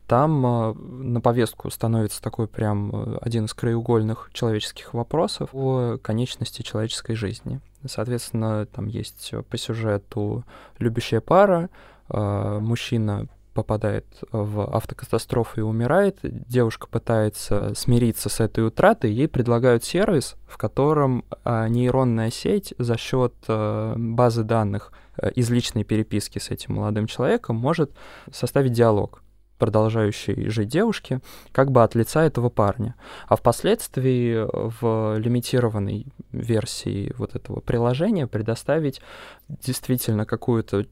Там 0.07 0.47
э, 0.47 0.73
на 0.75 1.21
повестку 1.21 1.71
становится 1.71 2.23
такой 2.23 2.47
прям 2.47 2.91
э, 2.95 3.19
один 3.23 3.47
из 3.47 3.55
краеугольных 3.55 4.31
человеческих 4.33 4.95
вопросов 4.95 5.51
о 5.53 5.99
конечности 5.99 6.63
человеческой 6.63 7.15
жизни. 7.15 7.61
Соответственно, 7.85 8.67
там 8.67 8.87
есть 8.87 9.33
по 9.51 9.59
сюжету 9.59 10.45
любящая 10.79 11.21
пара, 11.21 11.71
э, 12.09 12.59
мужчина 12.61 13.27
попадает 13.53 14.07
в 14.31 14.61
автокатастрофу 14.77 15.61
и 15.61 15.63
умирает, 15.63 16.19
девушка 16.23 16.87
пытается 16.89 17.73
смириться 17.75 18.29
с 18.29 18.39
этой 18.39 18.67
утратой, 18.67 19.11
ей 19.11 19.29
предлагают 19.29 19.83
сервис, 19.83 20.37
в 20.47 20.59
котором 20.59 21.25
нейронная 21.47 22.31
сеть 22.31 22.75
за 22.77 22.99
счет 22.99 23.33
базы 23.49 24.43
данных 24.43 24.93
из 25.35 25.49
личной 25.49 25.85
переписки 25.85 26.39
с 26.39 26.51
этим 26.51 26.75
молодым 26.75 27.07
человеком 27.07 27.57
может 27.57 27.93
составить 28.31 28.73
диалог 28.73 29.23
продолжающей 29.59 30.49
жить 30.49 30.69
девушки, 30.69 31.21
как 31.53 31.71
бы 31.71 31.83
от 31.83 31.95
лица 31.95 32.25
этого 32.25 32.49
парня. 32.49 32.95
А 33.29 33.37
впоследствии 33.37 34.47
в 34.81 35.19
лимитированной 35.19 36.07
версии 36.33 37.15
вот 37.19 37.35
этого 37.35 37.61
приложения 37.61 38.27
предоставить 38.27 39.01
действительно 39.49 40.27
какую-то 40.27 40.87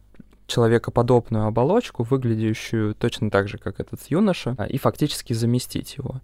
человекоподобную 0.46 1.46
оболочку, 1.46 2.02
выглядящую 2.02 2.94
точно 2.94 3.30
так 3.30 3.48
же, 3.48 3.58
как 3.58 3.80
этот 3.80 4.00
юноша, 4.08 4.56
и 4.68 4.78
фактически 4.78 5.32
заместить 5.32 5.96
его. 5.96 6.20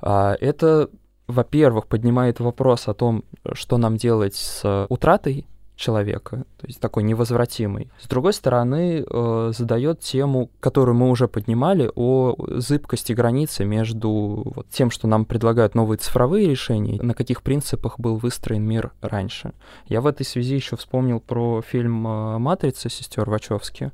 А, 0.00 0.34
это, 0.40 0.88
во-первых, 1.26 1.86
поднимает 1.86 2.40
вопрос 2.40 2.88
о 2.88 2.94
том, 2.94 3.24
что 3.52 3.76
нам 3.76 3.96
делать 3.96 4.34
с 4.34 4.86
утратой 4.88 5.46
человека, 5.80 6.44
то 6.58 6.66
есть 6.66 6.78
такой 6.78 7.02
невозвратимый. 7.02 7.88
С 7.98 8.06
другой 8.06 8.32
стороны, 8.32 9.02
э, 9.02 9.52
задает 9.56 10.00
тему, 10.00 10.50
которую 10.60 10.94
мы 10.94 11.08
уже 11.08 11.26
поднимали, 11.26 11.90
о 11.96 12.36
зыбкости 12.58 13.14
границы 13.14 13.64
между 13.64 14.42
вот 14.54 14.66
тем, 14.70 14.90
что 14.90 15.08
нам 15.08 15.24
предлагают 15.24 15.74
новые 15.74 15.98
цифровые 15.98 16.48
решения, 16.48 17.00
на 17.02 17.14
каких 17.14 17.42
принципах 17.42 17.98
был 17.98 18.16
выстроен 18.16 18.62
мир 18.62 18.92
раньше. 19.00 19.52
Я 19.86 20.00
в 20.00 20.06
этой 20.06 20.26
связи 20.26 20.54
еще 20.54 20.76
вспомнил 20.76 21.18
про 21.20 21.62
фильм 21.62 22.06
э, 22.06 22.38
«Матрица» 22.38 22.90
сестер 22.90 23.30
Вачовски, 23.30 23.90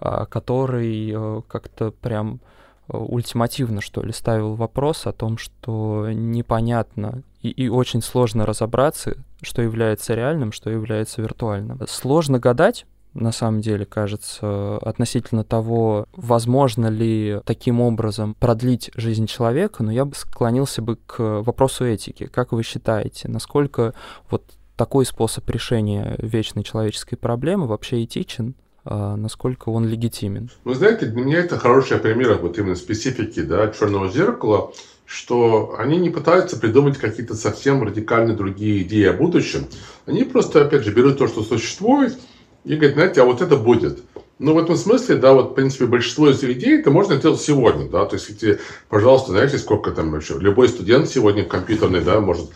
э, 0.00 0.26
который 0.30 1.12
э, 1.12 1.42
как-то 1.48 1.90
прям 1.90 2.40
ультимативно, 2.88 3.80
что 3.80 4.00
ли, 4.02 4.12
ставил 4.12 4.54
вопрос 4.54 5.06
о 5.06 5.12
том, 5.12 5.38
что 5.38 6.08
непонятно 6.12 7.22
и, 7.46 7.64
и 7.64 7.68
очень 7.68 8.02
сложно 8.02 8.46
разобраться, 8.46 9.16
что 9.42 9.62
является 9.62 10.14
реальным, 10.14 10.52
что 10.52 10.70
является 10.70 11.22
виртуальным. 11.22 11.80
Сложно 11.88 12.38
гадать, 12.38 12.86
на 13.14 13.32
самом 13.32 13.60
деле, 13.60 13.86
кажется, 13.86 14.76
относительно 14.78 15.42
того, 15.42 16.06
возможно 16.14 16.88
ли 16.88 17.40
таким 17.44 17.80
образом 17.80 18.34
продлить 18.38 18.90
жизнь 18.94 19.26
человека, 19.26 19.82
но 19.82 19.90
я 19.90 20.04
бы 20.04 20.14
склонился 20.14 20.82
бы 20.82 20.96
к 21.06 21.42
вопросу 21.42 21.86
этики. 21.86 22.26
Как 22.26 22.52
вы 22.52 22.62
считаете, 22.62 23.28
насколько 23.28 23.94
вот 24.30 24.44
такой 24.76 25.06
способ 25.06 25.48
решения 25.50 26.16
вечной 26.18 26.62
человеческой 26.62 27.16
проблемы 27.16 27.66
вообще 27.66 28.04
этичен? 28.04 28.54
А 28.88 29.16
насколько 29.16 29.70
он 29.70 29.84
легитимен? 29.84 30.48
Вы 30.62 30.76
знаете, 30.76 31.06
для 31.06 31.24
меня 31.24 31.38
это 31.38 31.58
хороший 31.58 31.98
пример 31.98 32.38
вот 32.40 32.56
именно 32.56 32.76
специфики 32.76 33.42
да, 33.42 33.68
черного 33.68 34.08
зеркала, 34.08 34.72
что 35.06 35.76
они 35.78 35.98
не 35.98 36.10
пытаются 36.10 36.58
придумать 36.58 36.98
какие-то 36.98 37.34
совсем 37.34 37.82
радикально 37.82 38.34
другие 38.34 38.82
идеи 38.82 39.04
о 39.04 39.12
будущем. 39.12 39.66
Они 40.04 40.24
просто, 40.24 40.62
опять 40.62 40.84
же, 40.84 40.92
берут 40.92 41.18
то, 41.18 41.28
что 41.28 41.42
существует, 41.42 42.18
и 42.64 42.74
говорят, 42.74 42.94
знаете, 42.94 43.22
а 43.22 43.24
вот 43.24 43.40
это 43.40 43.56
будет. 43.56 44.02
Ну, 44.38 44.52
в 44.52 44.58
этом 44.58 44.76
смысле, 44.76 45.16
да, 45.16 45.32
вот, 45.32 45.52
в 45.52 45.54
принципе, 45.54 45.86
большинство 45.86 46.28
из 46.28 46.42
идей 46.42 46.80
это 46.80 46.90
можно 46.90 47.16
сделать 47.16 47.40
сегодня, 47.40 47.88
да, 47.88 48.04
то 48.04 48.16
есть, 48.16 48.28
если, 48.28 48.60
пожалуйста, 48.88 49.30
знаете, 49.30 49.56
сколько 49.56 49.92
там 49.92 50.10
вообще, 50.10 50.34
любой 50.38 50.68
студент 50.68 51.08
сегодня 51.08 51.44
компьютерный, 51.44 52.02
да, 52.02 52.20
может 52.20 52.50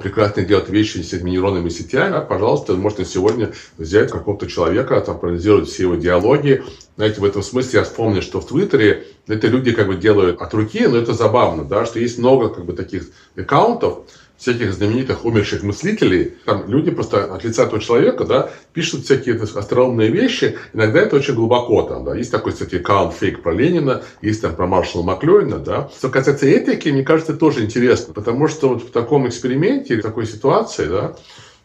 прекрасно 0.00 0.44
делать 0.44 0.68
вещи 0.68 0.98
с 0.98 1.12
нейронными 1.12 1.68
сетями, 1.68 2.16
а, 2.16 2.20
пожалуйста, 2.20 2.74
можно 2.74 3.04
сегодня 3.04 3.52
взять 3.76 4.10
какого-то 4.10 4.46
человека, 4.46 5.00
там, 5.00 5.18
проанализировать 5.18 5.68
все 5.68 5.84
его 5.84 5.96
диалоги. 5.96 6.64
Знаете, 6.96 7.20
в 7.20 7.24
этом 7.24 7.42
смысле 7.42 7.80
я 7.80 7.84
вспомнил, 7.84 8.22
что 8.22 8.40
в 8.40 8.46
Твиттере 8.46 9.06
это 9.26 9.46
люди 9.48 9.72
как 9.72 9.88
бы 9.88 9.96
делают 9.96 10.40
от 10.40 10.54
руки, 10.54 10.86
но 10.86 10.96
это 10.96 11.12
забавно, 11.12 11.64
да, 11.64 11.84
что 11.86 11.98
есть 11.98 12.18
много 12.18 12.48
как 12.48 12.64
бы 12.64 12.72
таких 12.72 13.08
аккаунтов, 13.36 14.00
всяких 14.44 14.74
знаменитых 14.74 15.24
умерших 15.24 15.62
мыслителей, 15.62 16.34
там 16.44 16.68
люди 16.68 16.90
просто 16.90 17.24
от 17.34 17.44
лица 17.44 17.64
этого 17.64 17.80
человека, 17.80 18.24
да, 18.24 18.50
пишут 18.74 19.04
всякие 19.04 19.40
остроумные 19.40 20.10
вещи, 20.10 20.58
иногда 20.74 21.00
это 21.00 21.16
очень 21.16 21.34
глубоко 21.34 21.82
там, 21.82 22.04
да, 22.04 22.14
есть 22.14 22.30
такой, 22.30 22.52
кстати, 22.52 22.74
аккаунт 22.76 23.14
фейк 23.14 23.42
про 23.42 23.52
Ленина, 23.52 24.02
есть 24.20 24.42
там 24.42 24.54
про 24.54 24.66
маршала 24.66 25.02
Маклюина, 25.02 25.58
да. 25.58 25.88
Что 25.96 26.10
касается 26.10 26.46
этики, 26.46 26.90
мне 26.90 27.02
кажется, 27.02 27.34
тоже 27.34 27.64
интересно, 27.64 28.12
потому 28.12 28.46
что 28.48 28.68
вот 28.68 28.82
в 28.82 28.90
таком 28.90 29.26
эксперименте, 29.26 29.96
в 29.96 30.02
такой 30.02 30.26
ситуации, 30.26 30.84
да, 30.88 31.16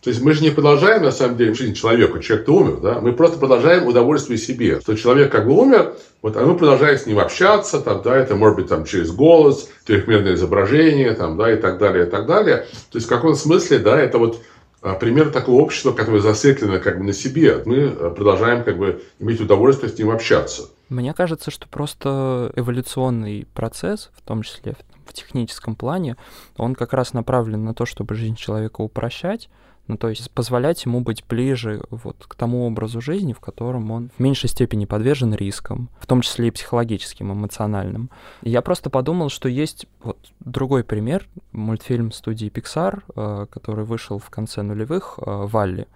То 0.02 0.10
есть 0.10 0.22
мы 0.22 0.32
же 0.34 0.42
не 0.42 0.50
продолжаем, 0.50 1.04
на 1.04 1.12
самом 1.12 1.36
деле, 1.36 1.54
жизнь 1.54 1.74
человека. 1.74 2.20
Человек-то 2.20 2.54
умер, 2.54 2.78
да? 2.82 3.02
Мы 3.02 3.12
просто 3.12 3.38
продолжаем 3.38 3.86
удовольствие 3.86 4.38
себе. 4.38 4.80
Что 4.80 4.96
человек 4.96 5.32
как 5.32 5.46
бы 5.46 5.54
умер, 5.54 5.96
вот, 6.22 6.38
а 6.38 6.46
мы 6.46 6.56
продолжаем 6.56 6.98
с 6.98 7.06
ним 7.06 7.20
общаться, 7.20 7.82
там, 7.82 8.02
да, 8.02 8.16
это 8.16 8.36
может 8.36 8.56
быть 8.58 8.68
там 8.68 8.86
через 8.86 9.12
голос, 9.12 9.70
трехмерное 9.86 10.36
изображение, 10.36 11.14
там, 11.14 11.38
да, 11.38 11.52
и 11.52 11.58
так 11.58 11.80
далее, 11.80 12.08
и 12.08 12.10
так 12.10 12.28
далее. 12.28 12.66
То 12.92 12.98
есть 12.98 13.08
в 13.08 13.10
каком 13.10 13.36
смысле, 13.36 13.80
да, 13.80 14.00
это 14.00 14.20
вот 14.20 14.42
а, 14.82 14.94
пример 14.94 15.32
такого 15.32 15.62
общества, 15.62 15.92
которое 15.92 16.22
зациклено 16.22 16.80
как 16.80 17.00
бы 17.00 17.04
на 17.04 17.14
себе. 17.14 17.62
Мы 17.66 17.76
э, 17.78 18.14
продолжаем 18.16 18.64
как 18.64 18.78
бы 18.78 19.04
иметь 19.20 19.42
удовольствие 19.42 19.92
с 19.92 19.98
ним 19.98 20.12
общаться. 20.12 20.70
Мне 20.88 21.14
кажется, 21.14 21.52
что 21.52 21.68
просто 21.68 22.52
эволюционный 22.56 23.46
процесс, 23.54 24.10
в 24.16 24.22
том 24.22 24.44
числе 24.44 24.76
в 25.06 25.14
техническом 25.14 25.76
плане, 25.76 26.16
он 26.56 26.76
как 26.76 26.94
раз 26.94 27.14
направлен 27.14 27.66
на 27.66 27.74
то, 27.74 27.86
чтобы 27.86 28.16
жизнь 28.16 28.36
человека 28.36 28.82
упрощать, 28.82 29.50
ну, 29.90 29.98
то 29.98 30.08
есть 30.08 30.30
позволять 30.32 30.86
ему 30.86 31.02
быть 31.02 31.24
ближе 31.28 31.82
вот 31.90 32.16
к 32.28 32.36
тому 32.36 32.68
образу 32.68 33.02
жизни, 33.02 33.34
в 33.34 33.40
котором 33.40 33.90
он 33.90 34.12
в 34.16 34.20
меньшей 34.20 34.48
степени 34.48 34.86
подвержен 34.86 35.34
рискам, 35.34 35.90
в 36.00 36.06
том 36.06 36.22
числе 36.22 36.50
и 36.50 36.52
психологическим, 36.52 37.34
эмоциональным. 37.34 38.12
Я 38.44 38.62
просто 38.62 38.92
подумал, 38.92 39.30
что 39.30 39.50
есть 39.50 39.88
вот 40.04 40.20
другой 40.42 40.84
пример, 40.84 41.28
мультфильм 41.52 42.12
студии 42.12 42.52
Pixar, 42.52 43.02
э, 43.16 43.48
который 43.50 43.84
вышел 43.84 44.20
в 44.20 44.30
конце 44.30 44.62
нулевых, 44.62 45.18
э, 45.18 45.24
«Валли». 45.26 45.88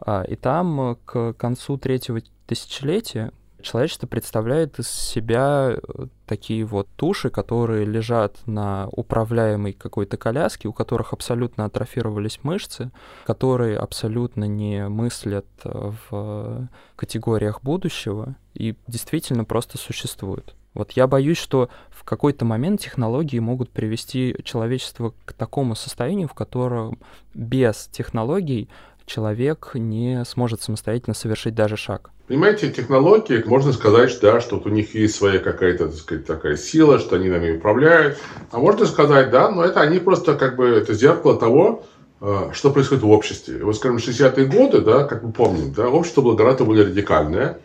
А, 0.00 0.22
и 0.22 0.36
там 0.36 0.96
к 1.04 1.34
концу 1.34 1.76
третьего 1.76 2.22
тысячелетия 2.46 3.30
человечество 3.64 4.06
представляет 4.06 4.78
из 4.78 4.88
себя 4.88 5.72
э, 5.76 6.06
такие 6.26 6.64
вот 6.64 6.88
туши, 6.96 7.30
которые 7.30 7.84
лежат 7.84 8.36
на 8.46 8.88
управляемой 8.92 9.72
какой-то 9.72 10.16
коляске, 10.16 10.68
у 10.68 10.72
которых 10.72 11.12
абсолютно 11.12 11.64
атрофировались 11.64 12.40
мышцы, 12.42 12.92
которые 13.26 13.78
абсолютно 13.78 14.44
не 14.44 14.88
мыслят 14.88 15.46
э, 15.64 15.92
в 16.08 16.68
категориях 16.94 17.62
будущего 17.62 18.36
и 18.54 18.76
действительно 18.86 19.44
просто 19.44 19.78
существуют. 19.78 20.54
Вот 20.74 20.92
я 20.92 21.06
боюсь, 21.06 21.38
что 21.38 21.70
в 21.90 22.02
какой-то 22.02 22.44
момент 22.44 22.80
технологии 22.80 23.38
могут 23.38 23.70
привести 23.70 24.36
человечество 24.42 25.14
к 25.24 25.32
такому 25.32 25.76
состоянию, 25.76 26.28
в 26.28 26.34
котором 26.34 26.98
без 27.32 27.88
технологий 27.92 28.68
человек 29.06 29.70
не 29.74 30.24
сможет 30.24 30.62
самостоятельно 30.62 31.14
совершить 31.14 31.54
даже 31.54 31.76
шаг. 31.76 32.10
Понимаете, 32.26 32.70
технологии, 32.70 33.42
можно 33.44 33.72
сказать, 33.72 34.18
да, 34.22 34.40
что 34.40 34.56
вот 34.56 34.66
у 34.66 34.70
них 34.70 34.94
есть 34.94 35.14
своя 35.14 35.38
какая-то, 35.38 35.88
так 35.88 35.96
сказать, 35.96 36.26
такая 36.26 36.56
сила, 36.56 36.98
что 36.98 37.16
они 37.16 37.28
нами 37.28 37.56
управляют. 37.56 38.18
А 38.50 38.58
можно 38.58 38.86
сказать, 38.86 39.30
да, 39.30 39.50
но 39.50 39.62
это 39.62 39.80
они 39.80 39.98
просто 39.98 40.34
как 40.34 40.56
бы, 40.56 40.66
это 40.66 40.94
зеркало 40.94 41.38
того, 41.38 41.84
э, 42.22 42.50
что 42.52 42.70
происходит 42.70 43.02
в 43.02 43.10
обществе. 43.10 43.62
Вот, 43.62 43.76
скажем, 43.76 43.98
60-е 43.98 44.46
годы, 44.46 44.80
да, 44.80 45.04
как 45.04 45.22
мы 45.22 45.32
помним, 45.32 45.74
да, 45.74 45.88
общество 45.88 46.22
было 46.22 46.34
гораздо 46.34 46.64
более 46.64 46.86
радикальное. 46.86 47.58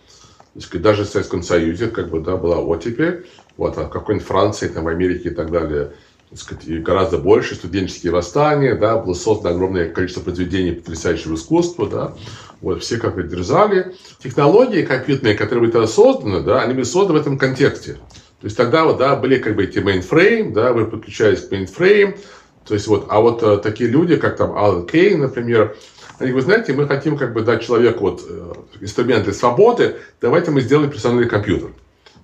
Сказать, 0.57 0.81
даже 0.81 1.05
в 1.05 1.07
Советском 1.07 1.41
Союзе 1.41 1.87
как 1.87 2.09
бы, 2.09 2.19
да, 2.19 2.35
была 2.35 2.59
оттепель. 2.59 3.27
Вот, 3.55 3.77
а 3.77 3.85
в 3.85 3.89
какой-нибудь 3.89 4.27
Франции, 4.27 4.67
там, 4.67 4.87
Америке 4.87 5.29
и 5.29 5.33
так 5.33 5.51
далее– 5.51 5.93
сказать, 6.35 6.83
гораздо 6.83 7.17
больше, 7.17 7.55
студенческие 7.55 8.11
восстания, 8.11 8.75
да, 8.75 8.97
было 8.97 9.13
создано 9.13 9.55
огромное 9.55 9.89
количество 9.89 10.21
произведений 10.21 10.73
потрясающего 10.73 11.35
искусства, 11.35 11.87
да, 11.87 12.13
вот, 12.61 12.83
все 12.83 12.97
как 12.97 13.15
бы 13.15 13.23
дерзали. 13.23 13.95
Технологии 14.21 14.83
компьютерные, 14.83 15.35
которые 15.35 15.61
были 15.61 15.71
тогда 15.71 15.87
созданы, 15.87 16.41
да, 16.41 16.61
они 16.61 16.73
были 16.73 16.83
созданы 16.83 17.19
в 17.19 17.21
этом 17.21 17.37
контексте. 17.37 17.93
То 17.93 18.45
есть 18.45 18.55
тогда 18.55 18.85
вот, 18.85 18.97
да, 18.97 19.15
были 19.15 19.37
как 19.37 19.55
бы 19.55 19.63
эти 19.63 19.79
mainframe, 19.79 20.53
да, 20.53 20.71
вы 20.71 20.85
подключались 20.85 21.41
к 21.41 21.51
mainframe, 21.51 22.17
то 22.65 22.75
есть 22.75 22.87
вот, 22.87 23.07
а 23.09 23.19
вот 23.19 23.41
э, 23.41 23.57
такие 23.57 23.89
люди, 23.89 24.15
как 24.15 24.37
там 24.37 24.55
Алан 24.55 24.85
Кейн, 24.85 25.21
например, 25.21 25.75
они 26.19 26.29
говорят, 26.29 26.45
знаете, 26.45 26.73
мы 26.73 26.87
хотим 26.87 27.17
как 27.17 27.33
бы 27.33 27.41
дать 27.41 27.63
человеку 27.63 28.01
вот 28.01 28.23
э, 28.29 28.53
инструменты 28.81 29.33
свободы, 29.33 29.95
давайте 30.21 30.51
мы 30.51 30.61
сделаем 30.61 30.91
персональный 30.91 31.27
компьютер. 31.27 31.71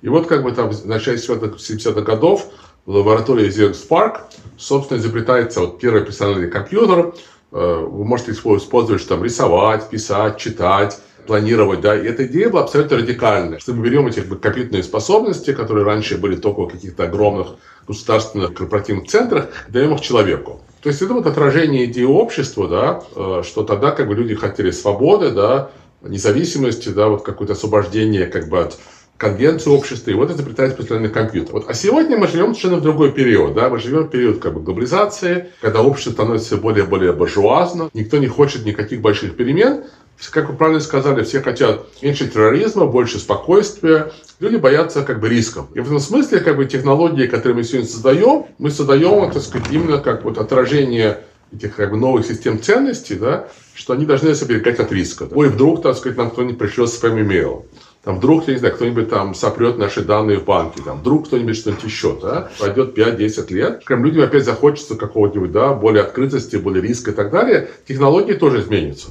И 0.02 0.08
вот 0.08 0.28
как 0.28 0.44
бы 0.44 0.52
там 0.52 0.70
в 0.70 0.86
начале 0.86 1.18
70-х 1.18 2.02
годов 2.02 2.48
в 2.86 2.92
лаборатории 2.92 3.48
Xerox 3.48 3.88
Park, 3.90 4.22
собственно, 4.58 5.00
изобретается 5.00 5.62
вот 5.62 5.80
первый 5.80 6.04
персональный 6.04 6.50
компьютер. 6.50 7.14
Э, 7.52 7.86
вы 7.88 8.06
можете 8.06 8.32
использовать, 8.32 9.02
что 9.02 9.16
там 9.16 9.24
рисовать, 9.24 9.90
писать, 9.90 10.38
читать, 10.38 11.00
планировать, 11.26 11.82
да, 11.82 12.00
и 12.00 12.06
эта 12.06 12.28
идея 12.28 12.50
была 12.50 12.64
абсолютно 12.64 12.98
радикальная, 12.98 13.58
что 13.58 13.74
мы 13.74 13.84
берем 13.84 14.06
эти 14.06 14.20
компьютерные 14.20 14.84
способности, 14.84 15.54
которые 15.54 15.84
раньше 15.84 16.18
были 16.18 16.36
только 16.36 16.62
в 16.62 16.68
каких-то 16.68 17.06
огромных 17.06 17.56
государственных 17.88 18.54
корпоративных 18.54 19.08
центрах, 19.08 19.48
даем 19.68 19.96
их 19.96 20.02
человеку. 20.02 20.62
То 20.82 20.90
есть 20.90 21.02
это 21.02 21.16
вот 21.16 21.26
отражение 21.26 21.86
идеи 21.86 22.04
общества, 22.04 22.68
да, 22.68 23.04
э, 23.16 23.42
что 23.44 23.64
тогда 23.64 23.90
как 23.92 24.08
бы 24.08 24.14
люди 24.14 24.36
хотели 24.36 24.70
свободы, 24.70 25.32
да, 25.32 25.72
независимости, 26.04 26.90
да, 26.90 27.08
вот 27.08 27.24
какое-то 27.24 27.54
освобождение 27.54 28.28
как 28.28 28.48
бы 28.48 28.60
от 28.60 28.78
конвенцию 29.18 29.74
общества, 29.76 30.12
и 30.12 30.14
вот 30.14 30.30
изобретается 30.32 30.78
персональный 30.78 31.10
компьютер. 31.10 31.54
Вот. 31.54 31.70
А 31.70 31.74
сегодня 31.74 32.18
мы 32.18 32.28
живем 32.28 32.48
совершенно 32.48 32.78
в 32.78 32.82
другой 32.82 33.12
период. 33.12 33.54
Да? 33.54 33.70
Мы 33.70 33.80
живем 33.80 34.04
в 34.04 34.10
период 34.10 34.40
как 34.40 34.54
бы, 34.54 34.62
глобализации, 34.62 35.52
когда 35.62 35.82
общество 35.82 36.12
становится 36.12 36.48
все 36.48 36.58
более 36.58 36.84
и 36.84 36.88
более 36.88 37.14
буржуазно, 37.14 37.90
никто 37.94 38.18
не 38.18 38.28
хочет 38.28 38.66
никаких 38.66 39.02
больших 39.02 39.36
перемен. 39.36 39.84
Как 40.32 40.50
вы 40.50 40.56
правильно 40.56 40.80
сказали, 40.80 41.24
все 41.24 41.42
хотят 41.42 41.88
меньше 42.02 42.28
терроризма, 42.28 42.86
больше 42.86 43.20
спокойствия. 43.20 44.12
Люди 44.40 44.56
боятся 44.56 45.04
как 45.04 45.20
бы 45.20 45.28
рисков. 45.30 45.68
И 45.76 45.80
в 45.80 45.86
этом 45.86 46.00
смысле 46.00 46.40
как 46.40 46.56
бы 46.56 46.66
технологии, 46.66 47.28
которые 47.28 47.58
мы 47.58 47.64
сегодня 47.64 47.88
создаем, 47.88 48.46
мы 48.58 48.70
создаем, 48.70 49.32
так 49.32 49.44
сказать, 49.44 49.68
именно 49.72 49.98
как 49.98 50.24
вот 50.24 50.38
отражение 50.38 51.22
этих 51.54 51.76
как 51.76 51.92
бы, 51.92 51.98
новых 51.98 52.26
систем 52.26 52.62
ценностей, 52.62 53.16
да, 53.16 53.48
что 53.74 53.94
они 53.94 54.06
должны 54.06 54.34
себя 54.36 54.56
берегать 54.56 54.80
от 54.80 54.92
риска. 54.92 55.28
Ой, 55.32 55.50
вдруг, 55.50 55.82
так 55.82 55.98
сказать, 55.98 56.18
нам 56.18 56.32
кто-нибудь 56.32 56.58
пришлет 56.58 56.90
спам-имейл 56.90 57.66
там 58.06 58.18
вдруг, 58.18 58.48
я 58.48 58.54
не 58.54 58.60
знаю, 58.60 58.76
кто-нибудь 58.76 59.10
там 59.10 59.34
сопрет 59.34 59.80
наши 59.80 60.04
данные 60.04 60.40
в 60.40 60.46
банке, 60.46 60.82
там 60.84 61.00
вдруг 61.00 61.26
кто-нибудь 61.26 61.58
что-нибудь 61.58 61.84
еще, 61.84 62.18
да, 62.22 62.50
пройдет 62.60 62.96
5-10 62.96 63.52
лет, 63.52 63.84
прям 63.84 64.06
людям 64.06 64.24
опять 64.24 64.46
захочется 64.46 64.96
какого-нибудь, 64.96 65.52
да, 65.52 65.74
более 65.74 66.04
открытости, 66.04 66.56
более 66.56 66.84
риска 66.84 67.12
и 67.12 67.14
так 67.16 67.32
далее, 67.32 67.68
технологии 67.88 68.34
тоже 68.34 68.62
изменятся. 68.62 69.10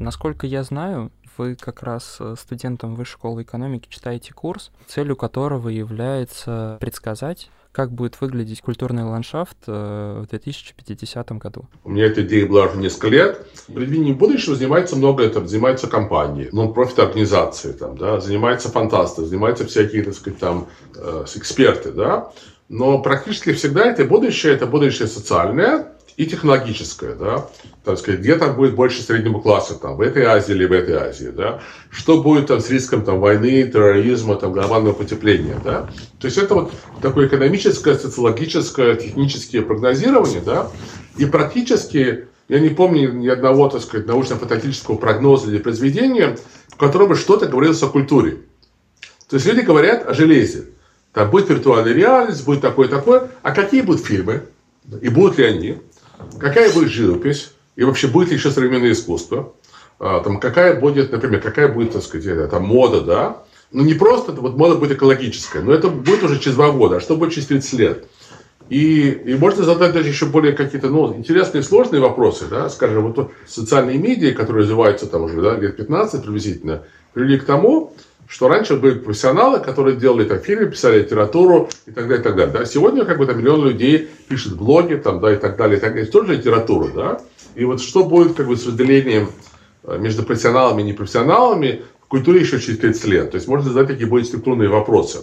Насколько 0.00 0.46
я 0.46 0.62
знаю, 0.62 1.12
вы 1.36 1.56
как 1.56 1.82
раз 1.82 2.16
э, 2.20 2.34
студентам 2.38 2.94
высшей 2.94 3.12
школы 3.12 3.42
экономики 3.42 3.86
читаете 3.90 4.32
курс, 4.32 4.70
целью 4.86 5.14
которого 5.14 5.68
является 5.68 6.78
предсказать 6.80 7.50
как 7.72 7.92
будет 7.92 8.20
выглядеть 8.20 8.60
культурный 8.60 9.04
ландшафт 9.04 9.56
э, 9.66 10.22
в 10.24 10.28
2050 10.28 11.32
году? 11.32 11.68
У 11.84 11.90
меня 11.90 12.06
эта 12.06 12.22
идея 12.22 12.46
была 12.46 12.66
уже 12.66 12.78
несколько 12.78 13.08
лет. 13.08 13.46
Предвидением 13.66 14.16
будущего 14.16 14.56
занимается 14.56 14.96
много, 14.96 15.22
это 15.22 15.46
занимаются 15.46 15.86
компании, 15.86 16.48
нон-профит 16.52 16.98
организации, 16.98 17.72
там, 17.72 17.96
да, 17.96 18.20
занимаются 18.20 18.70
фантасты, 18.70 19.24
занимаются 19.24 19.66
всякие, 19.66 20.02
так 20.02 20.14
сказать, 20.14 20.38
там, 20.38 20.68
э, 20.96 21.24
эксперты, 21.36 21.92
да. 21.92 22.32
Но 22.68 23.00
практически 23.00 23.52
всегда 23.52 23.86
это 23.86 24.04
будущее, 24.04 24.52
это 24.52 24.66
будущее 24.66 25.08
социальное, 25.08 25.92
и 26.18 26.26
технологическое, 26.26 27.14
да, 27.14 27.48
так 27.84 27.96
сказать, 27.98 28.20
где 28.20 28.34
там 28.34 28.56
будет 28.56 28.74
больше 28.74 29.02
среднего 29.02 29.40
класса, 29.40 29.76
там, 29.76 29.96
в 29.96 30.00
этой 30.00 30.24
Азии 30.24 30.50
или 30.52 30.66
в 30.66 30.72
этой 30.72 30.96
Азии, 30.96 31.32
да, 31.34 31.60
что 31.90 32.20
будет 32.20 32.48
там 32.48 32.60
с 32.60 32.68
риском 32.68 33.04
там 33.04 33.20
войны, 33.20 33.62
терроризма, 33.62 34.34
там, 34.34 34.52
глобального 34.52 34.94
потепления, 34.94 35.56
да, 35.64 35.88
то 36.18 36.26
есть 36.26 36.36
это 36.36 36.54
вот 36.54 36.72
такое 37.00 37.28
экономическое, 37.28 37.94
социологическое, 37.94 38.96
техническое 38.96 39.62
прогнозирование, 39.62 40.40
да, 40.40 40.68
и 41.16 41.24
практически 41.24 42.26
я 42.48 42.58
не 42.58 42.70
помню 42.70 43.12
ни 43.12 43.28
одного, 43.28 43.68
так 43.68 43.82
сказать, 43.82 44.08
научно-фантастического 44.08 44.96
прогноза 44.96 45.48
или 45.48 45.58
произведения, 45.58 46.36
в 46.66 46.76
котором 46.76 47.10
бы 47.10 47.14
что-то 47.14 47.46
говорилось 47.46 47.82
о 47.82 47.88
культуре. 47.88 48.38
То 49.28 49.36
есть 49.36 49.46
люди 49.46 49.60
говорят 49.60 50.08
о 50.08 50.14
железе. 50.14 50.68
Там 51.12 51.30
будет 51.30 51.50
виртуальная 51.50 51.92
реальность, 51.92 52.44
будет 52.46 52.62
такое-такое. 52.62 53.28
А 53.42 53.50
какие 53.50 53.82
будут 53.82 54.04
фильмы? 54.04 54.44
И 55.02 55.10
будут 55.10 55.36
ли 55.38 55.44
они? 55.44 55.78
Какая 56.38 56.72
будет 56.72 56.90
живопись, 56.90 57.52
и 57.76 57.84
вообще 57.84 58.08
будет 58.08 58.28
ли 58.30 58.36
еще 58.36 58.50
современное 58.50 58.92
искусство, 58.92 59.54
а, 59.98 60.20
там, 60.20 60.40
какая 60.40 60.78
будет, 60.78 61.12
например, 61.12 61.40
какая 61.40 61.68
будет, 61.68 61.92
так 61.92 62.02
сказать, 62.02 62.50
там, 62.50 62.64
мода, 62.64 63.00
да, 63.00 63.42
ну, 63.70 63.84
не 63.84 63.94
просто, 63.94 64.32
вот 64.32 64.56
мода 64.56 64.76
будет 64.76 64.92
экологическая, 64.92 65.60
но 65.60 65.72
это 65.72 65.88
будет 65.88 66.22
уже 66.22 66.38
через 66.38 66.56
два 66.56 66.70
года, 66.70 66.96
а 66.96 67.00
что 67.00 67.16
будет 67.16 67.32
через 67.32 67.48
30 67.48 67.72
лет? 67.74 68.08
И, 68.68 69.10
и 69.10 69.34
можно 69.34 69.64
задать 69.64 69.92
даже 69.94 70.08
еще 70.08 70.26
более 70.26 70.52
какие-то 70.52 70.88
ну, 70.88 71.14
интересные, 71.14 71.62
сложные 71.62 72.02
вопросы. 72.02 72.46
Да? 72.50 72.68
Скажем, 72.68 73.10
вот 73.10 73.32
социальные 73.46 73.96
медиа, 73.98 74.34
которые 74.34 74.64
развиваются 74.64 75.06
там 75.06 75.22
уже 75.22 75.40
да, 75.40 75.56
лет 75.56 75.76
15 75.76 76.22
приблизительно, 76.22 76.82
привели 77.14 77.38
к 77.38 77.44
тому, 77.44 77.94
что 78.28 78.48
раньше 78.48 78.76
были 78.76 78.98
профессионалы, 78.98 79.58
которые 79.60 79.96
делали 79.96 80.24
там 80.24 80.38
фильмы, 80.38 80.66
писали 80.66 81.00
литературу 81.00 81.70
и 81.86 81.90
так 81.90 82.04
далее, 82.06 82.20
и 82.20 82.22
так 82.22 82.36
далее. 82.36 82.58
Да? 82.58 82.64
Сегодня 82.66 83.04
как 83.04 83.18
бы 83.18 83.26
там 83.26 83.38
миллион 83.38 83.64
людей 83.64 84.08
пишет 84.28 84.56
блоги 84.56 84.94
там, 84.96 85.20
да, 85.20 85.32
и 85.32 85.36
так 85.36 85.56
далее, 85.56 85.78
и 85.78 85.80
так 85.80 85.94
далее. 85.94 86.10
Тоже 86.10 86.34
литература, 86.34 86.88
да? 86.94 87.20
И 87.54 87.64
вот 87.64 87.80
что 87.80 88.04
будет 88.04 88.34
как 88.34 88.46
бы 88.46 88.56
с 88.56 88.66
разделением 88.66 89.30
э, 89.84 89.98
между 89.98 90.22
профессионалами 90.22 90.82
и 90.82 90.84
непрофессионалами 90.84 91.82
в 92.02 92.08
культуре 92.08 92.40
еще 92.40 92.60
через 92.60 92.78
30 92.78 93.04
лет. 93.06 93.30
То 93.30 93.36
есть 93.36 93.48
можно 93.48 93.70
задать 93.70 93.88
такие 93.88 94.06
более 94.06 94.26
структурные 94.26 94.68
вопросы. 94.68 95.20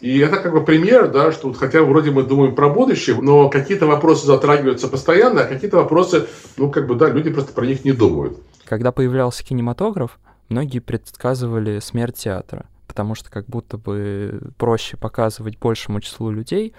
И 0.00 0.18
это 0.18 0.36
как 0.36 0.52
бы 0.52 0.64
пример, 0.64 1.08
да, 1.08 1.32
что 1.32 1.48
вот 1.48 1.56
хотя 1.56 1.82
вроде 1.82 2.12
мы 2.12 2.22
думаем 2.22 2.54
про 2.54 2.68
будущее, 2.68 3.16
но 3.20 3.48
какие-то 3.48 3.86
вопросы 3.86 4.26
затрагиваются 4.26 4.86
постоянно, 4.86 5.42
а 5.42 5.44
какие-то 5.44 5.78
вопросы, 5.78 6.26
ну 6.56 6.70
как 6.70 6.86
бы, 6.86 6.94
да, 6.94 7.10
люди 7.10 7.30
просто 7.30 7.52
про 7.52 7.66
них 7.66 7.84
не 7.84 7.92
думают. 7.92 8.38
Когда 8.64 8.92
появлялся 8.92 9.44
кинематограф, 9.44 10.18
многие 10.48 10.80
предсказывали 10.80 11.78
смерть 11.80 12.16
театра 12.16 12.66
потому 12.94 13.16
что 13.16 13.28
как 13.28 13.46
будто 13.46 13.76
бы 13.76 14.40
проще 14.56 14.96
показывать 14.96 15.58
большему 15.58 16.00
числу 16.00 16.30
людей. 16.30 16.74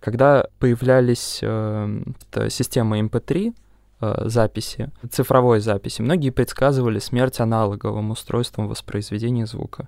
Когда 0.00 0.46
появлялись 0.58 1.40
э, 1.42 2.02
системы 2.48 3.00
MP3, 3.00 3.54
э, 4.00 4.22
записи, 4.24 4.90
цифровой 5.10 5.60
записи, 5.60 6.00
многие 6.00 6.30
предсказывали 6.30 6.98
смерть 6.98 7.40
аналоговым 7.40 8.10
устройством 8.10 8.68
воспроизведения 8.68 9.44
звука. 9.44 9.86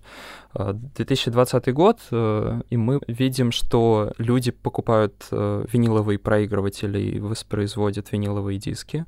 2020 0.55 1.69
э, 1.69 1.73
год, 1.73 2.01
э, 2.11 2.61
и 2.69 2.77
мы 2.77 3.01
видим, 3.07 3.51
что 3.51 4.13
люди 4.19 4.51
покупают 4.51 5.27
виниловые 5.31 6.19
проигрыватели 6.19 7.01
и 7.01 7.19
воспроизводят 7.19 8.13
виниловые 8.13 8.59
диски. 8.59 9.07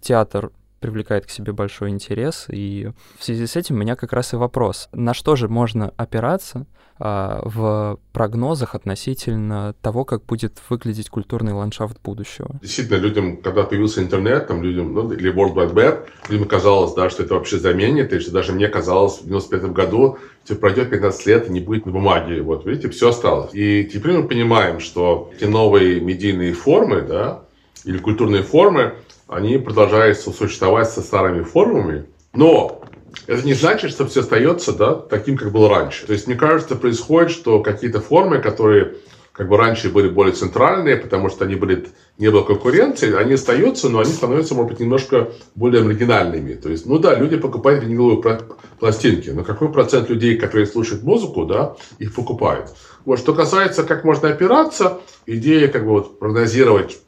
Театр 0.00 0.50
привлекает 0.82 1.24
к 1.24 1.30
себе 1.30 1.52
большой 1.52 1.90
интерес. 1.90 2.46
И 2.48 2.90
в 3.18 3.24
связи 3.24 3.46
с 3.46 3.56
этим 3.56 3.76
у 3.76 3.78
меня 3.78 3.96
как 3.96 4.12
раз 4.12 4.34
и 4.34 4.36
вопрос. 4.36 4.88
На 4.92 5.14
что 5.14 5.36
же 5.36 5.48
можно 5.48 5.92
опираться 5.96 6.66
а, 6.98 7.40
в 7.44 7.98
прогнозах 8.12 8.74
относительно 8.74 9.74
того, 9.80 10.04
как 10.04 10.24
будет 10.26 10.60
выглядеть 10.68 11.08
культурный 11.08 11.52
ландшафт 11.52 12.00
будущего? 12.02 12.58
Действительно, 12.60 12.96
людям, 12.96 13.36
когда 13.38 13.62
появился 13.62 14.02
интернет, 14.02 14.48
там 14.48 14.62
людям, 14.62 14.92
ну, 14.92 15.10
или 15.12 15.32
World 15.32 15.54
Wide 15.54 15.74
Web, 15.74 16.06
людям 16.28 16.46
казалось, 16.46 16.92
да, 16.94 17.08
что 17.08 17.22
это 17.22 17.34
вообще 17.34 17.58
заменит, 17.58 18.12
и 18.12 18.18
что 18.18 18.32
даже 18.32 18.52
мне 18.52 18.68
казалось 18.68 19.20
в 19.20 19.24
95 19.24 19.72
году, 19.72 20.18
что 20.44 20.56
пройдет 20.56 20.90
15 20.90 21.26
лет 21.26 21.48
и 21.48 21.52
не 21.52 21.60
будет 21.60 21.86
на 21.86 21.92
бумаге. 21.92 22.42
Вот, 22.42 22.66
видите, 22.66 22.88
все 22.90 23.08
осталось. 23.08 23.50
И 23.54 23.84
теперь 23.84 24.12
мы 24.12 24.28
понимаем, 24.28 24.80
что 24.80 25.30
эти 25.34 25.44
новые 25.44 26.00
медийные 26.00 26.52
формы, 26.52 27.02
да, 27.02 27.42
или 27.84 27.98
культурные 27.98 28.42
формы, 28.42 28.94
они 29.32 29.58
продолжают 29.58 30.18
существовать 30.18 30.90
со 30.90 31.00
старыми 31.00 31.42
формами, 31.42 32.04
но 32.34 32.82
это 33.26 33.44
не 33.46 33.54
значит, 33.54 33.90
что 33.90 34.06
все 34.06 34.20
остается 34.20 34.72
да, 34.72 34.94
таким, 34.94 35.36
как 35.36 35.52
было 35.52 35.68
раньше. 35.68 36.06
То 36.06 36.12
есть, 36.12 36.26
мне 36.26 36.36
кажется, 36.36 36.76
происходит, 36.76 37.30
что 37.30 37.60
какие-то 37.62 38.00
формы, 38.00 38.38
которые 38.38 38.94
как 39.32 39.48
бы 39.48 39.56
раньше 39.56 39.88
были 39.88 40.10
более 40.10 40.34
центральные, 40.34 40.98
потому 40.98 41.30
что 41.30 41.46
они 41.46 41.54
были, 41.54 41.86
не 42.18 42.30
было 42.30 42.42
конкуренции, 42.42 43.14
они 43.14 43.34
остаются, 43.34 43.88
но 43.88 44.00
они 44.00 44.12
становятся, 44.12 44.54
может 44.54 44.72
быть, 44.72 44.80
немножко 44.80 45.30
более 45.54 45.82
маргинальными. 45.82 46.52
То 46.52 46.68
есть, 46.68 46.84
ну 46.84 46.98
да, 46.98 47.14
люди 47.14 47.36
покупают 47.38 47.82
виниловые 47.82 48.40
пластинки, 48.78 49.30
но 49.30 49.42
какой 49.44 49.72
процент 49.72 50.10
людей, 50.10 50.36
которые 50.36 50.66
слушают 50.66 51.02
музыку, 51.02 51.46
да, 51.46 51.76
их 51.98 52.14
покупают? 52.14 52.70
Вот, 53.06 53.18
что 53.18 53.34
касается, 53.34 53.84
как 53.84 54.04
можно 54.04 54.28
опираться, 54.28 55.00
идея 55.24 55.68
как 55.68 55.84
бы 55.84 55.92
вот 55.92 56.18
прогнозировать 56.18 56.98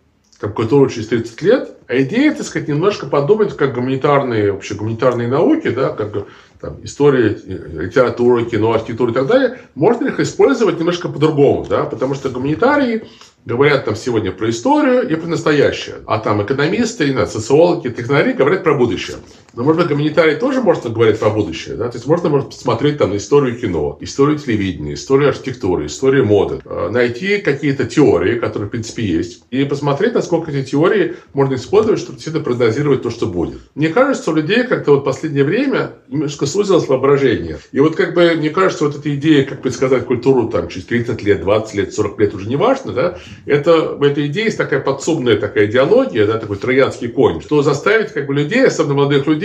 там, 0.40 0.52
культуру 0.52 0.88
через 0.88 1.08
30 1.08 1.42
лет, 1.42 1.73
а 1.86 2.00
идея, 2.02 2.32
так 2.32 2.46
сказать, 2.46 2.68
немножко 2.68 3.06
подумать, 3.06 3.56
как 3.56 3.74
гуманитарные, 3.74 4.52
вообще 4.52 4.74
гуманитарные 4.74 5.28
науки, 5.28 5.68
да, 5.68 5.90
как 5.90 6.26
там, 6.60 6.78
история, 6.82 7.28
литература, 7.28 8.44
кино, 8.44 8.72
архитектура 8.72 9.10
и 9.10 9.14
так 9.14 9.26
далее, 9.26 9.58
можно 9.74 10.08
их 10.08 10.20
использовать 10.20 10.78
немножко 10.78 11.08
по-другому, 11.08 11.66
да, 11.68 11.84
потому 11.84 12.14
что 12.14 12.30
гуманитарии 12.30 13.04
говорят 13.44 13.84
там 13.84 13.96
сегодня 13.96 14.32
про 14.32 14.48
историю 14.48 15.06
и 15.08 15.14
про 15.14 15.28
настоящее. 15.28 15.96
А 16.06 16.18
там 16.18 16.42
экономисты, 16.42 17.26
социологи, 17.26 17.90
технари 17.90 18.32
говорят 18.32 18.64
про 18.64 18.74
будущее. 18.74 19.18
Но, 19.56 19.62
может 19.62 19.82
быть, 19.82 19.90
гуманитарий 19.90 20.36
тоже 20.36 20.60
можно 20.60 20.90
говорить 20.90 21.18
про 21.18 21.30
будущее. 21.30 21.76
Да? 21.76 21.88
То 21.88 21.96
есть 21.96 22.06
можно 22.06 22.28
может, 22.28 22.50
посмотреть 22.50 22.98
там 22.98 23.16
историю 23.16 23.58
кино, 23.58 23.98
историю 24.00 24.38
телевидения, 24.38 24.94
историю 24.94 25.28
архитектуры, 25.28 25.86
историю 25.86 26.26
моды. 26.26 26.60
Э, 26.64 26.88
найти 26.90 27.38
какие-то 27.38 27.84
теории, 27.84 28.38
которые, 28.38 28.68
в 28.68 28.70
принципе, 28.70 29.04
есть. 29.04 29.44
И 29.50 29.64
посмотреть, 29.64 30.14
насколько 30.14 30.50
эти 30.50 30.70
теории 30.70 31.16
можно 31.32 31.54
использовать, 31.54 32.00
чтобы 32.00 32.14
действительно 32.16 32.44
прогнозировать 32.44 33.02
то, 33.02 33.10
что 33.10 33.26
будет. 33.26 33.60
Мне 33.74 33.88
кажется, 33.88 34.30
у 34.30 34.34
людей 34.34 34.64
как-то 34.64 34.92
вот 34.92 35.00
в 35.00 35.04
последнее 35.04 35.44
время 35.44 35.92
немножко 36.08 36.46
сузилось 36.46 36.88
воображение. 36.88 37.58
И 37.72 37.80
вот 37.80 37.96
как 37.96 38.14
бы, 38.14 38.34
мне 38.36 38.50
кажется, 38.50 38.84
вот 38.84 38.96
эта 38.96 39.14
идея, 39.14 39.44
как 39.44 39.62
предсказать 39.62 40.04
культуру 40.04 40.48
там 40.48 40.68
через 40.68 40.86
30 40.86 41.22
лет, 41.22 41.40
20 41.40 41.74
лет, 41.74 41.94
40 41.94 42.20
лет, 42.20 42.34
уже 42.34 42.48
не 42.48 42.56
важно, 42.56 42.92
да, 42.92 43.18
это, 43.46 43.94
в 43.94 44.02
этой 44.02 44.26
идее 44.26 44.44
есть 44.44 44.58
такая 44.58 44.80
подсобная 44.80 45.36
такая 45.36 45.66
идеология, 45.66 46.26
да, 46.26 46.38
такой 46.38 46.56
троянский 46.56 47.08
конь, 47.08 47.40
что 47.40 47.62
заставить 47.62 48.12
как 48.12 48.26
бы 48.26 48.34
людей, 48.34 48.66
особенно 48.66 48.94
молодых 48.94 49.26
людей, 49.26 49.43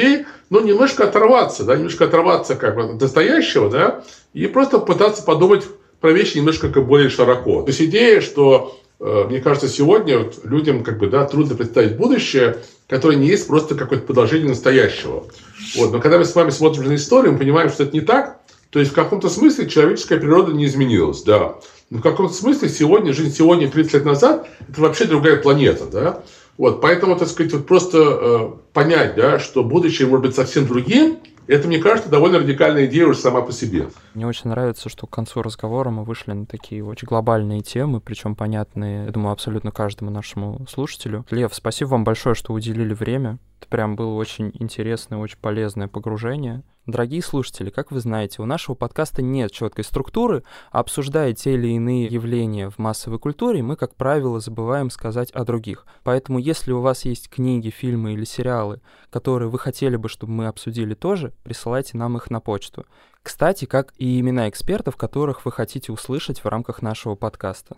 ну, 0.49 0.61
немножко 0.61 1.05
оторваться, 1.05 1.63
да, 1.63 1.75
немножко 1.75 2.05
оторваться 2.05 2.55
как 2.55 2.75
бы 2.75 2.83
от 2.83 3.01
настоящего, 3.01 3.69
да, 3.69 4.03
и 4.33 4.47
просто 4.47 4.79
пытаться 4.79 5.23
подумать 5.23 5.65
про 6.01 6.11
вещи 6.11 6.37
немножко 6.37 6.69
как 6.69 6.87
более 6.87 7.09
широко. 7.09 7.61
То 7.61 7.69
есть 7.69 7.81
идея, 7.81 8.21
что 8.21 8.79
э, 8.99 9.25
мне 9.29 9.41
кажется, 9.41 9.67
сегодня 9.67 10.19
вот 10.19 10.39
людям 10.43 10.83
как 10.83 10.97
бы, 10.97 11.07
да, 11.07 11.25
трудно 11.25 11.55
представить 11.55 11.97
будущее, 11.97 12.57
которое 12.87 13.17
не 13.17 13.27
есть 13.27 13.47
просто 13.47 13.75
какое-то 13.75 14.05
продолжение 14.05 14.49
настоящего. 14.49 15.27
Вот. 15.75 15.91
Но 15.91 15.99
когда 15.99 16.17
мы 16.17 16.25
с 16.25 16.35
вами 16.35 16.49
смотрим 16.49 16.85
на 16.85 16.95
историю, 16.95 17.33
мы 17.33 17.39
понимаем, 17.39 17.69
что 17.69 17.83
это 17.83 17.93
не 17.93 18.01
так. 18.01 18.39
То 18.71 18.79
есть 18.79 18.91
в 18.91 18.95
каком-то 18.95 19.29
смысле 19.29 19.67
человеческая 19.67 20.19
природа 20.19 20.53
не 20.53 20.65
изменилась, 20.65 21.23
да. 21.23 21.55
Но 21.89 21.99
в 21.99 22.01
каком-то 22.01 22.33
смысле 22.33 22.69
сегодня, 22.69 23.13
жизнь 23.13 23.35
сегодня, 23.35 23.69
30 23.69 23.93
лет 23.93 24.05
назад, 24.05 24.47
это 24.69 24.81
вообще 24.81 25.05
другая 25.05 25.37
планета, 25.37 25.85
да. 25.85 26.23
Вот, 26.59 26.81
поэтому, 26.81 27.15
так 27.15 27.29
сказать, 27.29 27.53
вот 27.53 27.65
просто 27.65 27.97
э, 27.97 28.51
понять, 28.73 29.15
да, 29.15 29.39
что 29.39 29.63
будущее 29.63 30.09
может 30.09 30.25
быть 30.25 30.35
совсем 30.35 30.67
другим, 30.67 31.19
это, 31.47 31.69
мне 31.69 31.79
кажется, 31.79 32.09
довольно 32.09 32.37
радикальная 32.37 32.85
идея 32.85 33.07
уже 33.07 33.17
сама 33.17 33.41
по 33.41 33.53
себе. 33.53 33.87
Мне 34.13 34.27
очень 34.27 34.49
нравится, 34.49 34.89
что 34.89 35.07
к 35.07 35.09
концу 35.09 35.41
разговора 35.41 35.89
мы 35.89 36.03
вышли 36.03 36.33
на 36.33 36.45
такие 36.45 36.83
очень 36.83 37.07
глобальные 37.07 37.61
темы, 37.61 38.01
причем 38.01 38.35
понятные, 38.35 39.05
я 39.05 39.11
думаю, 39.11 39.31
абсолютно 39.31 39.71
каждому 39.71 40.11
нашему 40.11 40.67
слушателю. 40.69 41.25
Лев, 41.31 41.55
спасибо 41.55 41.91
вам 41.91 42.03
большое, 42.03 42.35
что 42.35 42.51
уделили 42.51 42.93
время. 42.93 43.39
Это 43.61 43.69
прям 43.69 43.95
было 43.95 44.13
очень 44.15 44.51
интересное, 44.53 45.17
очень 45.17 45.37
полезное 45.39 45.87
погружение. 45.87 46.63
Дорогие 46.89 47.21
слушатели, 47.21 47.69
как 47.69 47.91
вы 47.91 47.99
знаете, 47.99 48.41
у 48.41 48.45
нашего 48.45 48.73
подкаста 48.73 49.21
нет 49.21 49.51
четкой 49.51 49.83
структуры. 49.83 50.43
Обсуждая 50.71 51.33
те 51.33 51.53
или 51.53 51.67
иные 51.67 52.05
явления 52.05 52.71
в 52.71 52.79
массовой 52.79 53.19
культуре, 53.19 53.61
мы, 53.61 53.75
как 53.75 53.93
правило, 53.93 54.39
забываем 54.39 54.89
сказать 54.89 55.29
о 55.29 55.45
других. 55.45 55.85
Поэтому, 56.03 56.39
если 56.39 56.71
у 56.71 56.81
вас 56.81 57.05
есть 57.05 57.29
книги, 57.29 57.69
фильмы 57.69 58.13
или 58.13 58.23
сериалы, 58.23 58.81
которые 59.11 59.49
вы 59.49 59.59
хотели 59.59 59.97
бы, 59.97 60.09
чтобы 60.09 60.33
мы 60.33 60.47
обсудили 60.47 60.95
тоже, 60.95 61.31
присылайте 61.43 61.95
нам 61.95 62.17
их 62.17 62.31
на 62.31 62.39
почту. 62.39 62.87
Кстати, 63.21 63.65
как 63.65 63.93
и 63.97 64.19
имена 64.19 64.49
экспертов, 64.49 64.97
которых 64.97 65.45
вы 65.45 65.51
хотите 65.51 65.91
услышать 65.91 66.43
в 66.43 66.47
рамках 66.47 66.81
нашего 66.81 67.13
подкаста. 67.13 67.77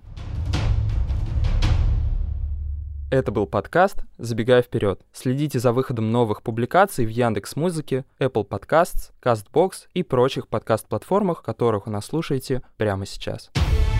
Это 3.12 3.34
был 3.34 3.45
подкаст 3.45 3.97
«Забегая 4.18 4.62
вперед». 4.62 5.01
Следите 5.12 5.59
за 5.59 5.74
выходом 5.74 6.14
новых 6.14 6.41
публикаций 6.41 7.05
в 7.05 7.09
Яндекс 7.09 7.57
Музыке, 7.57 8.05
Apple 8.20 8.47
Podcasts, 8.47 9.12
CastBox 9.22 9.88
и 9.93 10.01
прочих 10.01 10.47
подкаст-платформах, 10.47 11.43
которых 11.43 11.88
вы 11.88 11.91
нас 11.91 12.05
слушаете 12.05 12.62
прямо 12.78 13.05
сейчас. 13.05 13.12
Сейчас. 13.12 13.91